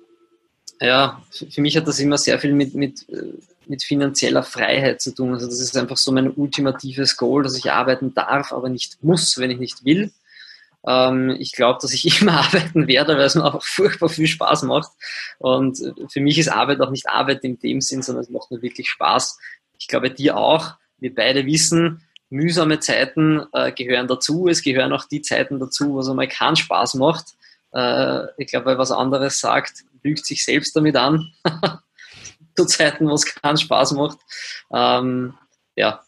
ja, 0.82 1.23
für 1.32 1.62
mich 1.62 1.77
hat 1.77 1.88
das 1.88 1.99
immer 1.99 2.17
sehr 2.17 2.39
viel 2.39 2.51
mit, 2.51 2.75
mit, 2.75 3.06
mit 3.67 3.84
finanzieller 3.84 4.43
Freiheit 4.43 5.01
zu 5.01 5.15
tun. 5.15 5.34
Also 5.34 5.45
das 5.45 5.62
ist 5.62 5.77
einfach 5.77 5.95
so 5.95 6.12
mein 6.12 6.29
ultimatives 6.29 7.15
Goal, 7.15 7.43
dass 7.43 7.58
ich 7.58 7.71
arbeiten 7.71 8.13
darf, 8.13 8.51
aber 8.51 8.67
nicht 8.67 9.01
muss, 9.01 9.38
wenn 9.38 9.51
ich 9.51 9.60
nicht 9.60 9.86
will. 9.86 10.12
Ähm, 10.86 11.36
ich 11.39 11.52
glaube, 11.54 11.80
dass 11.82 11.93
ich 11.93 12.22
immer 12.22 12.39
arbeiten 12.39 12.88
werde, 12.88 13.17
weil 13.17 13.26
es 13.26 13.36
mir 13.36 13.46
auch 13.46 13.63
furchtbar 13.63 14.10
viel 14.10 14.28
Spaß 14.28 14.63
macht. 14.63 14.91
Und 15.39 15.80
für 16.10 16.22
mich 16.22 16.38
ist 16.38 16.50
Arbeit 16.50 16.82
auch 16.82 16.91
nicht 16.91 17.08
Arbeit 17.08 17.43
in 17.43 17.60
dem 17.60 17.82
Sinn, 17.82 18.02
sondern 18.02 18.24
es 18.24 18.30
macht 18.30 18.52
nur 18.52 18.62
wirklich 18.62 18.89
Spaß, 18.89 19.38
ich 19.84 19.88
glaube 19.88 20.12
dir 20.12 20.38
auch, 20.38 20.76
wir 21.00 21.13
beide 21.13 21.46
wissen, 21.46 22.02
mühsame 22.30 22.80
Zeiten 22.80 23.43
äh, 23.52 23.72
gehören 23.74 24.08
dazu. 24.08 24.48
Es 24.48 24.62
gehören 24.62 24.93
auch 24.93 25.06
die 25.06 25.22
Zeiten 25.22 25.60
dazu, 25.60 25.93
wo 25.93 26.00
es 26.00 26.10
einmal 26.10 26.30
keinen 26.30 26.56
Spaß 26.56 26.96
macht. 26.96 27.34
Äh, 27.74 28.28
ich 28.38 28.48
glaube, 28.48 28.67
wer 28.67 28.78
was 28.78 28.91
anderes 28.91 29.39
sagt, 29.39 29.84
lügt 30.02 30.26
sich 30.26 30.46
selbst 30.46 30.76
damit 30.76 30.96
an. 30.96 31.34
Zu 32.56 32.65
Zeiten, 32.65 33.10
wo 33.10 33.13
es 33.13 33.26
keinen 33.26 33.58
Spaß 33.58 33.91
macht. 33.93 34.19
Ähm, 34.72 35.34
ja. 35.76 36.02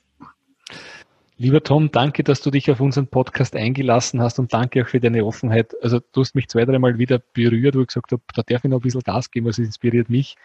Lieber 1.38 1.62
Tom, 1.62 1.92
danke, 1.92 2.24
dass 2.24 2.42
du 2.42 2.50
dich 2.50 2.72
auf 2.72 2.80
unseren 2.80 3.08
Podcast 3.08 3.58
eingelassen 3.58 4.22
hast 4.22 4.40
und 4.40 4.54
danke 4.54 4.84
auch 4.84 4.88
für 4.88 5.02
deine 5.02 5.26
Offenheit. 5.26 5.76
Also 5.82 6.00
du 6.00 6.22
hast 6.22 6.34
mich 6.34 6.48
zwei, 6.48 6.64
dreimal 6.64 6.98
wieder 6.98 7.20
berührt, 7.20 7.76
wo 7.76 7.82
ich 7.82 7.88
gesagt 7.88 8.14
habe, 8.14 8.22
da 8.34 8.42
darf 8.42 8.64
ich 8.64 8.70
noch 8.70 8.80
ein 8.80 8.82
bisschen 8.82 9.02
Gas 9.02 9.30
geben, 9.32 9.46
was 9.46 9.58
inspiriert 9.58 10.10
mich. 10.10 10.38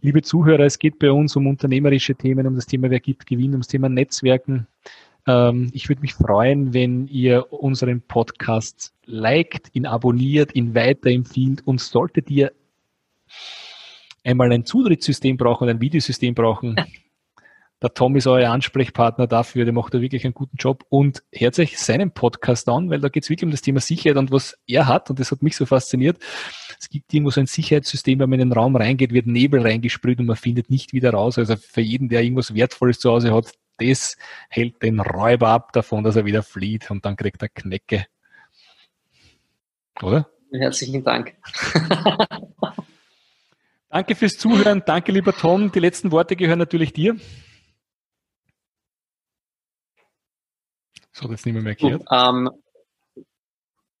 Liebe 0.00 0.22
Zuhörer, 0.22 0.64
es 0.64 0.80
geht 0.80 0.98
bei 0.98 1.12
uns 1.12 1.36
um 1.36 1.46
unternehmerische 1.46 2.16
Themen, 2.16 2.48
um 2.48 2.56
das 2.56 2.66
Thema 2.66 2.90
Wer 2.90 2.98
gibt, 2.98 3.24
gewinnt, 3.24 3.54
um 3.54 3.60
das 3.60 3.68
Thema 3.68 3.88
Netzwerken. 3.88 4.66
Ähm, 5.28 5.70
ich 5.72 5.88
würde 5.88 6.02
mich 6.02 6.14
freuen, 6.14 6.74
wenn 6.74 7.06
ihr 7.06 7.52
unseren 7.52 8.00
Podcast 8.00 8.92
liked, 9.04 9.68
ihn 9.74 9.86
abonniert, 9.86 10.56
ihn 10.56 10.74
weiterempfiehlt 10.74 11.64
und 11.64 11.80
solltet 11.80 12.28
ihr 12.30 12.50
einmal 14.24 14.50
ein 14.50 14.64
Zutrittssystem 14.64 15.36
brauchen, 15.36 15.68
ein 15.68 15.80
Videosystem 15.80 16.34
brauchen, 16.34 16.74
der 17.82 17.92
Tom 17.94 18.14
ist 18.14 18.28
euer 18.28 18.50
Ansprechpartner 18.52 19.26
dafür, 19.26 19.64
der 19.64 19.74
macht 19.74 19.92
da 19.92 20.00
wirklich 20.00 20.24
einen 20.24 20.34
guten 20.34 20.56
Job 20.56 20.84
und 20.88 21.24
hört 21.32 21.58
euch 21.58 21.78
seinen 21.78 22.12
Podcast 22.12 22.68
an, 22.68 22.90
weil 22.90 23.00
da 23.00 23.08
geht 23.08 23.24
es 23.24 23.30
wirklich 23.30 23.44
um 23.44 23.50
das 23.50 23.60
Thema 23.60 23.80
Sicherheit 23.80 24.16
und 24.16 24.30
was 24.30 24.56
er 24.68 24.86
hat 24.86 25.10
und 25.10 25.18
das 25.18 25.32
hat 25.32 25.42
mich 25.42 25.56
so 25.56 25.66
fasziniert. 25.66 26.18
Es 26.78 26.88
gibt 26.88 27.12
irgendwo 27.12 27.30
so 27.30 27.40
ein 27.40 27.46
Sicherheitssystem, 27.46 28.20
wenn 28.20 28.30
man 28.30 28.38
in 28.38 28.50
den 28.50 28.56
Raum 28.56 28.76
reingeht, 28.76 29.12
wird 29.12 29.26
Nebel 29.26 29.62
reingesprüht 29.62 30.20
und 30.20 30.26
man 30.26 30.36
findet 30.36 30.70
nicht 30.70 30.92
wieder 30.92 31.10
raus. 31.10 31.38
Also 31.38 31.56
für 31.56 31.80
jeden, 31.80 32.08
der 32.08 32.22
irgendwas 32.22 32.54
Wertvolles 32.54 33.00
zu 33.00 33.10
Hause 33.10 33.34
hat, 33.34 33.52
das 33.78 34.16
hält 34.48 34.80
den 34.82 35.00
Räuber 35.00 35.48
ab 35.48 35.72
davon, 35.72 36.04
dass 36.04 36.14
er 36.14 36.24
wieder 36.24 36.44
flieht 36.44 36.88
und 36.90 37.04
dann 37.04 37.16
kriegt 37.16 37.42
er 37.42 37.48
Knecke. 37.48 38.06
Oder? 40.00 40.28
Herzlichen 40.52 41.02
Dank. 41.02 41.34
Danke 43.88 44.14
fürs 44.14 44.38
Zuhören. 44.38 44.82
Danke, 44.86 45.10
lieber 45.10 45.32
Tom. 45.32 45.72
Die 45.72 45.80
letzten 45.80 46.12
Worte 46.12 46.36
gehören 46.36 46.58
natürlich 46.58 46.92
dir. 46.92 47.16
So 51.12 51.24
hat 51.24 51.30
jetzt 51.30 51.46
niemand 51.46 51.64
mehr 51.64 51.74
gehört. 51.74 52.02
Ähm, 52.10 52.50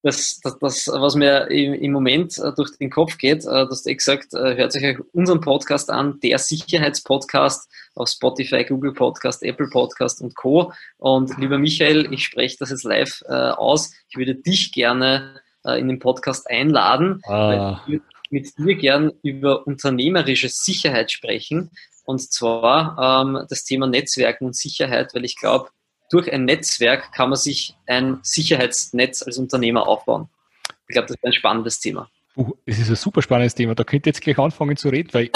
das, 0.02 0.40
das, 0.42 0.58
das, 0.58 0.88
was 0.88 1.14
mir 1.14 1.48
im, 1.48 1.92
Moment 1.92 2.36
äh, 2.38 2.52
durch 2.56 2.76
den 2.76 2.90
Kopf 2.90 3.18
geht, 3.18 3.44
äh, 3.44 3.66
dass 3.66 3.84
du 3.84 3.90
eh 3.90 3.94
gesagt, 3.94 4.34
äh, 4.34 4.56
hört 4.56 4.72
sich 4.72 4.98
unseren 5.12 5.40
Podcast 5.40 5.90
an, 5.90 6.18
der 6.20 6.38
Sicherheitspodcast 6.38 7.70
auf 7.94 8.08
Spotify, 8.08 8.64
Google 8.64 8.94
Podcast, 8.94 9.44
Apple 9.44 9.68
Podcast 9.68 10.20
und 10.20 10.34
Co. 10.34 10.72
Und 10.98 11.38
lieber 11.38 11.58
Michael, 11.58 12.12
ich 12.12 12.24
spreche 12.24 12.56
das 12.58 12.70
jetzt 12.70 12.84
live 12.84 13.22
aus. 13.28 13.92
Ich 14.08 14.16
würde 14.16 14.34
dich 14.34 14.72
gerne 14.72 15.40
in 15.64 15.88
den 15.88 15.98
Podcast 15.98 16.50
einladen, 16.50 17.20
ah. 17.24 17.80
weil 17.86 17.94
ich 17.94 18.00
mit 18.30 18.58
dir 18.58 18.74
gern 18.74 19.12
über 19.22 19.66
unternehmerische 19.66 20.48
Sicherheit 20.48 21.12
sprechen. 21.12 21.70
Und 22.04 22.20
zwar 22.32 23.24
ähm, 23.24 23.46
das 23.48 23.64
Thema 23.64 23.86
Netzwerken 23.86 24.46
und 24.46 24.56
Sicherheit, 24.56 25.14
weil 25.14 25.24
ich 25.24 25.36
glaube, 25.36 25.68
durch 26.12 26.32
ein 26.32 26.44
Netzwerk 26.44 27.12
kann 27.12 27.30
man 27.30 27.38
sich 27.38 27.76
ein 27.86 28.18
Sicherheitsnetz 28.22 29.22
als 29.22 29.38
Unternehmer 29.38 29.88
aufbauen. 29.88 30.28
Ich 30.88 30.94
glaube, 30.94 31.08
das 31.08 31.16
ist 31.16 31.24
ein 31.24 31.32
spannendes 31.32 31.80
Thema. 31.80 32.08
Uh, 32.36 32.52
es 32.66 32.78
ist 32.78 32.90
ein 32.90 32.96
super 32.96 33.22
spannendes 33.22 33.54
Thema. 33.54 33.74
Da 33.74 33.84
könnt 33.84 34.06
ihr 34.06 34.10
jetzt 34.10 34.20
gleich 34.20 34.38
anfangen 34.38 34.76
zu 34.76 34.88
reden, 34.88 35.08
weil, 35.12 35.30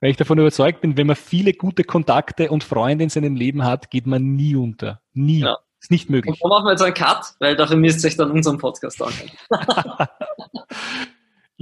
weil 0.00 0.10
ich 0.10 0.16
davon 0.16 0.38
überzeugt 0.38 0.80
bin, 0.80 0.96
wenn 0.96 1.06
man 1.06 1.16
viele 1.16 1.52
gute 1.52 1.84
Kontakte 1.84 2.50
und 2.50 2.64
Freunde 2.64 3.04
in 3.04 3.10
seinem 3.10 3.34
Leben 3.34 3.64
hat, 3.64 3.90
geht 3.90 4.06
man 4.06 4.34
nie 4.36 4.54
unter. 4.56 5.00
Nie. 5.12 5.40
Ja. 5.40 5.58
Ist 5.80 5.90
nicht 5.90 6.08
möglich. 6.08 6.40
Und 6.40 6.50
dann 6.50 6.56
machen 6.58 6.66
wir 6.66 6.70
jetzt 6.70 6.82
einen 6.82 6.94
Cut, 6.94 7.34
weil 7.40 7.56
dafür 7.56 7.76
müsst 7.76 8.02
ihr 8.04 8.08
euch 8.08 8.16
dann 8.16 8.30
unseren 8.30 8.56
Podcast 8.56 9.02
anhören. 9.02 9.30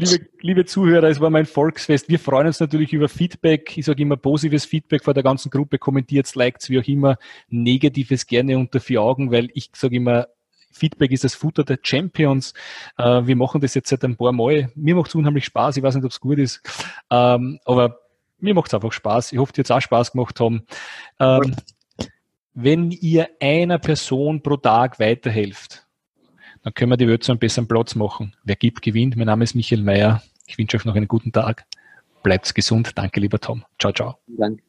Liebe, 0.02 0.26
liebe 0.40 0.64
Zuhörer, 0.64 1.08
es 1.08 1.20
war 1.20 1.30
mein 1.30 1.46
Volksfest. 1.46 2.08
Wir 2.08 2.18
freuen 2.18 2.48
uns 2.48 2.58
natürlich 2.58 2.92
über 2.92 3.08
Feedback. 3.08 3.76
Ich 3.78 3.84
sage 3.84 4.02
immer 4.02 4.16
positives 4.16 4.64
Feedback 4.64 5.04
vor 5.04 5.14
der 5.14 5.22
ganzen 5.22 5.48
Gruppe. 5.48 5.78
Kommentiert, 5.78 6.34
liked, 6.34 6.68
wie 6.68 6.80
auch 6.80 6.88
immer. 6.88 7.18
Negatives 7.48 8.26
gerne 8.26 8.58
unter 8.58 8.80
vier 8.80 9.00
Augen, 9.00 9.30
weil 9.30 9.48
ich 9.54 9.70
sage 9.74 9.96
immer, 9.96 10.26
Feedback 10.72 11.12
ist 11.12 11.22
das 11.22 11.36
Futter 11.36 11.62
der 11.62 11.78
Champions. 11.80 12.52
Äh, 12.98 13.26
wir 13.26 13.36
machen 13.36 13.60
das 13.60 13.74
jetzt 13.74 13.90
seit 13.90 14.04
ein 14.04 14.16
paar 14.16 14.32
Mal. 14.32 14.72
Mir 14.74 14.96
macht 14.96 15.08
es 15.08 15.14
unheimlich 15.14 15.44
Spaß. 15.44 15.76
Ich 15.76 15.82
weiß 15.84 15.94
nicht, 15.94 16.04
ob 16.04 16.10
es 16.10 16.18
gut 16.18 16.38
ist. 16.38 16.60
Ähm, 17.08 17.60
aber 17.64 18.00
mir 18.40 18.54
macht 18.54 18.68
es 18.68 18.74
einfach 18.74 18.92
Spaß. 18.92 19.32
Ich 19.32 19.38
hoffe, 19.38 19.52
dir 19.52 19.60
jetzt 19.60 19.70
auch 19.70 19.80
Spaß 19.80 20.12
gemacht 20.12 20.40
haben. 20.40 20.66
Ähm, 21.20 21.54
wenn 22.54 22.90
ihr 22.90 23.28
einer 23.40 23.78
Person 23.78 24.42
pro 24.42 24.56
Tag 24.56 24.98
weiterhelft, 24.98 25.86
dann 26.62 26.74
können 26.74 26.90
wir 26.90 26.96
die 26.96 27.08
Welt 27.08 27.24
zu 27.24 27.32
einem 27.32 27.38
besseren 27.38 27.66
Platz 27.66 27.94
machen. 27.94 28.34
Wer 28.44 28.56
gibt, 28.56 28.82
gewinnt. 28.82 29.16
Mein 29.16 29.26
Name 29.26 29.44
ist 29.44 29.54
Michael 29.54 29.82
Mayer. 29.82 30.22
Ich 30.46 30.58
wünsche 30.58 30.76
euch 30.76 30.84
noch 30.84 30.94
einen 30.94 31.08
guten 31.08 31.32
Tag. 31.32 31.64
Bleibt 32.22 32.54
gesund. 32.54 32.92
Danke, 32.96 33.20
lieber 33.20 33.40
Tom. 33.40 33.64
Ciao, 33.78 33.92
ciao. 33.92 34.18
Danke. 34.26 34.62